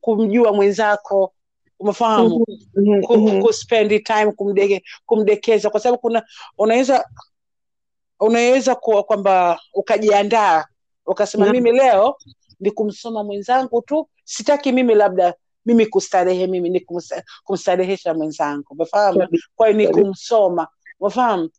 [0.00, 1.34] kumjua mwenzako
[1.78, 3.02] umefahamu Mhm.
[3.02, 3.42] ku, Mhm.
[3.42, 6.22] kuspendi time kumdeke, kumdekeza kwa sababu kuna
[6.58, 7.04] unaweza
[8.20, 10.64] unaweza kuwa kwamba ukajiandaa
[11.06, 11.54] ukasema yeah.
[11.54, 12.16] mimi leo
[12.60, 15.34] ni kumsoma mwenzangu tu sitaki mimi labda
[15.66, 19.18] mimi kustarehe mimi ni kumsta- kumstarehesha mwenzangu umefahamu?
[19.18, 20.68] Kwayo kwa hiyo ni kumsoma
[21.00, 21.50] umefahamu?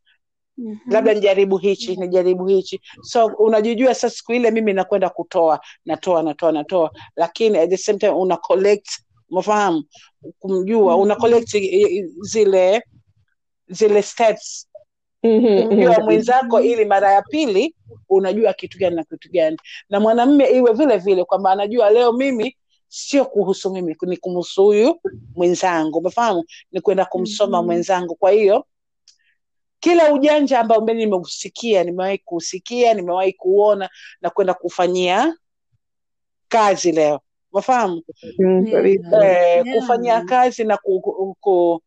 [0.58, 0.78] Mhm.
[0.92, 2.82] labda nijaribu hichi nijaribu hichi.
[3.02, 8.00] So unajijua sasa siku ile mimi nakwenda kutoa natoa natoa natoa lakini at the same
[8.00, 8.88] time una collect
[9.30, 9.84] umefahamu?
[10.40, 12.84] Kumjua una collect i- i- zile
[13.68, 14.68] zile steps
[15.24, 15.68] Mhm.
[15.68, 16.04] kumjua Mhm.
[16.04, 17.76] mwenzako ili mara ya pili
[18.10, 19.58] unajua kitu gani na kitu gani
[19.90, 22.58] na mwanamme iwe vile vile kwamba anajua leo mimi
[22.88, 25.02] sio kuhusu mimi ni kumhusu huyu
[25.36, 27.66] mwenzangu umefahamu ni kwenda kumsoma Mhm.
[27.66, 28.66] mwenzangu kwa hiyo
[29.80, 33.90] kila ujanja ambao mimi nimeusikia nimewahi kuusikia nimewahi kuona
[34.22, 35.36] na kwenda kufanyia
[36.48, 37.20] kazi leo
[37.54, 38.04] umefahamu
[38.40, 38.68] mm-hmm.
[38.76, 39.66] Eh, Yeah.
[39.76, 41.82] kufanyia kazi na ku, ku, ku,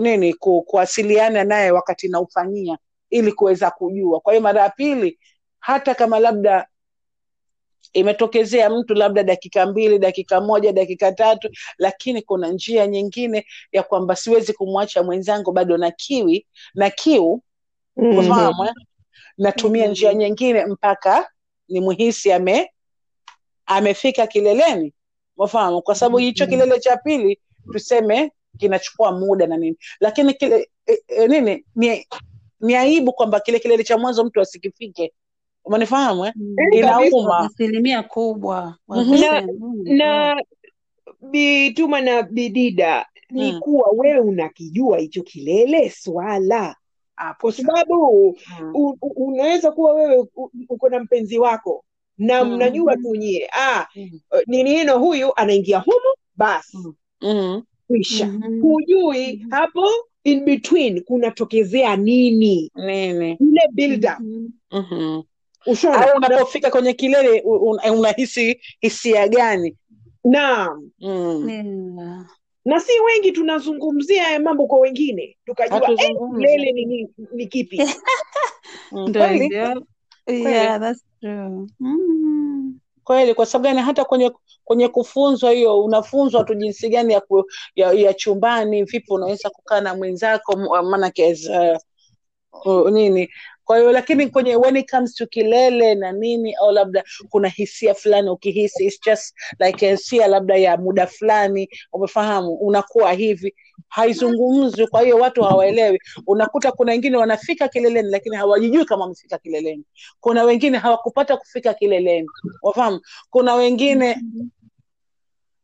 [0.00, 2.78] nini ku, kuwasiliana naye wakati naufanyia
[3.10, 5.18] ili kuweza kujua kwa hiyo mara ya pili
[5.58, 6.66] hata kama labda
[7.92, 14.16] imetokezea mtu labda dakika mbili dakika moja dakika tatu lakini kuna njia nyingine ya kwamba
[14.16, 17.42] siwezi kumwacha mwenzangu bado na kiwi na kiu
[17.96, 18.10] Mhm.
[18.16, 18.72] mm -hmm.
[19.38, 21.30] natumia njia nyingine mpaka
[21.68, 22.70] ni muhisi ame
[23.66, 24.94] amefika kileleni
[25.36, 27.40] ufahamu kwa sababu hicho kilele cha pili
[27.72, 32.06] tuseme kinachukua muda na nini lakini kile e, e, nini ni,
[32.60, 35.12] ni aibu kwamba kile kilele cha mwanzo mtu asikifike
[35.64, 36.32] umenifahamu eh?
[36.72, 39.10] Eh, inauma asilimia kubwa wa Mhm.
[39.10, 40.42] kusema, mm, na
[41.30, 43.60] bituma na bidida ni hmm.
[43.60, 46.76] kuwa wewe unakijua hicho kilele swala
[47.40, 48.70] kwa sababu Mm.
[48.74, 50.26] u- unaweza kuwa wewe
[50.68, 51.84] uko na mpenzi wako
[52.18, 52.54] na Mm.
[52.54, 54.20] mnajua tu nyie ah, Mm.
[54.46, 56.78] ni nino huyu anaingia humu basi
[57.20, 57.62] Mm.
[57.88, 57.96] Mm.
[57.96, 58.60] kwisha Mhm.
[58.60, 59.50] hujui Mhm.
[59.50, 59.86] hapo
[60.24, 64.48] in between kunatokezea nini nini ile build up Mhm.
[64.72, 65.22] Mhm.
[65.66, 67.40] ushona au unapofika kwenye kilele
[67.98, 69.76] unahisi hisia gani
[70.24, 71.48] naam mm.
[71.48, 72.26] Yeah.
[72.64, 77.76] na si wengi tunazungumzia haya mambo kwa wengine tukajua eh, kilele ni, ni, ni kipi.
[80.26, 81.66] Yeah, that's true.
[81.80, 82.78] Mm.
[83.06, 83.34] Kweli?
[83.34, 83.80] Kwa sababu gani?
[83.86, 84.30] Hata kwenye
[84.64, 87.44] kwenye kufunzwa hiyo unafunzwa tu jinsi gani ya, ku,
[87.74, 91.78] ya, ya chumbani vipi unaweza kukaa na mwenzako maanake uh,
[92.66, 93.28] uh, nini
[93.66, 97.94] kwa hiyo lakini kwenye when it comes to kilele na nini au labda kuna hisia
[97.94, 103.54] fulani ukihisi it's just like hisia labda ya muda fulani umefahamu unakuwa hivi
[103.88, 105.98] haizungumzwi kwa hiyo watu hawaelewi.
[106.26, 109.84] Unakuta kuna wengine wanafika kileleni lakini hawajijui kama wamefika kileleni.
[110.20, 112.28] Kuna wengine hawakupata kufika kileleni
[112.62, 113.00] wafahamu
[113.30, 114.22] kuna wengine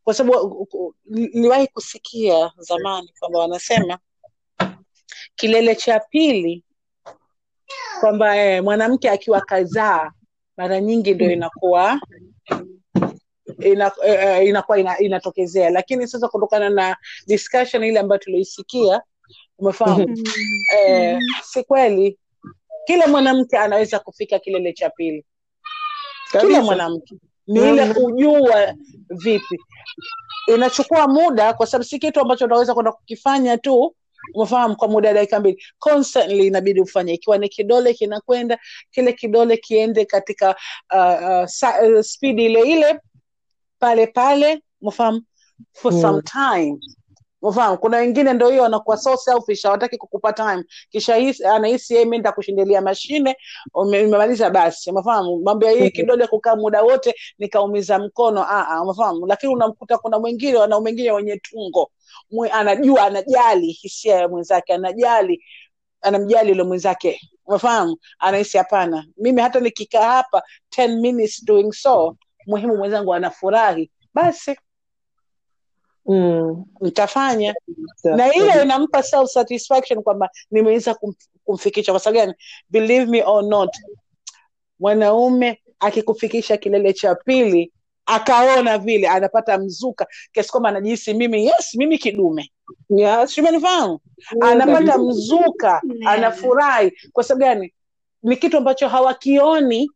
[0.04, 0.68] kwa sababu
[1.04, 3.98] niliwahi kusikia zamani kwamba wanasema
[5.36, 6.64] kilele cha pili
[8.00, 10.10] kwamba eh, mwanamke akiwa kazaa
[10.56, 12.00] mara nyingi ndio inakuwa
[13.60, 15.70] ina, eh, inakuwa ina, inatokezea.
[15.70, 19.02] Lakini sasa kutokana na discussion ile ambayo tulioisikia
[19.58, 20.08] umefahamu?
[20.08, 20.24] Mm.
[20.78, 22.18] eh, si kweli
[22.86, 25.24] kila mwanamke anaweza kufika kilele cha pili.
[26.40, 27.14] Kila mwanamke.
[27.46, 28.74] Ni ile kujua
[29.10, 29.58] vipi.
[30.54, 33.94] Inachukua muda kwa sababu si kitu ambacho unaweza kwenda kukifanya tu
[34.34, 35.62] umefahamu kwa muda ya dakika mbili.
[35.78, 37.14] Constantly inabidi ufanye.
[37.14, 38.58] Ikiwa ni kidole kinakwenda
[38.90, 40.50] kile kidole kiende katika
[40.94, 43.00] uh, uh, sa, uh, speed ile ile
[43.78, 45.22] pale pale umefahamu
[45.72, 46.00] for Mm.
[46.00, 46.78] some time
[47.42, 50.64] umefahamu kuna wengine ndo hiyo wanakuwa so selfish hawataki kukupa time.
[50.90, 53.36] Kisha hisi- anahisi yeye mimi kushindilia mashine
[53.74, 54.90] ume- umemaliza basi.
[54.90, 59.98] Umefahamu mambo ya hii kidole kukaa muda wote nikaumiza mkono ah ah umefahamu lakini unamkuta
[59.98, 61.90] kuna mwingine wana wengine wenye tungo
[62.30, 65.44] Mwe, anajua anajali hisia ya mwenzake anajali
[66.00, 67.20] anamjali yule mwenzake.
[67.46, 69.06] Umefahamu anahisi hapana.
[69.16, 72.16] Mimi hata nikikaa hapa 10 minutes doing so
[72.46, 73.90] muhimu mwenzangu anafurahi.
[74.14, 74.56] Basi
[76.06, 76.64] Mm.
[76.80, 77.54] nitafanya
[77.96, 78.16] Sawa.
[78.16, 81.92] na ile inampa self satisfaction kwamba nimeweza kum, kumfikisha.
[81.92, 82.34] Kwa sababu gani?
[82.70, 83.70] Believe me or not
[84.78, 87.72] mwanaume akikufikisha kilele cha pili
[88.06, 92.50] akaona vile anapata mzuka kiasi kwamba anajihisi mimi yes mimi kidume.
[92.90, 93.34] Yes.
[93.34, 93.98] simenifahamu
[94.32, 96.92] Mm, anapata mzuka anafurahi.
[97.12, 97.74] Kwa sababu gani?
[98.22, 99.90] Ni kitu ambacho hawakioni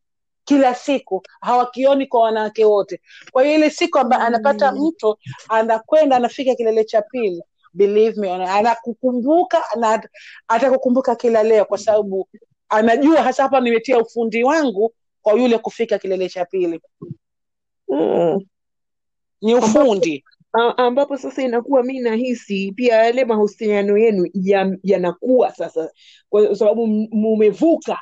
[0.47, 3.01] kila siku hawakioni kwa wanawake wote
[3.33, 4.87] kwa hiyo ile siku ambayo anapata Mm.
[4.87, 5.19] mtu
[5.49, 7.43] anakwenda anafika kilele cha pili
[7.75, 10.03] believe me anakukumbuka na
[10.49, 12.29] atakukumbuka kila leo kwa sababu
[12.69, 16.81] anajua hasa hapa nimetia ufundi wangu kwa yule kufika kilele cha pili
[17.89, 18.41] Mm.
[19.43, 20.25] ni ufundi
[20.77, 25.91] ambapo sasa inakuwa mi nahisi pia yale mahusiano yenu ya- yanakuwa sasa
[26.29, 27.99] kwa sababu mumevuka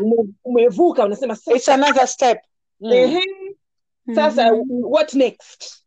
[0.00, 2.38] Ume- umevuka unasema it's another step
[2.80, 2.92] mm.
[2.92, 3.22] ehe,
[4.14, 4.64] sasa Mhm.
[4.84, 5.84] what next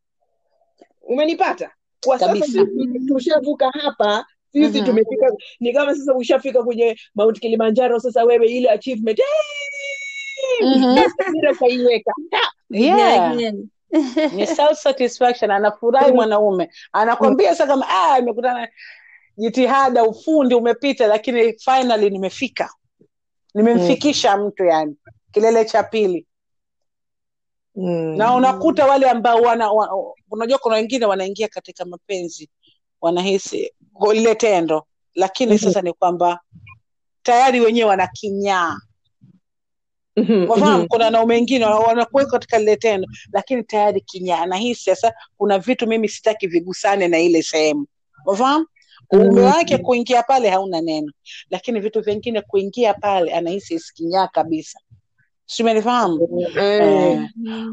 [1.02, 1.72] umenipata
[2.06, 2.66] kwa sasa Kabisa.
[3.08, 4.86] tushavuka hapa sisi Mhm.
[4.86, 10.68] tumefika ni kama sasa ushafika kwenye mount kilimanjaro sasa wewe ile achievement hey!
[10.68, 10.96] Mhm.
[12.70, 13.36] Yeah
[14.34, 18.68] ni self satisfaction anafurahi mwanaume anakwambia sasa kama ah nimekutana
[19.38, 22.70] jitihada ufundi umepita lakini finally nimefika
[23.54, 24.96] nimemfikisha mtu yani
[25.32, 26.26] kilele cha pili.
[27.76, 28.18] Mm.
[28.18, 32.50] na unakuta wale ambao wana, wa, unajua kuna wengine wanaingia katika mapenzi
[33.02, 33.74] wanahisi
[34.14, 34.86] lile tendo.
[35.16, 35.60] Lakini Mhm.
[35.64, 36.40] sasa ni kwamba
[37.24, 38.78] tayari wenyewe wana kinyaa
[40.18, 40.88] Mhm, wafahamu mhm.
[40.88, 44.46] kuna wanaume wengine wanakuweka katika lile tendo lakini tayari kinyaa.
[44.46, 47.86] Nahisi sasa kuna vitu mimi sitaki vigusane na ile sehemu.
[48.26, 48.66] Wafahamu
[49.14, 51.12] uume wake kuingia pale hauna neno.
[51.50, 54.80] Lakini vitu vingine kuingia pale anahisi kinyaa kabisa.
[55.46, 56.28] Simenifahamu
[56.58, 56.58] Eh.
[56.58, 57.30] eh.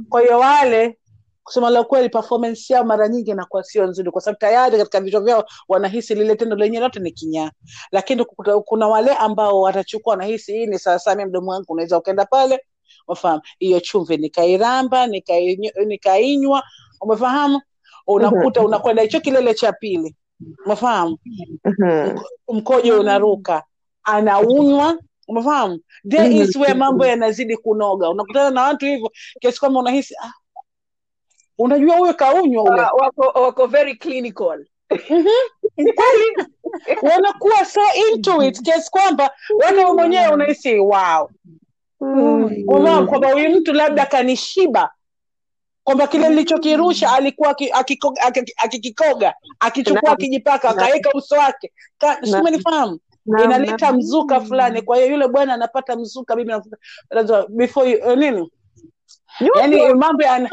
[0.08, 0.98] kwa hiyo wale
[1.42, 5.20] kusema la kweli performance yao mara nyingi inakuwa sio nzuri kwa sababu tayari katika vichwa
[5.20, 7.50] vyao wanahisi lile tendo lenyewe lote ni kinyaa.
[7.92, 8.24] Lakini
[8.64, 12.64] kuna wale ambao watachukua wanahisi hii ni sawasawa mdomo wangu unaweza ukaenda pale.
[13.08, 13.42] Umefahamu?
[13.58, 16.62] Hiyo chumvi nikairamba nikainywa, nikainywa.
[17.00, 17.60] Umefahamu?
[18.06, 20.16] Unakuta unakwenda hicho kilele cha pili
[20.66, 21.18] umefahamu?
[21.64, 22.18] Mm-hmm.
[22.56, 23.62] mkojo unaruka
[24.04, 25.80] anaunywa umefahamu?
[26.08, 28.10] There is where mambo yanazidi kunoga.
[28.10, 29.10] Unakutana na watu hivyo
[29.40, 30.32] kiasi kwamba unahisi ah,
[31.58, 34.66] unajua huyo kaunywa ule uh, wako wako very clinical.
[35.76, 36.48] Kweli
[37.12, 37.80] wanakuwa so
[38.10, 41.30] into it kiasi kwamba wewe wewe mwenyewe unahisi wow.
[42.00, 44.92] Umefahamu kwamba huyu mtu labda kanishiba
[45.84, 47.50] kwamba kile nilichokirusha alikuwa
[48.56, 51.72] akikikoga akichukua akijipaka akaweka uso wake.
[52.64, 52.98] Naam,
[53.44, 54.82] inaleta mzuka fulani.
[54.82, 56.52] Kwa hiyo yule bwana anapata mzuka mimi
[57.48, 58.50] before you, eh, nini?
[59.60, 60.50] Yani mambo yana-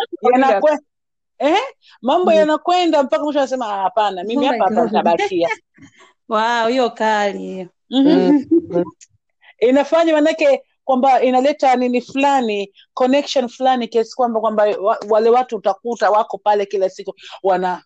[1.39, 1.57] eh?
[2.01, 5.49] Mambo yanakwenda mpaka mwisho anasema "Ah, hapana mimi Oh hapa hapa nitabakia.
[6.29, 7.67] Wow hiyo kali.
[7.89, 8.43] Mhm.
[9.59, 14.65] inafanya manake kwamba inaleta nini fulani connection fulani kiasi kwamba kwamba
[15.09, 17.13] wale watu utakuta wako pale kila siku
[17.43, 17.83] wana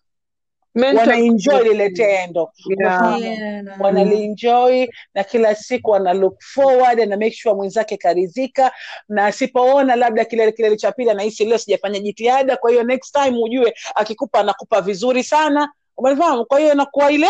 [0.96, 3.20] wanaenjoy lile tendo Yeah.
[3.20, 3.80] Yeah.
[3.80, 8.72] wanalienjoy na kila siku wana look forward na make sure mwenzake karidhika
[9.08, 13.38] na asipoona labda kilele kilele cha pili anahisi leo sijafanya jitihada kwa hiyo next time
[13.42, 17.28] ujue akikupa anakupa vizuri sana umefahamu kwa hiyo inakuwa ile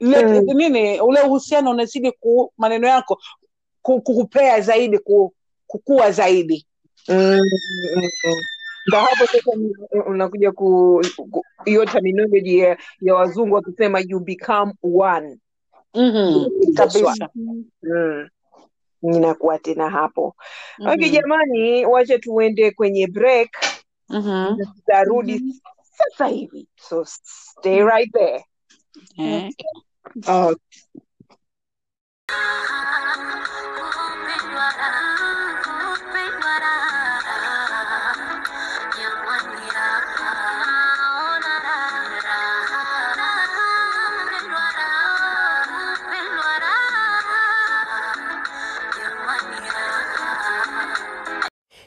[0.00, 0.44] Le, Mm.
[0.56, 3.18] nini ule uhusiano unazidi ku maneno yako
[4.00, 4.98] kukupea zaidi
[5.66, 6.64] kukua zaidi
[7.08, 8.42] Mm, mm, mm.
[8.86, 9.50] Ndo hapo sasa
[10.06, 15.38] unakuja ku ku- hiyo terminology ya, ya wazungu wakisema you become one
[15.94, 16.74] mm-hmm.
[16.74, 17.28] kabisa
[17.82, 18.28] mm.
[19.02, 20.36] inakuwa tena hapo
[20.86, 21.14] okay Mhm.
[21.14, 23.50] jamani wacha tuende kwenye break
[24.08, 24.56] Mhm.
[24.74, 25.42] tutarudi
[25.98, 28.44] sasa hivi so stay right there
[29.18, 29.52] okay.
[30.34, 30.54] oh.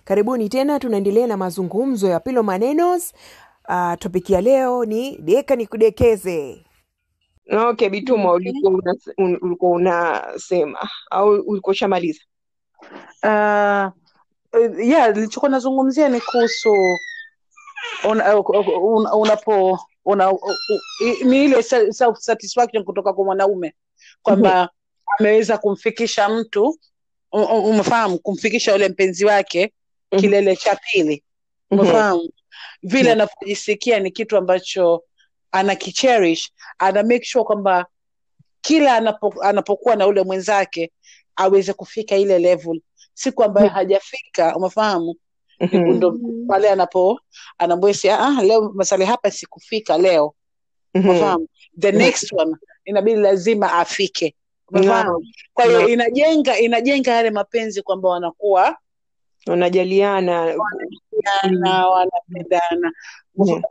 [0.05, 3.13] Karibuni tena tunaendelea na mazungumzo ya pilo manenos.
[3.69, 6.65] Uh, topiki ya leo ni deka nikudekeze
[7.51, 8.95] okay bituma ulikuwa una,
[9.41, 12.21] ulikuwa unasema au ulikuwa ushamaliza
[13.23, 13.89] Uh,
[14.87, 16.97] yeah nilichokuwa nazungumzia ni kuhusu
[18.09, 20.33] una- uh, una- unapo una,
[21.25, 23.75] ni ile se- self satisfaction kutoka kwa mwanaume
[24.23, 24.69] kwamba
[25.19, 26.79] ameweza kumfikisha mtu
[27.31, 29.73] umefahamu kumfikisha yule mpenzi wake
[30.19, 31.23] kilele cha pili
[31.71, 32.29] umefahamu
[32.83, 35.03] vile anavyojisikia ni kitu ambacho
[35.51, 37.85] anakicherish ana make sure kwamba
[38.61, 40.91] kila anapo, anapokuwa na ule mwenzake
[41.35, 42.81] aweze kufika ile level.
[43.13, 45.15] Siku ambayo hajafika umefahamu?
[45.59, 45.87] Mm-hmm.
[45.95, 47.19] ndo pale anapo
[47.57, 50.33] anamwesi ah, leo masali hapa sikufika leo.
[50.95, 51.09] Mhm.
[51.09, 51.47] umefahamu?
[51.79, 54.35] The next one inabidi lazima afike.
[54.71, 55.25] Umefahamu?
[55.53, 58.77] Kwa hiyo inajenga inajenga yale mapenzi kwamba wanakuwa
[59.47, 60.55] unajaliana
[61.51, 62.91] na wanapendana
[63.45, 63.61] yeah.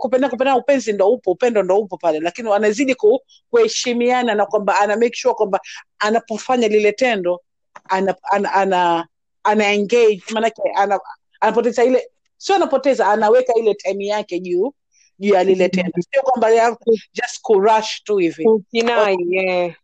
[0.00, 3.20] Kupenda kupendana upenzi ndo upo upendo ndo upo pale lakini wanazidi ku,
[3.50, 5.60] kuheshimiana na kwamba ana make sure kwamba
[5.98, 7.40] anapofanya lile tendo
[7.88, 9.06] ana, ana, ana,
[9.42, 11.00] ana engage maanake ana,
[11.40, 14.72] anapoteza ile sio anapoteza anaweka ile time yake juu
[15.20, 16.76] juu ya lile tendo sio kwamba
[17.12, 18.46] just kurush tu hivi.
[18.70, 19.74] Kinai yeah.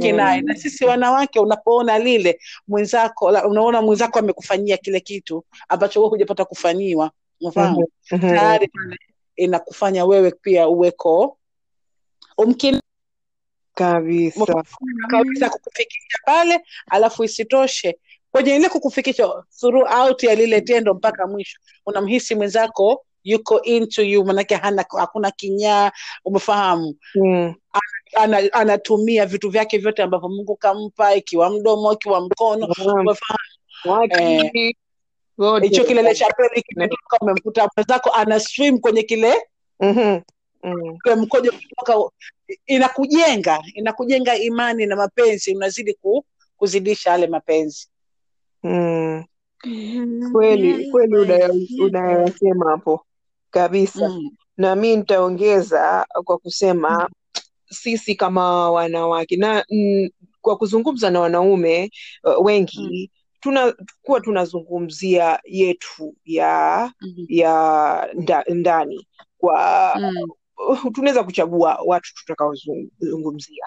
[0.00, 6.44] Kinai na sisi wanawake unapoona lile mwenzako unaona mwenzako amekufanyia kile kitu ambacho wewe hujapata
[6.44, 7.10] kufanyiwa.
[7.40, 7.88] Unafahamu?
[8.12, 8.20] Mhm.
[8.20, 8.98] tayari pale
[9.36, 11.38] inakufanya wewe pia uweko
[12.38, 12.80] umkini
[13.74, 14.62] kabisa.
[15.10, 17.98] Kabisa kukufikisha pale alafu isitoshe
[18.32, 19.28] kwenye ile kukufikisha
[19.60, 25.90] throughout ya lile tendo mpaka mwisho unamhisi mwenzako yuko into you manake hana hakuna kinyaa
[26.24, 27.54] umefahamu Mm.
[28.16, 33.00] ana, anatumia vitu vyake vyote ambavyo mungu kampa ikiwa mdomo ikiwa mkono Naam.
[33.00, 34.76] umefahamu Akili,
[35.38, 35.84] zote.
[35.84, 39.34] kilele cha pili kimetoka umemkuta mwenzako ana swim kwenye kile
[39.80, 40.20] Mhm.
[40.62, 40.98] Mm.
[41.16, 42.10] mkojo kutoka
[42.66, 46.24] inakujenga inakujenga imani na mapenzi unazidi ku,
[46.56, 47.88] kuzidisha yale mapenzi
[48.62, 49.24] Mm.
[50.32, 51.16] kweli kweli
[51.80, 53.05] unayoyasema hapo
[53.56, 54.30] kabisa mm.
[54.56, 57.08] na mi nitaongeza kwa kusema
[57.70, 60.08] sisi kama wanawake na mm,
[60.40, 61.90] kwa kuzungumza na wanaume
[62.24, 67.26] uh, wengi tunakuwa tunazungumzia yetu ya Mhm.
[67.28, 69.06] ya nda, ndani
[69.38, 70.28] kwa Mm.
[70.94, 73.64] tunaweza kuchagua watu tutakaozungumzia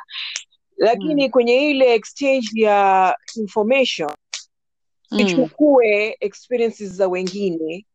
[0.77, 1.29] lakini Mm.
[1.31, 4.11] kwenye ile exchange ya information
[5.11, 5.17] Mm.
[5.17, 7.85] tuchukue experiences za wengine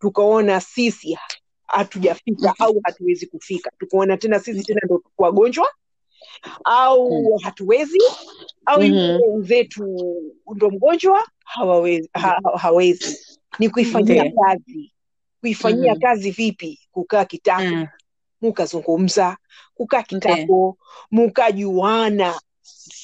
[0.00, 1.18] tukaona sisi
[1.66, 5.68] hatujafika au hatuwezi kufika tukaona tena sisi tena ndo wagonjwa
[6.64, 7.38] au Mm.
[7.42, 7.98] hatuwezi
[8.66, 9.20] au Mhm.
[9.22, 9.86] wenzetu
[10.54, 13.18] ndo mgonjwa hawawezi, ha, ha- hawezi
[13.58, 14.42] ni kuifanyia Ndiyo.
[14.44, 14.92] kazi
[15.40, 16.00] kuifanyia Mhm.
[16.02, 17.86] kazi vipi kukaa kitako Mm.
[18.40, 19.36] mukazungumza
[19.74, 20.80] kukaa kitako okay.
[21.10, 22.40] mukajuana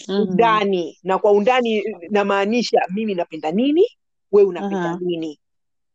[0.08, 0.20] Mhm.
[0.20, 3.86] undani na kwa undani namaanisha mimi napenda nini
[4.32, 4.98] we unapenda Aha.
[5.00, 5.38] nini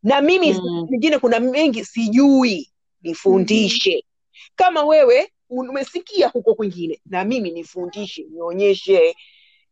[0.04, 0.88] na mimi Mm.
[0.90, 2.70] mingine kuna mengi sijui
[3.02, 4.06] nifundishe
[4.56, 9.16] kama wewe umesikia huko kwingine na mimi nifundishe nionyeshe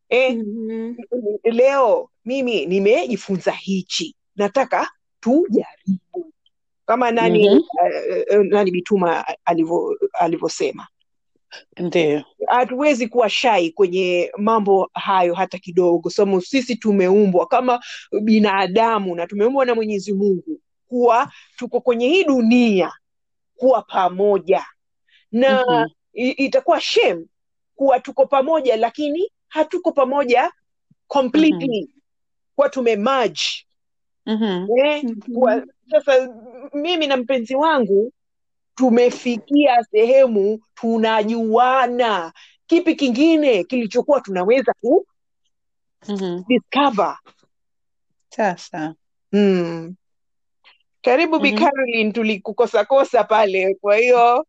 [0.09, 0.95] eh, Mhm.
[1.43, 6.33] leo mimi nimejifunza hichi nataka tujaribu
[6.85, 8.39] kama nani mm-hmm.
[8.39, 10.87] uh, nani bituma alivyo- alivyosema
[11.79, 12.23] Ndiyo.
[12.47, 17.79] hatuwezi kuwa shai kwenye mambo hayo hata kidogo sababu sisi tumeumbwa kama
[18.21, 22.91] binadamu na tumeumbwa na mwenyezi mungu kuwa tuko kwenye hii dunia
[23.55, 24.65] kuwa pamoja
[25.31, 25.87] na mm-hmm.
[26.13, 27.25] itakuwa shame
[27.75, 30.51] kuwa tuko pamoja lakini hatuko pamoja
[31.07, 31.89] completely
[32.55, 33.41] kuwa tumemerge
[34.25, 34.67] Mhm.
[34.85, 35.03] eh?
[35.33, 36.29] kuwa, sasa
[36.73, 38.13] mimi na mpenzi wangu
[38.77, 42.33] tumefikia sehemu tunajuana
[42.67, 45.05] kipi kingine kilichokuwa tunaweza ku
[46.07, 46.43] Mhm.
[46.47, 47.17] discover
[48.29, 48.95] Sasa.
[49.31, 49.95] mm.
[51.01, 51.59] karibu Bi Mhm.
[51.63, 54.45] Caroline tulikukosakosa pale kwa hiyo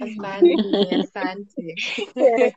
[0.00, 1.74] Asante, asante.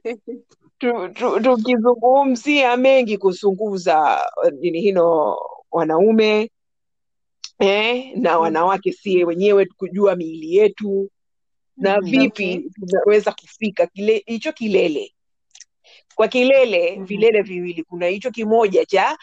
[0.80, 4.26] tu- tu- tukizungumzia mengi kusunguza
[4.60, 5.38] nini hino
[5.72, 6.52] wanaume
[7.60, 11.10] eh, na wanawake sie wenyewe kujua miili yetu
[11.78, 12.06] na Mhm.
[12.12, 12.70] vipi Okay.
[12.80, 15.12] tunaweza kufika kile hicho kilele
[16.16, 17.06] kwa kilele Mhm.
[17.06, 19.18] vilele viwili kuna hicho kimoja cha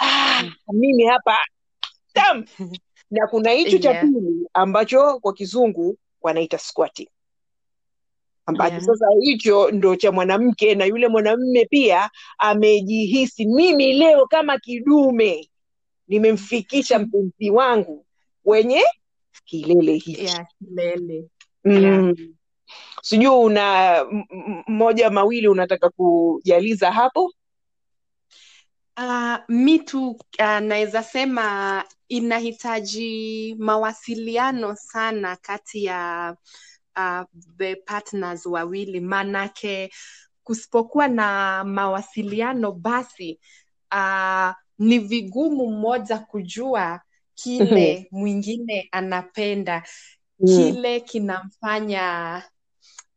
[0.00, 0.42] ah,
[0.72, 1.36] mimi hapa
[2.12, 2.44] tam
[3.10, 7.10] na kuna hicho cha pili ambacho kwa kizungu wanaita squati
[8.46, 8.86] ambacho Yeah.
[8.86, 15.50] sasa hicho ndo cha mwanamke na yule mwanamme pia amejihisi mimi leo kama kidume
[16.08, 18.06] nimemfikisha mpenzi wangu
[18.44, 18.82] kwenye
[19.44, 21.24] kilele hichi Yeah, kilele.
[21.64, 22.14] mm.
[23.02, 23.96] sijui una
[24.66, 27.32] mmoja mawili unataka kujaliza hapo
[29.00, 36.36] Uh, mi tu uh, naweza sema inahitaji mawasiliano sana kati ya
[36.96, 37.22] uh,
[37.58, 39.90] the partners wawili, manake
[40.44, 43.40] kusipokuwa na mawasiliano basi
[43.92, 47.00] uh, ni vigumu mmoja kujua
[47.34, 49.82] kile mwingine anapenda,
[50.46, 52.42] kile kinamfanya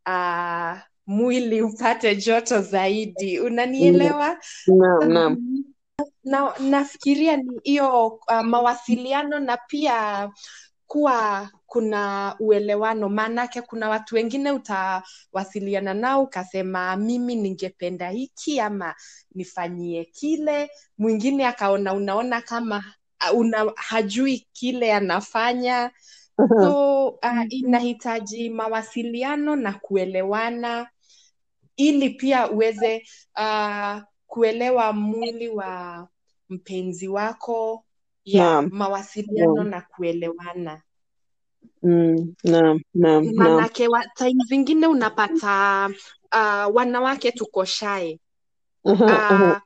[0.08, 3.40] uh, mwili upate joto zaidi.
[3.40, 4.38] Unanielewa?
[4.68, 5.38] naam naam
[6.24, 10.30] na nafikiria ni hiyo uh, mawasiliano na pia
[10.92, 18.96] kuwa kuna uelewano, maanake kuna watu wengine utawasiliana nao ukasema mimi ningependa hiki ama
[19.36, 22.84] nifanyie kile, mwingine akaona unaona kama
[23.36, 25.92] una hajui kile anafanya.
[26.62, 30.90] So uh, inahitaji mawasiliano na kuelewana
[31.76, 33.04] ili pia uweze
[33.38, 36.08] uh, kuelewa mwili wa
[36.50, 37.86] mpenzi wako
[38.26, 38.70] ya Naam.
[38.72, 40.82] mawasiliano na kuelewana.
[41.84, 43.36] Mm, naam naam naam.
[43.36, 45.90] Manake wa, time zingine unapata
[46.34, 48.20] uh, wanawake tuko shae
[48.86, 49.52] Aha, aha.
[49.52, 49.58] uh,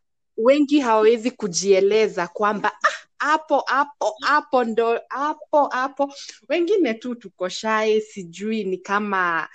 [0.45, 6.13] wengi hawawezi kujieleza kwamba "Ah, hapo hapo hapo ndo hapo hapo.
[6.49, 9.49] Wengine tu tuko shae sijui ni kama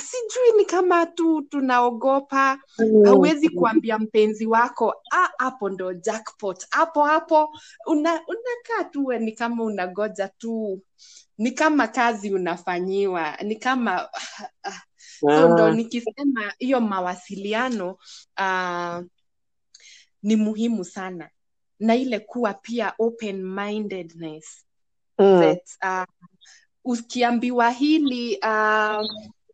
[0.00, 2.58] sijui ni kama tu tunaogopa.
[2.78, 7.58] Mm, hauwezi kuambia mpenzi wako "Ah, hapo ndo jackpot hapo hapo.
[7.86, 10.80] Una, unakaa tu we ni kama unagoja tu.
[11.38, 14.08] Ni kama kazi unafanyiwa ni kama
[15.20, 17.98] so ndo ah, nikisema hiyo mawasiliano
[18.40, 19.00] uh,
[20.22, 21.30] ni muhimu sana.
[21.80, 24.64] Na ile kuwa pia open mindedness
[25.18, 26.14] mm, that uh,
[26.84, 29.06] ukiambiwa hili uh,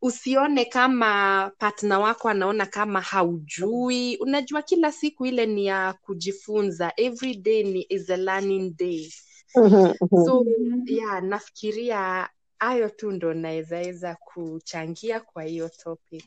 [0.02, 7.34] usione kama partner wako anaona kama haujui unajua kila siku ile ni ya kujifunza every
[7.34, 9.10] day ni is a learning day
[9.56, 10.26] mhm, mhm.
[10.26, 10.44] so
[10.86, 12.28] yeah nafikiria
[12.58, 16.24] hayo tu ndo nawezaweza kuchangia kwa hiyo topic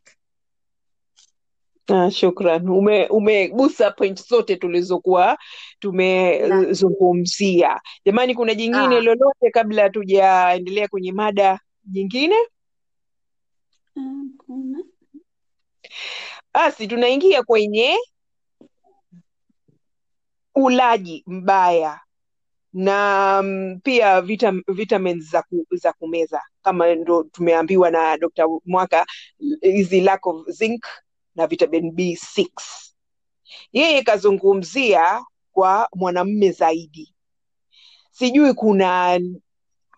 [1.87, 2.69] Ah, shukran.
[2.69, 5.37] Ume, umegusa point zote tulizokuwa
[5.79, 7.79] tumezungumzia.
[8.05, 11.59] Jamani, kuna jingine ah, lolote kabla hatujaendelea kwenye mada
[11.91, 12.35] nyingine?
[16.53, 17.97] Basi tunaingia kwenye
[20.55, 21.99] ulaji mbaya
[22.73, 28.47] na mm, pia vitam, vitamins za, ku, za kumeza kama ndo tumeambiwa na Dr.
[28.65, 29.05] Mwaka,
[29.61, 30.85] hizi lack of zinc
[31.35, 32.47] na vitamin B6.
[33.71, 37.13] Yeye kazungumzia kwa mwanamume zaidi.
[38.11, 39.19] Sijui kuna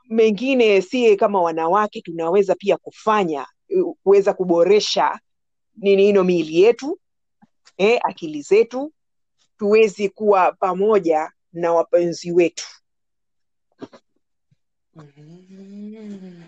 [0.09, 3.45] mengine sie kama wanawake tunaweza pia kufanya
[4.03, 5.19] kuweza kuboresha
[5.75, 6.99] nini hino miili yetu
[7.77, 8.93] eh, akili zetu
[9.57, 12.65] tuwezi kuwa pamoja na wapenzi wetu.
[14.95, 16.43] mm,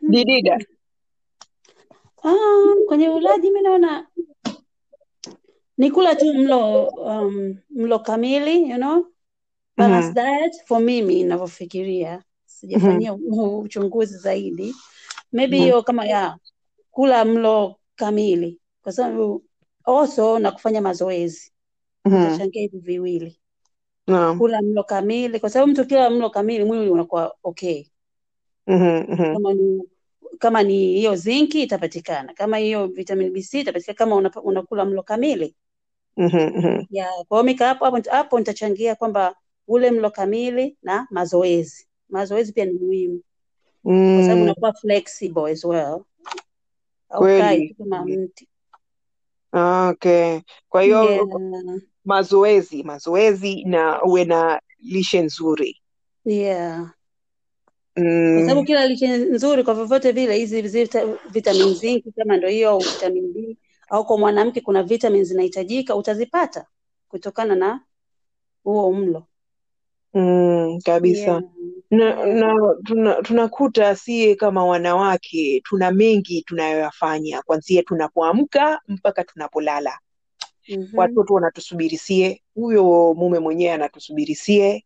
[0.00, 0.58] Didida,
[2.24, 4.06] Ah, kwenye ulaji mi naona
[5.78, 9.06] ni kula tu mlo um, mlo kamili you know?
[9.76, 12.12] Balanced Mhm, diet for mimi ninavyofikiria.
[12.12, 12.22] mhm,
[12.56, 14.74] sijafanyia u- uchunguzi zaidi.
[15.32, 16.36] Maybe mhm, hiyo kama ya
[16.90, 18.60] kula mlo kamili.
[18.82, 19.44] Kwa sababu
[19.84, 21.52] also na kufanya mazoezi.
[22.04, 23.40] Mhm, vitachangia hivi viwili.
[24.06, 24.36] No.
[24.38, 25.40] kula mlo kamili.
[25.40, 27.84] Kwa sababu mtu kila mlo kamili mwili unakuwa okay.
[28.66, 29.16] Mm-hmm.
[29.32, 29.82] kama ni
[30.38, 32.34] kama ni hiyo zinki itapatikana.
[32.34, 33.96] Kama hiyo vitamin B6 itapatikana.
[33.96, 35.54] Kama unapa- unakula mlo kamili.
[36.16, 36.86] Mm-hmm.
[36.90, 39.36] ya kwao mika hapo hapo hapo nitachangia kwamba
[39.68, 43.20] ule mlo kamili na mazoezi mazoezi pia ni muhimu.
[43.82, 46.04] Kwa sababu mm, unakuwa flexible as well.
[47.78, 48.48] Kama mti.
[49.52, 51.26] Okay, kwa hiyo yeah.
[52.04, 55.80] mazoezi mazoezi na uwe na lishe nzuri.
[56.24, 56.90] Yeah.
[57.94, 62.48] Kwa sababu mm, kila lishe nzuri kwa vyovyote vile hizi vita, vitamin zinc kama ndio
[62.48, 63.56] hiyo au vitamin B
[63.88, 66.66] au kwa mwanamke kuna vitamin zinahitajika utazipata
[67.08, 67.80] kutokana na
[68.64, 69.26] huo mlo.
[70.14, 71.20] mm, kabisa.
[71.20, 71.42] Yeah.
[71.90, 72.54] Na, na
[72.84, 79.98] tuna, tunakuta sie kama wanawake tuna mengi tunayoyafanya kwanzia tunapoamka mpaka tunapolala.
[80.68, 80.98] Mhm.
[80.98, 84.84] Watoto wanatusubiri sie, huyo mume mwenyewe anatusubiri sie,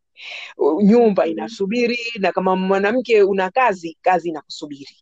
[0.82, 1.32] nyumba Mhm.
[1.32, 4.96] inasubiri, na kama mwanamke una kazi, kazi inakusubiri.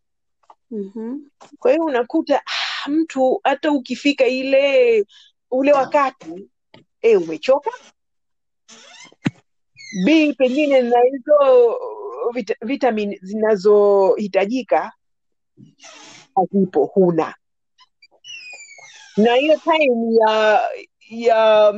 [0.71, 1.19] Mhm.
[1.59, 5.05] Kwa hiyo unakuta ah, mtu hata ukifika ile
[5.51, 6.49] ule wakati
[7.03, 7.71] eh, umechoka
[9.93, 11.79] B pengine na hizo
[12.35, 14.93] vit vitamin zinazohitajika
[16.35, 17.35] hazipo, huna
[19.17, 20.61] na hiyo time ya
[21.11, 21.75] ya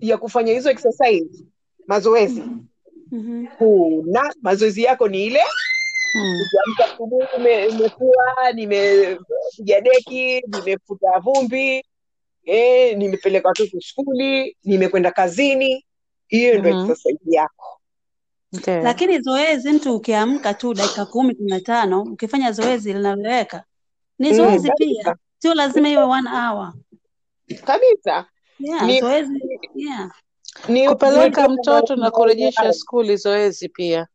[0.00, 1.44] ya kufanya hizo exercise
[1.86, 2.42] mazoezi
[3.10, 3.46] Mhm.
[3.58, 4.34] huna.
[4.42, 5.40] Mazoezi yako ni ile
[6.14, 6.40] Mm.
[6.40, 7.68] ukiamka asubuhi, ume-
[8.54, 11.84] nimepiga deki, nimefuta vumbi,
[12.44, 15.84] eh, nimepeleka watoto skuli, nimekwenda kazini.
[16.34, 16.80] Hiyo ndo Mhm.
[16.90, 17.80] exercise yako.
[18.56, 18.82] Okay.
[18.82, 23.64] Lakini zoezi mtu ukiamka tu dakika kumi kumi na tano ukifanya zoezi linaloweka
[24.18, 26.72] ni Mm, zoezi pia, sio lazima iwe one hour.
[27.64, 28.26] kabisa.
[28.58, 29.32] Yeah, Ni zoezi
[29.74, 30.10] yeah.
[30.68, 34.06] ni Kupeleka mtoto na kurejesha skuli zoezi pia,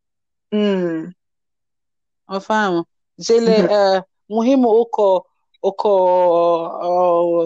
[0.52, 1.14] mm.
[2.28, 2.86] Wafahamu
[3.18, 5.28] zile uh, muhimu uko
[5.64, 5.94] uko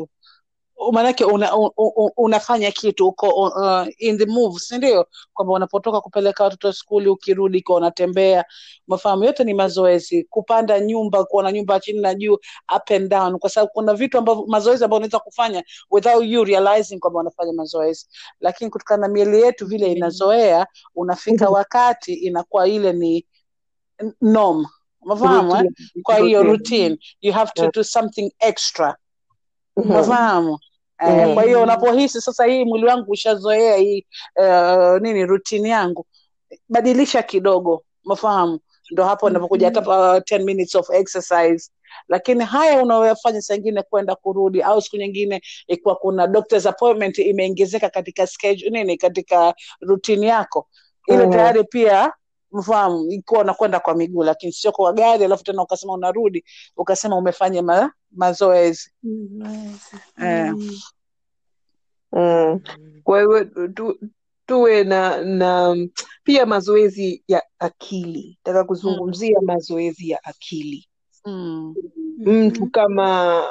[0.01, 0.07] uh,
[0.91, 6.43] maanake una, un, un, unafanya kitu uko uh, in the move sindio kwamba unapotoka kupeleka
[6.43, 8.45] watoto skuli ukirudi ka unatembea.
[8.87, 10.23] Mafahamu yote ni mazoezi.
[10.23, 12.33] Kupanda nyumba kuona nyumba chini na juu
[12.75, 13.39] up and down.
[13.39, 18.07] Kwa sababu kuna vitu ambavyo mazoezi ambayo unaweza kufanya without you realizing kwamba unafanya mazoezi.
[18.39, 21.53] Lakini kutokana na mieli yetu vile inazoea unafika Mhm.
[21.53, 23.25] wakati inakuwa ile ni
[24.21, 24.65] norm.
[25.01, 25.71] Mafahamu eh?
[26.03, 26.97] Kwa hiyo Routine.
[27.21, 28.97] you have to do something extra.
[29.77, 29.91] Mhm.
[29.91, 30.59] unafahamu
[30.99, 31.33] Eh, mm.
[31.33, 34.05] kwa hiyo unapohisi sasa hii mwili wangu ushazoea hii
[34.35, 36.05] uh, nini rutini yangu
[36.69, 38.59] badilisha kidogo mafahamu
[38.91, 41.71] ndo hapo unapokuja hata uh, 10 minutes of exercise
[42.07, 47.89] lakini haya unaoyafanya saa ingine kwenda kurudi au siku nyingine ikiwa kuna doctor's appointment imeongezeka
[47.89, 50.67] katika schedule nini katika rutini yako
[51.07, 51.31] ile mm.
[51.31, 52.11] tayari pia
[52.53, 56.45] mfahamu ikiwa unakwenda kwa miguu lakini sio kwa gari alafu tena ukasema unarudi
[56.77, 59.95] ukasema umefanya ma, mazoezi Zoezi.
[60.21, 60.53] eh.
[60.53, 60.71] Mm.
[62.11, 62.59] Mm.
[63.03, 63.99] Kwa hiyo tu,
[64.45, 65.77] tuwe na na
[66.23, 68.37] pia mazoezi ya akili.
[68.45, 68.67] Nataka mm.
[68.67, 70.87] kuzungumzia mazoezi ya akili.
[71.25, 71.75] Mm.
[72.17, 73.43] Mtu kama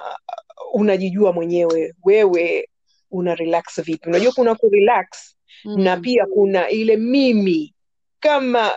[0.72, 2.68] unajijua mwenyewe, wewe
[3.10, 4.08] una relax vipi?
[4.08, 5.80] Unajua kuna kurelax mm.
[5.82, 6.02] na Mm.
[6.02, 7.74] pia kuna ile mimi
[8.20, 8.70] kama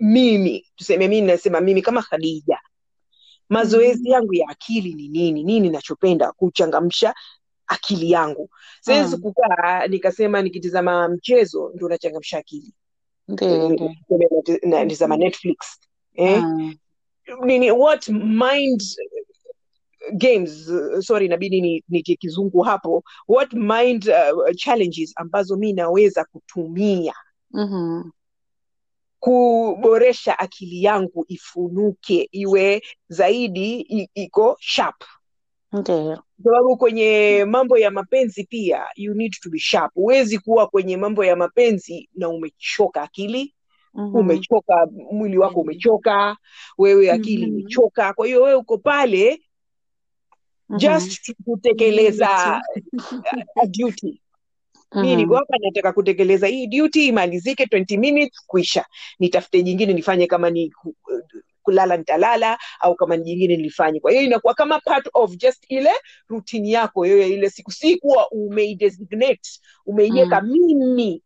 [0.00, 2.58] mimi tuseme mimi nasema mimi kama Khadija
[3.48, 7.14] mazoezi yangu ya akili ni nini nini nachopenda kuchangamsha
[7.66, 8.50] akili yangu
[8.80, 9.22] siwezi Mm.
[9.22, 12.74] kukaa nikasema nikitizama mchezo ndo nachangamsha akili.
[13.40, 13.70] Eh,
[14.62, 15.56] natizama netflix
[16.14, 16.42] eh?
[16.42, 16.74] Mm.
[17.44, 18.82] nini what mind
[20.12, 20.70] games
[21.00, 27.14] sorry inabidi ni- nitie kizungu hapo what mind uh, challenges ambazo mi naweza kutumia
[27.50, 28.02] Mhm.
[29.20, 35.04] Kuboresha akili yangu ifunuke iwe zaidi i, iko sharp
[35.72, 36.22] Ndio.
[36.44, 41.24] Sababu kwenye mambo ya mapenzi pia you need to be sharp huwezi kuwa kwenye mambo
[41.24, 43.54] ya mapenzi na umechoka akili
[43.94, 44.16] Mhm.
[44.16, 46.36] umechoka mwili wako umechoka
[46.78, 47.58] wewe akili Mhm.
[47.58, 49.42] imechoka kwa hiyo wewe uko pale
[50.68, 50.78] Mhm.
[50.78, 52.62] just kutekeleza
[53.62, 54.20] a duty
[54.94, 58.84] mi niko hapa nataka kutekeleza hii duty imalizike 20 minutes kuisha.
[59.18, 60.72] Nitafute jingine nifanye kama ni
[61.62, 64.00] kulala nitalala au kama ni jingine nilifanye.
[64.00, 65.90] Kwa hiyo inakuwa kama part of just ile
[66.28, 69.50] rutini yako wewe ile siku si kuwa umeidesignate
[69.86, 71.22] umeiweka mimi.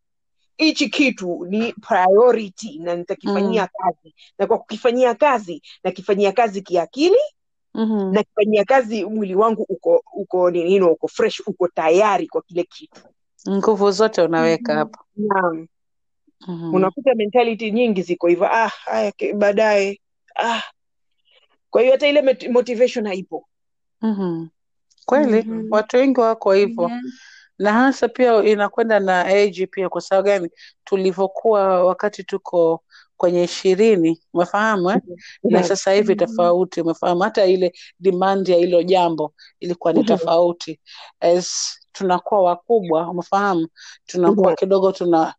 [0.56, 4.14] Hichi kitu ni priority na nitakifanyia kazi.
[4.38, 7.16] Na kwa kukifanyia kazi nakifanyia kazi kiakili
[7.74, 8.12] Mhm.
[8.12, 13.00] nakifanyia kazi mwili wangu uko uko nini uko fresh uko tayari kwa kile kitu
[13.48, 15.04] Nguvu zote unaweka hapa.
[15.16, 15.66] naam
[16.48, 16.74] Mhm.
[16.74, 20.00] unakuta mentality nyingi ziko hivyo ah haya baadaye
[20.36, 20.62] ah
[21.70, 23.48] kwa hiyo hata ile mot- motivation haipo
[24.00, 24.46] Mhm.
[25.06, 25.66] Kweli Mhm.
[25.70, 27.00] watu wengi wako hivyo Yeah.
[27.58, 29.88] na hasa pia inakwenda na age pia.
[29.88, 30.50] Kwa sababu gani?
[30.84, 32.82] Tulivyokuwa wakati tuko
[33.22, 34.96] kwenye ishirini, umefahamu eh?
[35.42, 35.68] na Mhm.
[35.68, 37.20] sasa hivi tofauti, umefahamu.
[37.22, 40.08] Hata ile demand ya hilo jambo ilikuwa ni Mhm.
[40.08, 40.80] tofauti.
[41.20, 43.68] As tunakuwa wakubwa, umefahamu,
[44.06, 45.34] tunakuwa kidogo tuna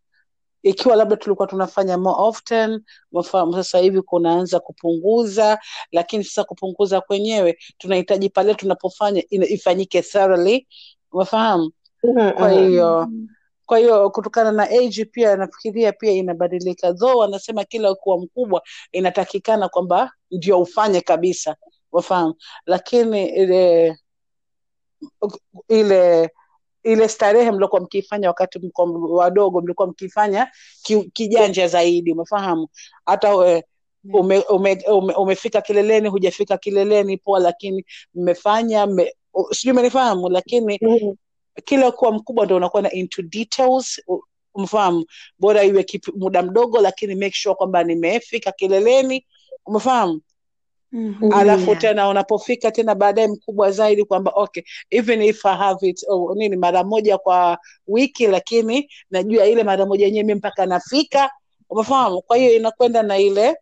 [0.63, 2.81] ikiwa labda tulikuwa tunafanya more often,
[3.11, 5.59] umefahamu, sasa hivi kunaanza kupunguza,
[5.91, 10.67] lakini sasa kupunguza kwenyewe tunahitaji pale tunapofanya ifanyike thoroughly,
[11.11, 11.71] umefahamu.
[12.37, 13.07] Kwa mm hiyo
[13.73, 19.69] kwa hiyo kutokana na age pia nafikiria pia inabadilika, though wanasema kila kuwa mkubwa inatakikana
[19.69, 21.55] kwamba ndio ufanye kabisa,
[21.91, 22.35] wafahamu,
[22.65, 23.95] lakini ile
[25.67, 26.29] ile
[26.83, 30.51] ile starehe mliokuwa mkiifanya wakati mko wadogo, mlikuwa mkifanya
[30.83, 32.67] ki, kijanja zaidi, umefahamu.
[33.05, 33.63] Hata ume,
[34.49, 37.85] ume, ume, umefika kileleni, hujafika kileleni, poa, lakini
[38.15, 39.13] mmefanya mme,
[39.51, 41.13] sijui umenifahamu, lakini Mhm.
[41.65, 44.01] Kila kuwa mkubwa ndo unakuwa na into details
[44.53, 45.05] umefahamu,
[45.39, 49.25] bora iwe kipi, muda mdogo, lakini make sure kwamba nimefika kileleni,
[49.65, 50.21] umefahamu
[50.95, 51.33] Mhm.
[51.33, 51.81] alafu Yeah.
[51.81, 56.55] tena unapofika tena baadaye mkubwa zaidi kwamba okay even if I have it oh, nini
[56.55, 57.57] mara moja kwa
[57.87, 61.31] wiki lakini najua ile mara moja yenyewe mi mpaka nafika
[61.69, 63.55] umefahamu kwa hiyo inakwenda na ile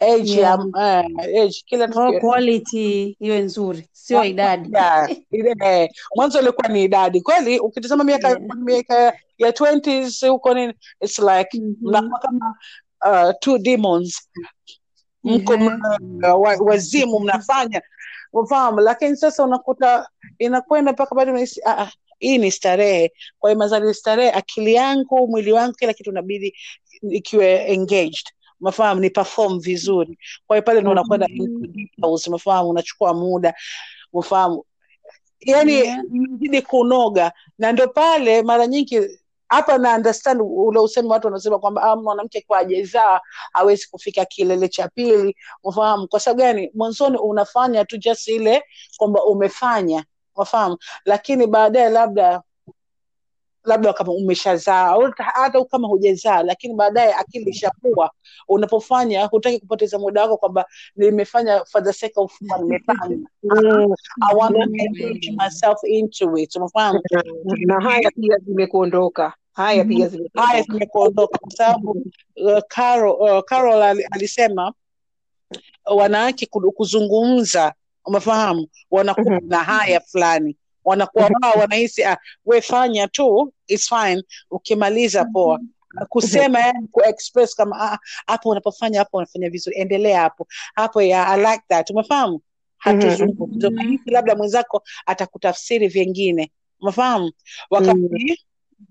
[0.00, 0.58] age Yeah.
[0.76, 4.70] ya eh, age kila Kwa quality iwe nzuri, sio idadi.
[5.30, 8.40] ile eh, mwanzo ilikuwa ni idadi kweli ukitizama miaka Yeah.
[8.56, 11.48] miaka ya 20s huko nini it's like
[11.80, 12.40] mnakuwa mm-hmm.
[12.40, 14.28] kama uh, two demons
[15.24, 15.78] mko yeah.
[16.00, 17.82] mna- wazimu mnafanya
[18.32, 20.08] ufahamu lakini sasa unakuta
[20.38, 25.28] inakwenda mpaka bado unahisi ah, ah, hii ni starehe kwa hiyo mazali starehe akili yangu
[25.28, 26.54] mwili wangu kila kitu inabidi
[27.10, 28.24] ikiwe engaged
[28.60, 30.18] umefahamu ni perform vizuri.
[30.46, 33.54] Kwa hiyo pale ndo unakwenda into unachukua muda
[34.12, 34.64] umefahamu
[35.40, 36.02] yani Yeah.
[36.66, 37.32] kunoga.
[37.58, 39.00] Na ndo pale mara nyingi
[39.48, 43.20] hapa na understand ule usemi watu wanasema kwamba ah, mwanamke kwa ajezaa
[43.52, 45.36] hawezi kufika kilele cha pili.
[45.64, 46.08] Unafahamu?
[46.08, 46.70] Kwa sababu gani?
[46.74, 48.62] Mwanzoni unafanya tu just ile
[48.96, 50.04] kwamba umefanya.
[50.36, 50.78] Unafahamu?
[51.04, 52.42] Lakini baadaye labda
[53.66, 58.10] labda kama umeshazaa au hata kama hujazaa lakini baadaye akili ishakuwa.
[58.48, 60.64] Unapofanya hutaki kupoteza muda wako kwamba
[60.96, 63.16] nimefanya for the sake of fun nimefanya.
[63.42, 63.94] Mm.
[64.30, 67.02] I want to engage myself into it unafahamu?
[67.66, 69.34] Na haya pia zimekuondoka.
[69.52, 71.38] Haya pia haya zimekuondoka.
[71.38, 71.90] kwa sababu
[72.36, 74.72] uh, Carol, uh, Carol alisema
[75.84, 77.72] wanawake kuzungumza
[78.04, 78.66] umefahamu?
[78.90, 79.48] Wanakuwa Mhm.
[79.48, 80.56] na haya fulani
[80.86, 84.22] wanakuwa wao wanahisi ah, we fanya tu it's fine.
[84.50, 85.60] Ukimaliza poa.
[86.08, 90.46] Kusema yani kuexpress kama ah, hapo unapofanya hapo unafanya vizuri endelea hapo.
[90.74, 91.90] Hapo ya I like that.
[91.90, 92.40] Umefahamu?
[92.78, 93.70] Hatuzungumzi.
[93.70, 93.98] Mm-hmm.
[94.06, 96.52] labda mwenzako atakutafsiri vyengine.
[96.80, 97.32] Umefahamu?
[97.70, 98.44] Wakati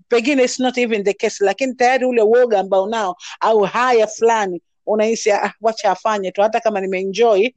[0.08, 4.62] pengine it's not even the case lakini tayari ule uoga ambao nao au haya fulani
[4.86, 6.42] unahisi ah, wacha afanye tu.
[6.42, 7.48] Hata kama nimeenjoy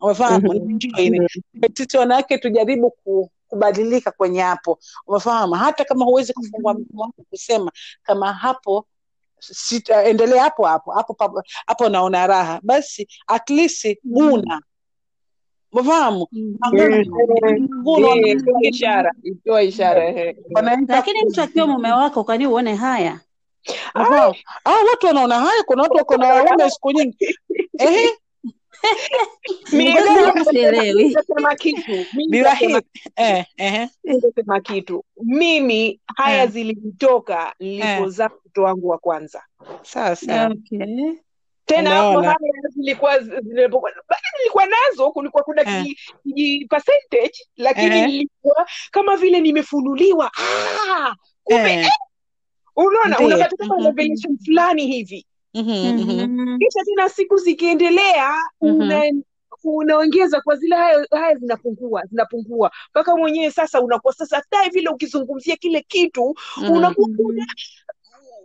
[0.00, 0.52] umefahamu?
[0.54, 0.78] Mhm.
[0.96, 1.28] nimeenjoy.
[1.76, 4.78] Sisi wanawake tujaribu ku, kubadilika kwenye hapo.
[5.06, 7.72] Umefahamu hata kama huwezi kufungua mdomo wako kusema
[8.02, 8.86] kama hapo
[9.40, 12.60] sita- endelea hapo hapo hapo hapo naona raha.
[12.62, 14.60] Basi at least guna
[16.70, 17.62] wakati
[18.00, 20.02] toa mwingine ishara ikiwa ishara
[20.88, 23.20] lakini mtu akiwa mume wako kwani uone haya?
[24.64, 27.16] Ah watu wanaona haya kuna watu wako na waume siku nyingi.
[27.78, 28.08] Ehe
[29.72, 31.92] Nitasema kitu.
[33.16, 33.88] Eh ehe.
[34.62, 35.04] Kitu.
[35.22, 36.50] Mimi haya eh.
[36.50, 39.42] zilinitoka nilipozaa mtoto wangu wa kwanza.
[39.82, 41.14] Sasa okay.
[41.66, 42.38] tena hapo haya
[42.74, 43.92] zilikuwa zilipokuwa
[44.38, 45.86] nilikuwa nazo kulikuwa kuna eh.
[46.68, 48.06] percentage lakini eh.
[48.06, 50.30] nilikuwa kama vile nimefunuliwa.
[50.90, 51.14] Ah,
[51.44, 51.88] kumbe eh.
[52.76, 56.20] unaona ndiyo unapata kama revelation fulani hivi mhm mhm.
[56.20, 56.58] Mhm.
[56.58, 59.04] kisha tena siku zikiendelea mhm una
[59.64, 62.70] unaongeza kwa zile haya, haya zinapungua zinapungua.
[62.90, 67.46] Mpaka mwenyewe sasa unakuwa sasa hata vile ukizungumzia kile kitu mhm unakuwa una,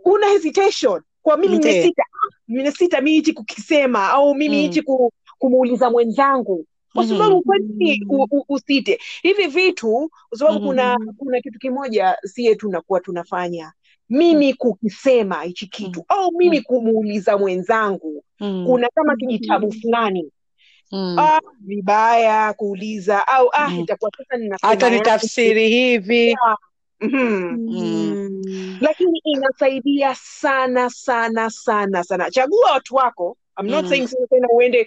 [0.04, 1.02] una hesitation.
[1.22, 2.04] Kwa mimi nimesita
[2.48, 4.62] nimesita mi hichi kukisema au mimi mm.
[4.62, 5.08] hichi mm.
[5.38, 6.66] kumuuliza mwenzangu.
[6.94, 9.00] Kwa mhm sababu kwa nini u- u- usite?
[9.22, 13.72] Hivi vitu kwa sababu mhm kuna kuna kitu kimoja sie tunakuwa tunafanya
[14.10, 18.64] mimi kukisema hichi kitu kitu au mimi kumuuliza mwenzangu mm.
[18.66, 19.80] kuna kama kijitabu Mhm.
[19.80, 20.30] fulani
[20.92, 21.18] mm.
[21.18, 25.26] ah, vibaya kuuliza au ah, mhm itakuwa sasa ninasema ni yangu
[25.68, 26.36] hivi
[27.00, 27.58] mm.
[27.68, 28.76] Mhm.
[28.80, 33.88] lakini inasaidia sana sana sana sana chagua watu wako I'm not Mm.
[33.88, 34.86] saying tena uende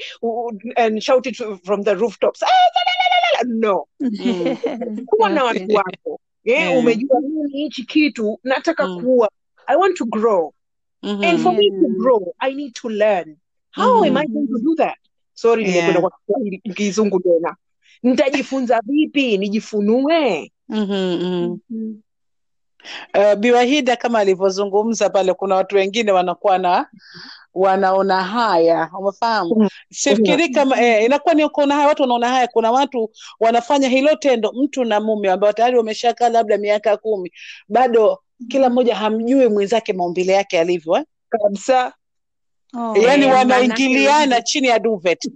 [0.76, 3.68] and shout it from the rooftops ah, la, la, la, la, la.
[3.70, 5.06] no Mm.
[5.06, 6.80] kuwa na watu wako yeah, Yeah.
[6.80, 9.02] umejua mimi hichi kitu nataka Mm.
[9.03, 9.30] kuwa
[9.68, 10.53] i want to grow
[11.02, 13.38] and for me to grow i need to learn
[13.76, 14.98] how am i going to do that
[15.34, 16.11] sorry nimekwenda Yeah.
[16.26, 17.56] kwa kizungu tena
[18.03, 21.22] nitajifunza vipi nijifunue mm-hmm.
[21.24, 22.02] mm-hmm.
[23.15, 26.88] Uh, Biwahida kama alivyozungumza pale, kuna watu wengine wanakuwa na
[27.54, 29.56] wanaona haya, umefahamu?
[29.56, 29.68] Mhm.
[29.92, 32.48] Sifikiri kama eh, inakuwa ni kuona haya, watu wanaona haya.
[32.48, 37.32] Kuna watu wanafanya hilo tendo, mtu na mume ambao tayari wameshakaa labda miaka kumi,
[37.68, 38.20] bado
[38.50, 41.04] kila mmoja hamjui mwenzake maumbile yake yalivyo eh?
[41.30, 41.94] kabisa
[42.78, 42.98] Oh.
[42.98, 45.26] Yaani Eh, wanaingiliana chini ya duvet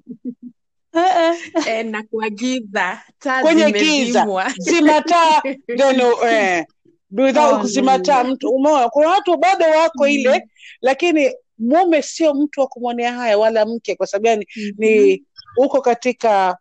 [0.94, 1.68] Eh, eh.
[1.68, 4.27] eh, na kuagiza taa kwenye giza,
[4.57, 5.41] zima taa
[6.30, 6.65] eh,
[7.11, 10.10] without Oh, kuzima taa mtu umeona, kuna watu bado wako Mhm.
[10.14, 10.48] ile,
[10.81, 14.47] lakini mume sio mtu wa kumwonea haya wala mke, kwa sababu gani?
[14.57, 14.71] Mhm.
[14.77, 15.23] Ni
[15.57, 16.57] uko katika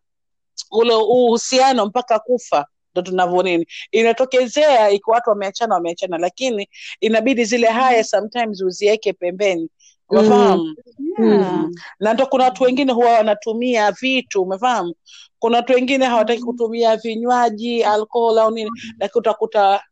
[0.71, 6.69] ule uhusiano mpaka kufa ndo tunavyo nini, inatokezea iko watu wameachana, wameachana, lakini
[7.01, 9.69] inabidi zile haya sometimes uziweke pembeni,
[10.09, 10.77] umefahamu?
[11.19, 11.69] Yeah.
[12.01, 14.95] na ndo kuna watu wengine huwa wanatumia vitu umefahamu?
[15.39, 19.83] Kuna watu wengine hawataki kutumia vinywaji alkohol au nini lakini utakuta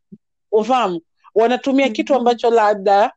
[0.51, 1.01] ufahamu
[1.35, 3.11] wanatumia kitu ambacho labda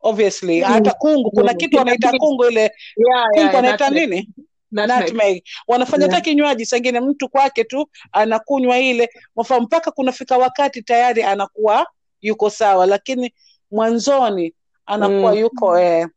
[0.00, 1.58] obviously hata kungu kuna Mm.
[1.58, 2.72] kitu wanaita kungu ile yeah,
[3.06, 4.28] yeah, kungu wanaita nini
[4.72, 5.00] Nutmeg.
[5.00, 6.22] nutmeg wanafanya Yeah.
[6.22, 11.86] kinywaji sangine mtu kwake tu anakunywa ile mfa mpaka kunafika wakati tayari anakuwa
[12.20, 13.34] yuko sawa lakini
[13.70, 14.54] mwanzoni
[14.86, 15.38] anakuwa Mm.
[15.38, 16.08] yuko eh.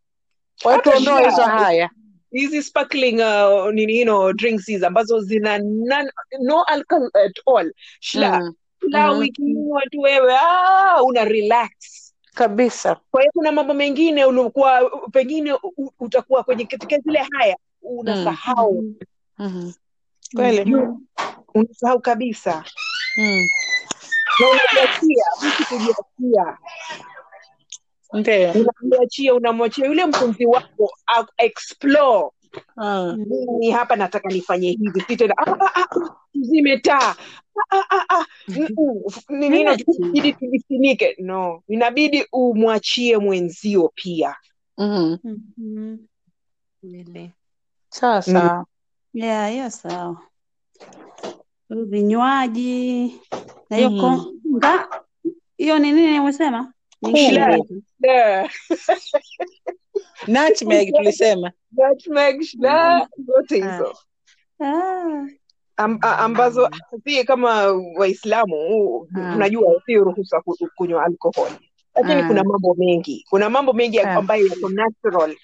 [0.63, 1.89] kwa hiyo tuondoe hizo haya
[2.31, 6.09] hizi sparkling uh, nini you know, drinks hizi ambazo zina non,
[6.41, 8.53] no alcohol at all shla mm.
[8.81, 9.19] mm-hmm.
[9.19, 11.69] ukinywa tu wewe ah, una relax
[12.39, 12.95] kabisa.
[13.11, 15.55] Kwa hiyo kuna mambo mengine ulikuwa pengine
[15.99, 18.83] utakuwa kwenye katika zile haya unasahau.
[19.37, 19.71] Mhm.
[20.35, 20.75] kweli?
[21.55, 22.63] Unasahau kabisa.
[23.17, 23.47] Mm.
[24.39, 26.57] na unajiachia mtu kujiachia.
[28.13, 28.65] Ndio.
[28.81, 30.91] Unajiachia unamwachia yule mpenzi wako
[31.37, 32.29] explore.
[32.77, 33.25] Mm.
[33.29, 37.15] mimi hapa nataka nifanye hivi si tena ah, ah, ah, taa
[37.69, 38.25] ah, ah, ah, ah.
[38.47, 44.35] mm, mm, nino inabidi tujifunike no inabidi umwachie mwenzio pia
[44.77, 45.17] mm.
[45.23, 45.97] Mhm.
[46.81, 47.31] Kweli.
[47.89, 48.65] sawa
[49.13, 50.21] Yeah, hiyo sawa.
[51.69, 53.15] Vinywaji
[53.69, 53.99] na hiyo mm.
[54.01, 54.89] konga,
[55.57, 56.73] hiyo ni nini umesema?
[60.27, 62.41] Nutmeg tulisema Nutmeg,
[63.25, 63.97] zote hizo
[64.59, 65.25] Ah.
[65.79, 66.69] Am, a- ambazo
[67.03, 68.57] si kama waislamu
[69.15, 69.31] Ah.
[69.33, 70.41] tunajua si ruhusa
[70.75, 71.49] kunywa alkohol,
[71.95, 72.27] lakini Ah.
[72.27, 74.15] kuna mambo mengi kuna mambo mengi Ah.
[74.15, 75.35] ambayo yako natural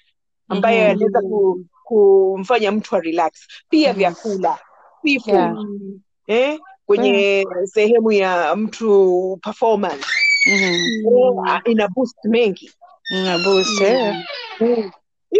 [0.48, 0.86] ambayo Mhm.
[0.88, 3.32] yanaweza ku, kumfanya mtu a relax
[3.70, 3.98] pia Mhm.
[3.98, 4.58] vyakula
[5.02, 5.54] sifu Yeah.
[5.54, 6.00] Mm.
[6.26, 10.06] eh, kwenye sehemu ya mtu performance
[10.48, 11.60] mm-hmm.
[11.64, 12.70] ina boost mengi
[13.10, 13.84] mm-hmm.
[13.86, 14.14] eh.
[14.60, 14.90] Mm.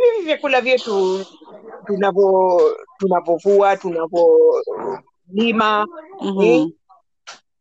[0.05, 1.25] Hivi vyakula vyetu
[1.87, 2.61] tunavyo
[2.99, 5.87] tunavyovua tunavyolima
[6.21, 6.71] Mhm.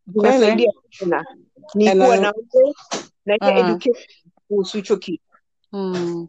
[0.08, 1.26] vinasaidia sana
[1.76, 2.34] ni kuwa na
[3.26, 3.60] na Ah.
[3.60, 4.06] education
[4.48, 5.24] kuhusu hicho kitu
[5.72, 6.28] Mm.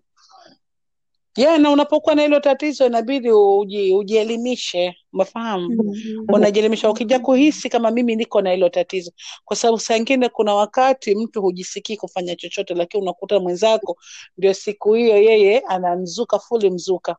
[1.36, 5.68] Yeah, na unapokuwa na hilo tatizo inabidi uji, ujielimishe, umefahamu?
[5.70, 6.24] Mhm.
[6.28, 9.12] Unajielimisha ukija kuhisi kama mimi niko na hilo tatizo,
[9.44, 13.96] kwa sababu saa ingine kuna wakati mtu hujisikii kufanya chochote, lakini unakuta mwenzako
[14.38, 17.16] ndio siku hiyo yeye anamzuka fuli mzuka,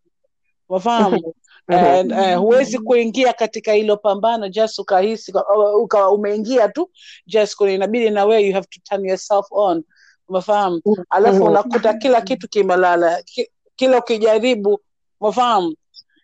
[0.70, 1.34] umefahamu?
[1.72, 5.34] Eh, uh, huwezi kuingia katika hilo pambano just ukahisi
[5.82, 6.90] ukawa umeingia tu
[7.26, 9.84] just kuna inabidi na wewe you have to turn yourself on
[10.28, 11.48] umefahamu alafu Mhm.
[11.52, 14.80] unakuta kila kitu kimelala Ki, kila ukijaribu
[15.20, 15.76] mafahamu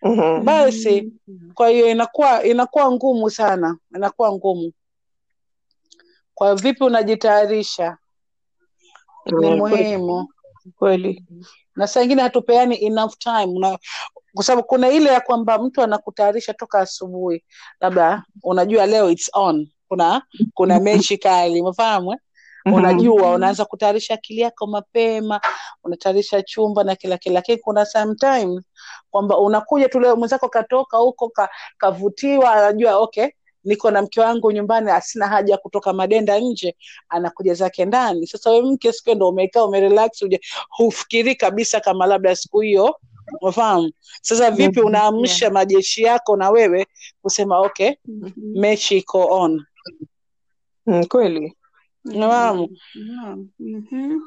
[0.03, 0.45] mm-hmm.
[0.45, 1.13] basi
[1.53, 4.71] kwa hiyo inakuwa inakuwa ngumu sana inakuwa ngumu.
[6.35, 7.97] Kwa vipi unajitayarisha?
[9.39, 10.27] Ni muhimu.
[10.75, 11.23] Kweli.
[11.75, 13.59] Na saa ingine hatupeani enough time.
[13.59, 13.77] Na
[14.33, 17.43] kwa sababu kuna ile ya kwamba mtu anakutayarisha toka asubuhi.
[17.79, 19.67] Labda unajua leo it's on.
[19.87, 20.21] Kuna
[20.53, 21.61] kuna mechi kali.
[21.61, 22.19] Umefahamu eh?
[22.65, 22.73] Mhm.
[22.75, 25.41] unajua unaanza kutayarisha akili yako mapema
[25.83, 28.63] unatayarisha chumba na kila kila lakini kuna sometimes
[29.11, 33.27] kwamba unakuja tu leo mwenzako katoka huko ka, kavutiwa anajua okay
[33.63, 36.75] niko na mke wangu nyumbani asina haja ya kutoka madenda nje
[37.09, 38.27] anakuja zake ndani.
[38.27, 40.25] Sasa we mke siku ndo umekaa umerelax
[40.69, 42.95] hufikiri kabisa kama labda siku hiyo
[43.41, 43.91] umefahamu
[44.21, 46.87] sasa vipi unaamsha unaamsha majeshi yako na wewe
[47.21, 48.31] kusema okay Mhm.
[48.59, 49.65] mechi iko on?
[50.85, 51.53] Mm, kweli
[52.05, 53.47] unafahamu Naam.
[53.59, 54.19] Mhm.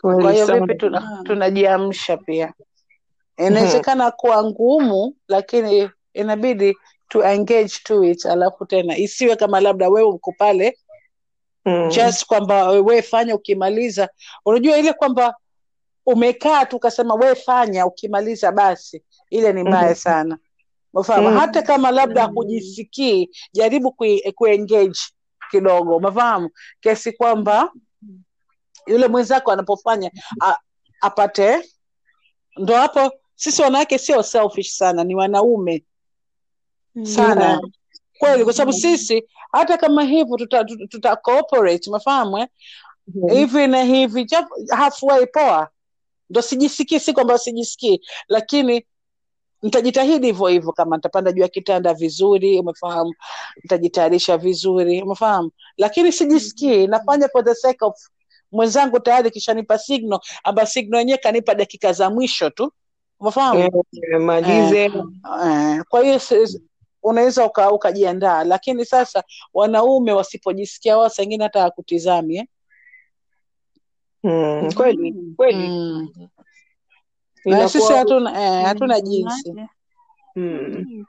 [0.00, 2.52] kwa hiyo vipi tuna, tunajiamsha pia
[3.38, 6.76] inawezekana kuwa ngumu lakini inabidi
[7.08, 10.78] to engage to it alafu tena isiwe kama labda wewe uko pale
[11.64, 11.88] Mm.
[11.90, 14.08] just kwamba we fanya ukimaliza
[14.44, 15.34] unajua ile kwamba
[16.06, 19.94] umekaa tu ukasema we fanya ukimaliza basi ile ni mbaya Mhm.
[19.94, 20.38] sana
[20.94, 21.36] umefahamu Mm.
[21.36, 25.00] hata kama labda hujisikii jaribu kui- kuengage
[25.50, 26.50] kidogo umefahamu
[26.80, 27.72] Kesi kwamba
[28.86, 30.10] yule mwenzako anapofanya
[30.42, 30.56] a,
[31.00, 31.70] apate
[32.56, 35.84] ndo hapo sisi wanawake sio selfish sana ni wanaume
[37.02, 37.60] sana Yeah.
[38.18, 42.48] kweli kwa sababu sisi hata kama hivyo tuta, tuta, tuta cooperate umefahamu eh?
[43.14, 43.28] Mhm.
[43.36, 44.26] hivi na hivi
[44.70, 45.68] halfway poa
[46.30, 48.86] ndo sijisikii si kwamba sijisikii lakini
[49.62, 53.14] nitajitahidi hivyo hivyo kama nitapanda juu ya kitanda vizuri umefahamu.
[53.62, 55.50] Nitajitayarisha vizuri umefahamu.
[55.76, 57.94] Lakini sijisikii nafanya for the sake of
[58.52, 62.72] mwenzangu tayari kishanipa signal ambayo signal yenyewe kanipa dakika za mwisho tu
[63.20, 63.60] umefahamu?
[64.12, 66.20] Eh, malize Eh, kwa hiyo
[67.02, 68.44] unaweza uka, ukajiandaa.
[68.44, 69.24] Lakini sasa
[69.54, 72.46] wanaume wasipojisikia wao saa ingine hata hakutizami eh?
[74.22, 75.68] Mm, kweli kweli.
[75.68, 76.08] Mm.
[77.44, 79.50] Na sisi hatuna eh, hatuna jinsi.
[79.50, 79.68] Unaje?
[80.36, 81.04] mm,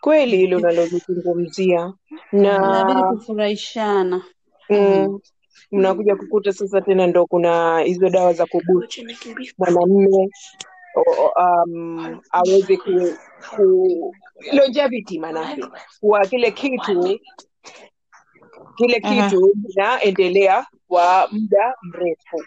[0.00, 1.92] kweli hilo unalozungumzia
[2.32, 4.22] na kufurahishana.
[4.70, 5.18] mm,
[5.72, 9.06] mnakuja kukuta sasa tena ndo kuna hizo dawa za kubuti
[9.58, 10.28] mwanamme
[11.36, 12.90] um, aweze ku,
[13.56, 14.14] ku
[14.52, 15.64] longevity manake.
[16.00, 17.18] Kuwa kile kitu
[18.76, 22.42] kile kitu kinaendelea kwa muda mrefu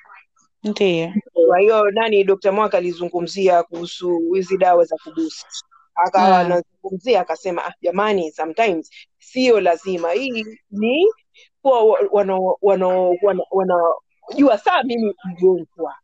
[0.63, 1.13] ndiyo
[1.47, 2.51] kwa hiyo nani Dr.
[2.51, 5.45] Mwaka alizungumzia kuhusu hizi dawa za kubusi
[5.95, 6.33] akawa mm.
[6.33, 11.07] anazungumzia akasema ah, jamani sometimes sio lazima hii ni
[11.61, 12.87] kuwa wanaojua wana,
[13.21, 15.95] wana, wana, saa mimi mgonjwa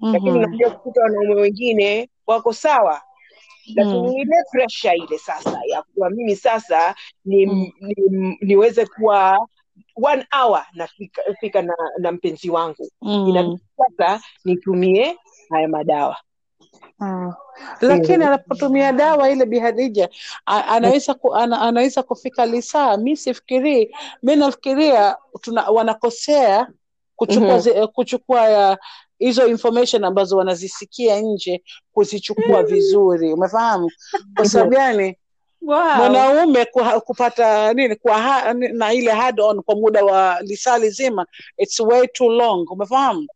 [0.00, 3.02] lakini unajua unakuja kukuta wanaume wengine wako sawa
[3.74, 4.12] lakini Mm.
[4.16, 7.70] ile presha ile sasa ya kuwa mimi sasa ni, Mm.
[7.80, 9.48] ni, niweze kuwa
[10.02, 12.90] one hour nafika fika na, na mpenzi wangu.
[13.02, 13.28] Mm.
[13.28, 15.16] inasasa nitumie
[15.50, 16.16] haya madawa.
[16.98, 17.32] Hmm.
[17.80, 20.08] lakini anapotumia dawa ile bihadija
[20.46, 22.96] anaweza ku, ana, anaweza kufika lisaa.
[22.96, 23.90] Mi sifikirii
[24.22, 25.16] mi nafikiria
[25.72, 26.68] wanakosea
[27.16, 27.58] kuchukua Mhm.
[27.58, 28.78] zi, eh, kuchukua ya
[29.18, 33.32] hizo information ambazo wanazisikia nje kuzichukua vizuri.
[33.32, 33.90] Umefahamu?
[34.36, 35.16] Kwa sababu gani
[35.66, 35.96] Wow.
[35.96, 36.64] mwanaume
[37.04, 41.26] kupata nini kwa ha, na ile hard on kwa muda wa lisali zima
[41.58, 43.26] it's way too long umefahamu?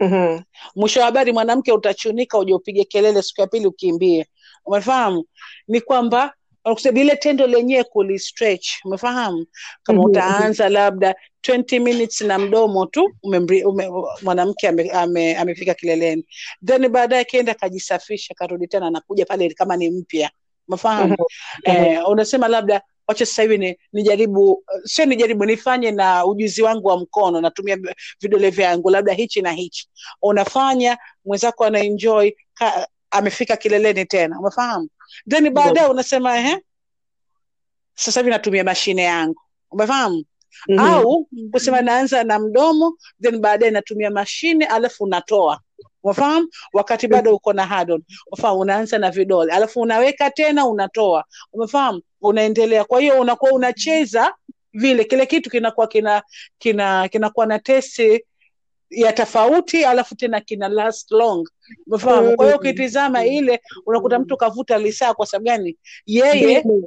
[0.00, 0.40] Mhm.
[0.76, 4.26] mwisho wa habari mwanamke utachunika uja upige kelele siku ya pili ukimbie.
[4.64, 5.24] Umefahamu?
[5.68, 6.32] Ni kwamba
[6.84, 9.46] lile ile tendo lenyewe kulistretch umefahamu?
[9.82, 13.88] Kama Mhm, utaanza labda 20 minutes na mdomo tu umemri, ume,
[14.22, 16.26] mwanamke ame, ame, amefika kileleni.
[16.66, 20.30] Then baadaye akienda akajisafisha karudi tena anakuja pale kama ni mpya
[20.68, 21.16] umefahamu
[21.66, 21.76] Mhm.
[21.76, 26.98] eh, unasema labda wacha sasa hivi ni, nijaribu sio nijaribu nifanye na ujuzi wangu wa
[26.98, 27.78] mkono natumia
[28.20, 29.88] vidole vyangu labda hichi na hichi.
[30.22, 34.40] Unafanya mwenzako ana enjoy ka, amefika kileleni tena.
[34.40, 34.88] Umefahamu?
[35.30, 36.58] Then baadaye unasema ehe
[37.94, 39.40] sasa hivi natumia mashine yangu.
[39.70, 40.24] Umefahamu?
[40.68, 40.78] Mhm.
[40.78, 45.60] au kusema naanza na mdomo then baadaye natumia mashine alafu unatoa
[46.02, 46.48] wafahamu?
[46.72, 49.52] Wakati bado uko na hardon wafahamu unaanza na vidole.
[49.52, 51.24] Alafu unaweka tena unatoa.
[51.52, 52.02] Umefahamu?
[52.20, 52.84] Unaendelea.
[52.84, 54.34] Kwa hiyo unakuwa unacheza
[54.72, 55.04] vile.
[55.04, 56.22] Kile kitu kinakuwa kina
[56.58, 58.24] kina kinakuwa na tesi
[58.90, 61.48] ya tofauti alafu tena kina last long.
[61.86, 62.36] Umefahamu?
[62.36, 65.76] Kwa hiyo ukitizama ile unakuta mtu kavuta lisaa kwa sababu gani?
[66.06, 66.82] Yeye Mm.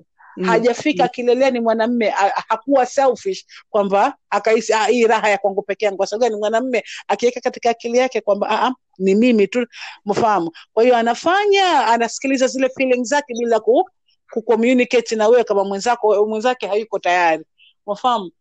[0.45, 2.09] Hajafika kileleni mwanamme
[2.47, 5.97] hakuwa selfish kwamba akahisi "Ah, hii raha ya kwangu peke yangu.
[5.97, 9.65] Kwa sababu mwanamme akiweka katika akili yake kwamba "Ah, ah, ni mimi tu
[10.05, 10.51] mfahamu.
[10.73, 13.89] Kwa hiyo anafanya anasikiliza zile feeling zake bila ku,
[14.33, 17.45] kucommunicate na wewe kama mwenzako mwenzake hayuko tayari.
[17.87, 18.31] Mfahamu?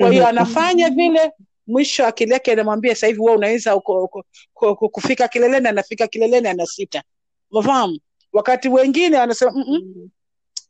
[0.00, 0.28] Kwa hiyo Mhm.
[0.28, 1.32] anafanya vile
[1.66, 3.80] mwisho akili yake anamwambia sasa hivi wewe unaweza
[4.92, 7.02] kufika kileleni anafika kileleni anasita
[7.50, 7.98] mfahamu.
[8.32, 10.08] wakati wengine wanasema "Mm, mm,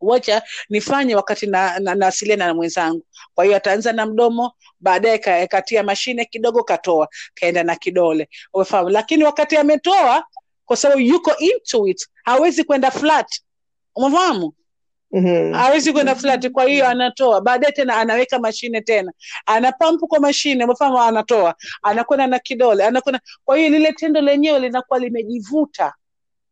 [0.01, 3.02] wacha nifanye wakati na, na, nawasiliana na mwenzangu.
[3.35, 8.28] Kwa hiyo ataanza na mdomo baadaye ka- katia mashine kidogo katoa kaenda na kidole.
[8.55, 8.89] Umefahamu?
[8.90, 10.24] Lakini wakati ametoa
[10.64, 13.40] kwa sababu yuko into it hawezi kwenda flat.
[13.94, 14.52] Umefahamu?
[15.12, 15.52] Mhm.
[15.52, 17.40] hawezi kwenda flat kwa hiyo anatoa.
[17.40, 19.12] Baadaye tena anaweka mashine tena.
[19.47, 20.98] Anapampu kwa mashine umefahamu?
[21.02, 21.55] Anatoa.
[21.82, 23.20] Anakwenda na kidole anakwenda.
[23.44, 25.94] Kwa hiyo lile tendo lenyewe linakuwa limejivuta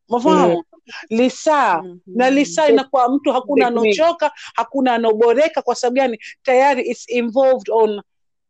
[0.08, 0.64] umefahamu
[1.10, 5.62] lisaa na lisaa inakuwa mtu hakuna anaochoka, hakuna anaoboreka.
[5.62, 6.18] kwa sababu gani?
[6.42, 8.02] Tayari it's involved on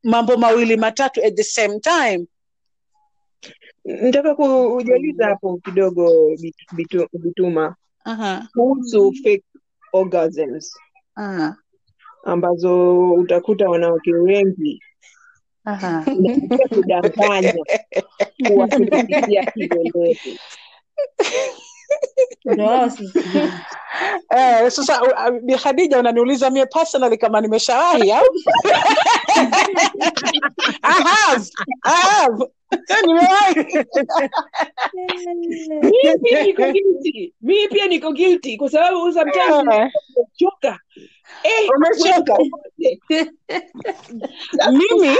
[0.02, 2.26] mambo mawili matatu at the same time.
[3.84, 6.10] Nataka kujaliza hapo kidogo
[6.72, 7.76] Bitu- Bituma.
[8.04, 9.44] Aha, kuhusu fake
[9.92, 10.76] orgasms.
[11.14, 11.56] Aha,
[12.24, 14.80] ambazo utakuta wanawake wengi.
[16.68, 17.54] Kudanganya
[18.46, 20.38] kuwa kileleni.
[24.34, 28.24] Eh, sasa uh, uh, Bi Khadija unaniuliza mie personally kama nimeshawahi au?
[30.82, 31.46] I have.
[31.84, 32.38] I have.
[35.82, 37.34] Mimi pia niko guilty.
[37.40, 40.78] Mimi pia niko guilty kwa sababu sometimes Eh, umechoka.
[41.42, 42.36] Eh, Umechoka.
[44.72, 45.16] Mimi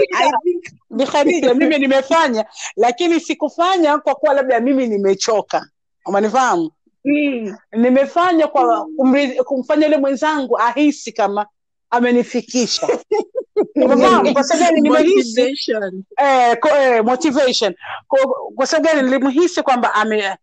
[0.99, 2.45] I Khadija mimi nimefanya
[2.77, 5.69] lakini sikufanya kwa kuwa labda mimi nimechoka.
[6.07, 6.71] umanifahamu
[7.07, 7.57] Mm.
[7.73, 11.47] Nimefanya kwa kumri- kumfanya yule mwenzangu ahisi kama
[11.91, 12.87] amenifikisha.
[13.75, 14.33] Umefahamu?
[14.33, 16.05] Kwa sababu gani nimehisi Motivation.
[16.19, 17.75] eh, ko, eh, motivation
[18.09, 18.19] kwa,
[18.55, 20.37] kwa sababu gani nilimhisi kwamba ame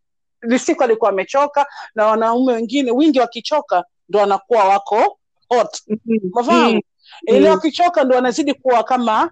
[0.43, 5.17] ni siku alikuwa amechoka na wanaume wengine wingi wakichoka ndo wanakuwa wako
[5.49, 5.97] hot Mm.
[6.33, 6.81] umefahamu Mm.
[7.27, 7.51] ili Mm.
[7.51, 9.31] wakichoka ndo wanazidi kuwa kama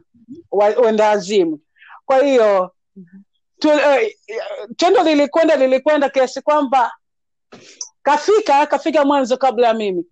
[0.84, 1.60] wenda azimu
[2.06, 2.72] kwa hiyo
[3.60, 4.16] tu, eh,
[4.78, 6.92] tendo lilikwenda lilikwenda kiasi kwamba
[8.04, 10.06] kafika kafika mwanzo kabla ya mimi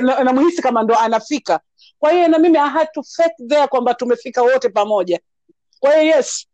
[0.00, 1.60] na- namhisi kama ndo anafika
[2.04, 5.20] kwa hiyo na mimi I had to fake there kwamba tumefika wote pamoja.
[5.80, 6.46] Kwa hiyo yes.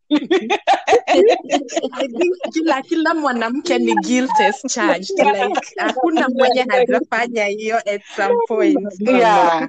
[1.07, 1.23] I
[2.19, 8.35] think kila kila mwanamke ni guilt as charged like hakuna mwenye hajafanya hiyo at some
[8.49, 8.79] point.
[9.01, 9.69] Yeah.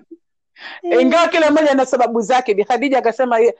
[1.02, 3.54] ingawa kila mmoja ana sababu zake bi khadija akasema eh,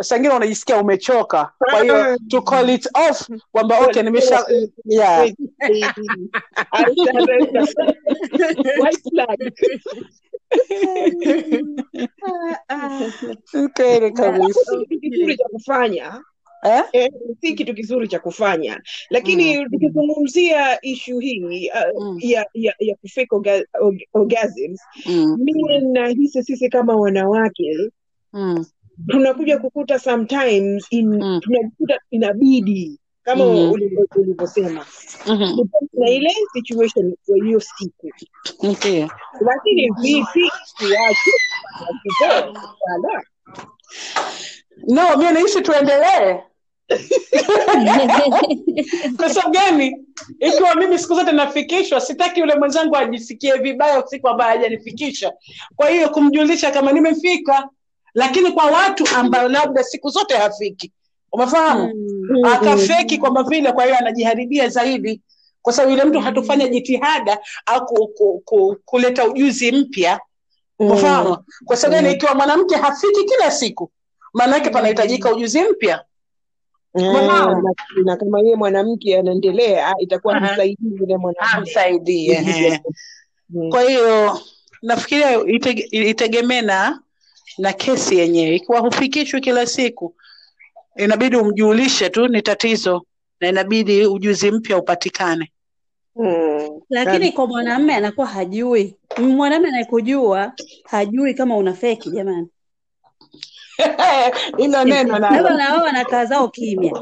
[0.00, 1.52] sangine unajisikia umechoka.
[1.58, 4.46] Kwa hiyo to call it off kwamba okay nimesha
[4.84, 5.28] yeah.
[13.10, 13.38] Flag.
[13.76, 16.22] Kweli kabisa Kitu kizuri cha kufanya
[16.64, 16.82] eh?
[16.92, 17.10] eh,
[17.40, 22.18] si kitu kizuri cha kufanya lakini tukizungumzia ishu hii uh, Mm.
[22.22, 25.38] ya, ya, ya kufake orga, org, orgasms mm.
[25.92, 27.90] nahisi sisi kama wanawake
[28.32, 28.64] Mm.
[29.08, 31.40] tunakuja kukuta sometimes in, Mm.
[31.40, 33.72] tunajikuta inabidi kama Mm.
[33.72, 34.86] ulivyo- ulivyosema.
[35.26, 35.68] Mm-hmm.
[35.92, 38.10] na ile situation ya hiyo siku.
[39.40, 41.30] Lakini vipi tuache
[42.94, 43.22] Ala.
[44.88, 46.40] no mi naishi tuendelee.
[49.16, 49.96] Kwa sababu gani
[50.40, 55.32] ikiwa mimi siku zote nafikishwa sitaki yule mwenzangu ajisikie vibaya siku ambayo hajanifikisha.
[55.76, 57.68] Kwa hiyo kumjulisha kama nimefika
[58.14, 60.92] lakini kwa watu ambayo labda siku zote hafiki.
[61.32, 61.92] Umefahamu
[62.52, 65.20] akafeki kwamba vile kwa hiyo anajiharibia zaidi.
[65.62, 70.20] Kwa sababu yule mtu hatufanya jitihada au ku, ku, ku, kuleta ujuzi mpya.
[70.78, 72.14] Umefahamu kwa sababu mm.
[72.14, 73.90] ikiwa mwanamke hafiki kila siku
[74.34, 76.04] maanaake panahitajika ujuzi mpya.
[76.98, 77.56] Ah,
[78.04, 80.76] na, kama yeye mwanamke anaendelea itakuwa yule
[82.30, 82.80] ehe.
[83.50, 83.70] Mm.
[83.70, 84.40] kwa hiyo
[84.82, 87.00] nafikiria itege- itegemee na
[87.58, 88.56] na kesi yenyewe.
[88.56, 90.14] Ikiwa hufikishwi kila siku
[90.96, 93.06] inabidi umjulishe tu ni tatizo
[93.40, 95.50] na inabidi ujuzi mpya upatikane.
[96.16, 96.80] Hmm.
[96.90, 98.96] lakini kwa mwanamume anakuwa hajui.
[99.18, 100.52] Mwanamume anayekujua
[100.84, 102.48] hajui kama una feki jamani.
[104.58, 106.92] Hilo neno nao na wao wanakaa zao kimya.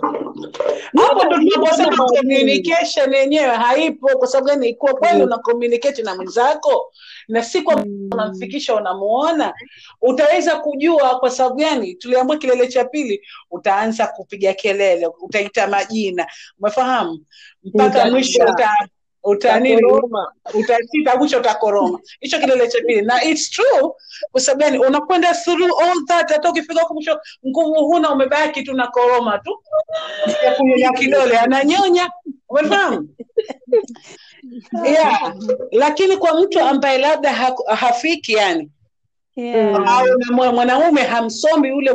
[0.97, 6.93] Hapo ndo tunaposema communication yenyewe haipo kwa sababu gani kuwa kweli una communicate na mwenzako
[7.29, 9.55] na si kwamba unamfikisha unamuona.
[10.01, 11.95] Utaweza kujua kwa sababu gani?
[11.95, 16.27] Tuliambua kilele cha pili utaanza kupiga kelele utaita majina.
[16.61, 17.25] Umefahamu?
[17.65, 18.71] Mpaka mwisho uta
[19.25, 20.33] uta Utakoroma.
[20.55, 23.03] utasita mwisho utakoroma hicho kilele cha pili.
[23.03, 23.91] Na it's true
[24.33, 24.79] kwa sababu gani?
[24.79, 29.63] Unakwenda through all that hata ukifika huko mwisho nguvu huna umebaki tu na koroma tu.
[30.45, 32.11] Ya kunyonya kidole ananyonya.
[32.49, 33.09] Umefahamu
[34.85, 35.35] yeah.
[35.73, 38.71] lakini kwa mtu ambaye labda ha- hafiki yani
[39.37, 39.99] yeah.
[39.99, 41.93] au na mwanaume hamsomi yule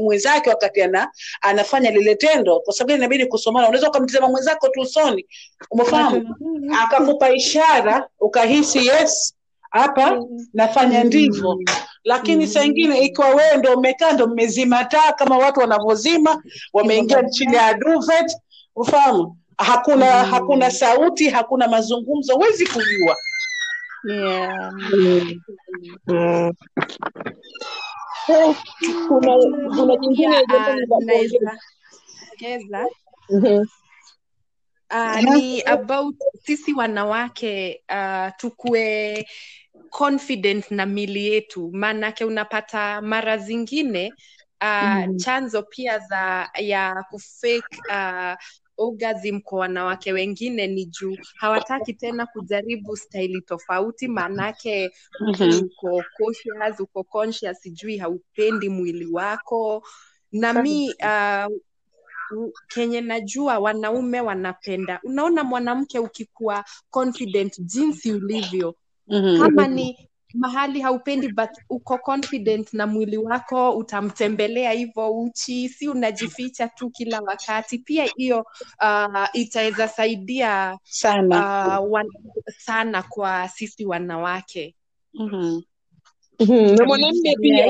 [0.00, 1.10] mwenzake wakati ana,
[1.40, 3.68] anafanya lile tendo kwa sababu inabidi kusomana.
[3.68, 5.26] Unaweza ukamtizama mwenzako tu usoni
[5.70, 6.36] umefahamu?
[6.82, 9.34] Akakupa ishara ukahisi yes
[9.70, 10.20] hapa
[10.54, 11.58] nafanya ndivyo.
[12.04, 16.42] Lakini saa ingine ikiwa wewe ndo umekaa ndo mmezima taa kama watu wanavyozima
[16.72, 18.36] wameingia chini ya duvet
[18.76, 23.16] ufahamu hakuna hakuna sauti hakuna mazungumzo huwezi kujua.
[24.04, 24.72] Yeah.
[26.06, 26.52] Mm.
[28.28, 28.54] Eh,
[29.08, 29.36] kuna
[29.76, 30.46] kuna jingine uh,
[34.90, 39.26] uh, ni about sisi wanawake uh, tukue
[39.90, 41.70] confident na mili yetu.
[41.72, 44.12] Maanake unapata mara zingine
[44.62, 45.16] uh, mm.
[45.16, 48.34] chanzo pia za ya kufake uh,
[48.86, 51.16] orgasm kwa wanawake wengine ni juu.
[51.36, 54.90] Hawataki tena kujaribu staili tofauti maanake
[55.20, 55.60] Mhm.
[55.64, 59.84] uko conscious, uko conscious sijui haupendi mwili wako.
[60.32, 61.46] Na mi uh,
[62.68, 65.00] kenye najua wanaume wanapenda.
[65.04, 68.74] Unaona mwanamke ukikuwa confident jinsi ulivyo.
[69.08, 69.38] Mhm.
[69.42, 76.68] kama ni mahali haupendi but uko confident na mwili wako utamtembelea hivyo uchi si unajificha
[76.68, 77.78] tu kila wakati.
[77.78, 78.46] Pia hiyo
[78.82, 81.80] uh, itaweza saidia sana.
[81.80, 82.06] uh, wan,
[82.58, 84.74] sana kwa sisi wanawake.
[85.14, 85.60] Mhm.
[86.40, 87.66] Mhm, na mwanamme pia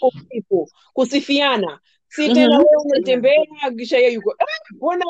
[0.00, 1.78] kusifu kusifiana.
[2.08, 3.44] Si tena wewe unatembea
[3.76, 4.44] kisha yeye yuko "Ah,
[4.74, 5.04] mbona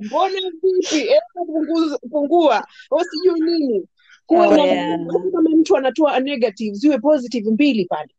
[0.00, 1.08] mbona vipi?
[1.34, 2.66] Punguza- pungua.
[2.90, 3.86] Au sijui nini
[4.26, 4.98] kuwe Oh, yeah.
[5.32, 8.14] kama mtu anatoa negative ziwe positive mbili pale.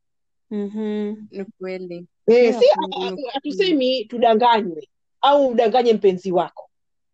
[0.51, 1.15] Mhm.
[1.31, 2.07] ni kweli.
[2.27, 2.65] Eh, Yeah, si
[2.99, 4.89] Mm, hatusemi tudanganywe
[5.21, 6.69] au udanganye mpenzi wako.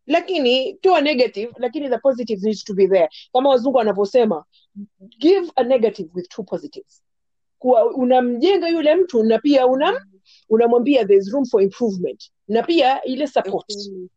[0.08, 3.10] Lakini toa negative lakini the positives needs to be there.
[3.34, 4.46] Kama wazungu wanavyosema
[5.20, 7.04] give a negative with two positives.
[7.60, 9.96] Kuwa unamjenga yule mtu na pia unam
[10.50, 12.32] unamwambia there's room for improvement.
[12.48, 13.66] Na pia ile support.
[13.72, 14.10] Ukweli.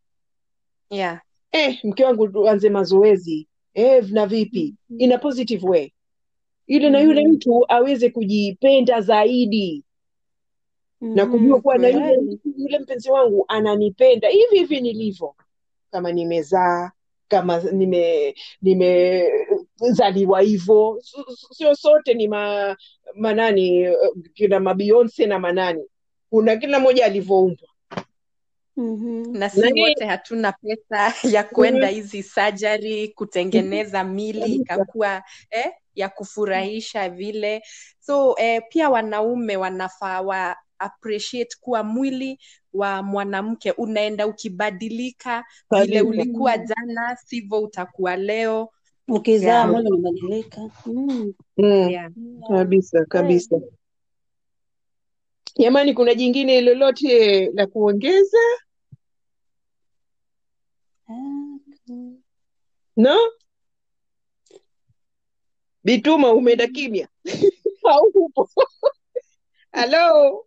[0.91, 1.21] yeah.
[1.53, 4.75] Eh mke wangu tuanze mazoezi eh na vipi?
[4.99, 5.93] In a positive way.
[6.67, 7.33] Ili na yule Mhm.
[7.33, 9.85] mtu aweze kujipenda zaidi.
[11.01, 14.29] Na kujua kuwa na yule, yule mpenzi wangu ananipenda.
[14.29, 15.35] Hivi hivi nilivyo.
[15.91, 16.91] Kama nimezaa
[17.29, 20.99] kama nime nimezaliwa hivyo.
[21.01, 22.77] S- sio sote ni ma,
[23.15, 23.97] manani eh,
[24.35, 25.85] kina mabionse na manani
[26.31, 27.69] kuna kila mmoja alivyoumbwa
[28.77, 29.37] Mhm.
[29.39, 34.63] na si wote hatuna pesa ya kwenda hizi surgery kutengeneza mili Kabisa.
[34.63, 37.63] ikakuwa eh, ya kufurahisha vile
[38.01, 42.39] so eh, pia wanaume wanafaa wa appreciate kuwa mwili
[42.73, 48.69] wa mwanamke unaenda ukibadilika vile ulikuwa jana sivyo utakuwa leo
[49.09, 49.71] ukizaa Yeah.
[49.71, 51.33] mwili unabadilika mm.
[51.57, 51.91] mm.
[51.91, 52.11] yeah.
[52.49, 53.61] kabisa kabisa
[55.59, 58.39] jamani kuna jingine lolote la kuongeza
[62.97, 63.19] no
[65.85, 67.09] bituma umeenda kimya.
[67.85, 68.49] Au upo
[69.73, 70.47] halo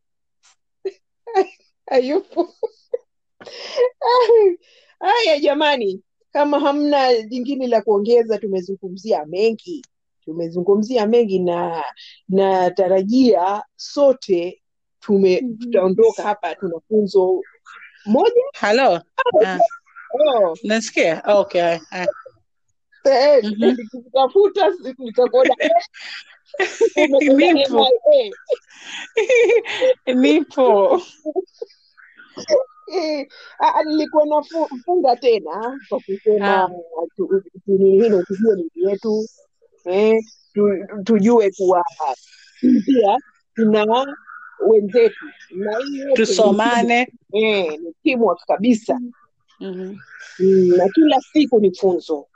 [1.90, 2.54] hayupo.
[5.00, 6.02] Haya jamani
[6.32, 9.86] kama hamna lingine la kuongeza tumezungumzia mengi.
[10.26, 11.84] Tumezungumzia mengi na
[12.30, 14.62] natarajia sote
[15.00, 15.58] tume Mhm.
[15.58, 17.42] tutaondoka hapa tuna funzo
[18.06, 18.42] moja.
[18.54, 19.02] Halo?
[19.46, 19.60] Ah,
[20.14, 21.24] oh, nasikia?
[21.28, 21.78] Okay
[23.10, 23.38] haya.
[23.38, 23.66] eh, Mhm.
[23.66, 25.56] nikitafuta nikakuona
[27.38, 27.88] nipo
[30.16, 31.02] nipo
[32.88, 33.28] Eh,
[33.60, 36.70] ah, nilikuwa nafunga tena kwa kusema Ah.
[37.78, 39.26] hilo tujue mili yetu
[39.86, 40.20] eh,
[41.04, 41.84] tujue kuwa
[42.86, 43.18] pia
[43.56, 44.16] tuna
[44.68, 45.26] wenzetu
[45.56, 45.80] na
[46.16, 49.00] tusomane eh, ni teamwork kabisa
[49.60, 49.96] Mhm.
[50.40, 52.28] mm, na kila siku ni funzo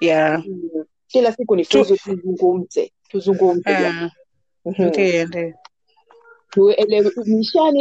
[0.00, 0.42] Yeah.
[0.46, 4.08] mm, kila siku ni Tu, tuzungumze tuzungumze uh,
[4.64, 4.86] Mhm.
[4.86, 4.90] ndiyo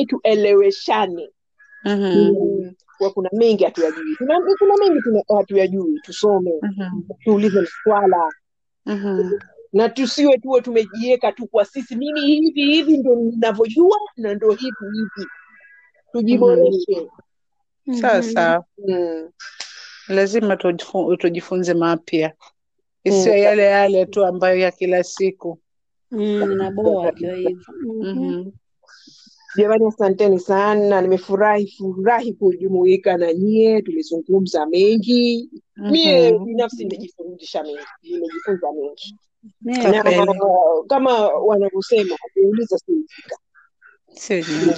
[0.06, 1.30] tueleweshane
[1.86, 2.04] Mhm.
[2.16, 5.00] mm, kwa kuna mengi hatuyajui kuna, kuna mengi
[5.38, 7.02] hatuyajui tusome Mhm.
[7.24, 8.32] tuulize maswala
[8.86, 9.32] Mhm.
[9.74, 14.86] na tusiwe tuwe tumejiweka tu kwa sisi mimi hivi hivi ndo ninavyojua na ndo hivi
[14.94, 15.28] hivi Mhm.
[16.12, 17.08] tujiboreshe
[18.02, 19.30] Sawa sawa, mm.
[20.10, 22.34] Lazima tujifu- tujifunze mapya,
[23.06, 23.14] Mm.
[23.44, 25.60] yale yale tu ambayo ya kila siku.
[26.12, 26.42] Mm,
[27.36, 27.74] hivyo.
[27.84, 28.20] Mhm.
[28.20, 28.52] Mhm.
[29.58, 33.82] Jamani, asanteni sana, nimefurahi furahi kujumuika na nyie.
[33.82, 36.46] Tumezungumza mengi, mie Mhm.
[36.46, 39.16] binafsi nimejifundisha mengi, nimejifunza mengi,
[39.62, 40.04] na
[40.88, 43.38] kama wanavyosema kuuliza si ujinga.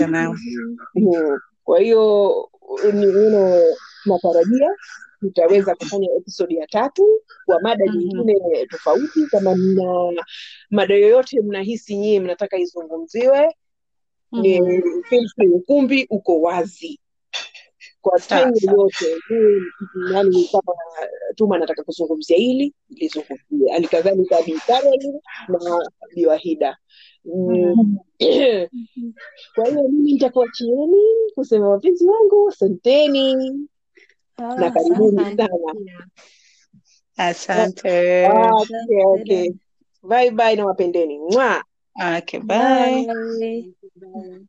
[0.08, 0.36] nao.
[0.95, 1.40] Mm.
[1.64, 2.49] Kwa hiyo
[2.94, 3.62] ni uno
[4.06, 4.70] natarajia
[5.22, 7.07] tutaweza kufanya episodi ya tatu
[7.45, 7.98] kwa mada Mhm.
[7.98, 9.26] nyingine tofauti.
[9.31, 10.23] Kama mna
[10.69, 13.56] mada yoyote mnahisi nyie mnataka izungumziwe,
[14.31, 15.53] mm-hmm.
[15.53, 16.99] ukumbi uko wazi
[18.02, 19.06] kwa time yoyote.
[20.14, 20.73] Yani kama
[21.35, 26.77] Tuma anataka kuzungumzia hili lizungumzie, halikadhalika Bi Caroline na biwahida
[27.26, 27.73] Mm.
[27.73, 27.98] Mhm.
[29.56, 31.02] Kwa hiyo mimi nitakuachieni
[31.35, 33.35] kusema wapenzi wangu, asanteni
[34.57, 35.73] na Ah, karibuni sana.
[37.18, 38.26] Asante.
[38.26, 39.45] Ah, okay, okay.
[40.03, 41.19] Bye bye na wapendeni.
[41.19, 41.63] Mwa.
[42.18, 43.05] Okay, bye.
[43.05, 44.45] Bye.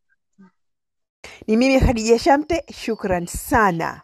[1.47, 4.02] Ni mimi Khadija Shamte, shukran sana.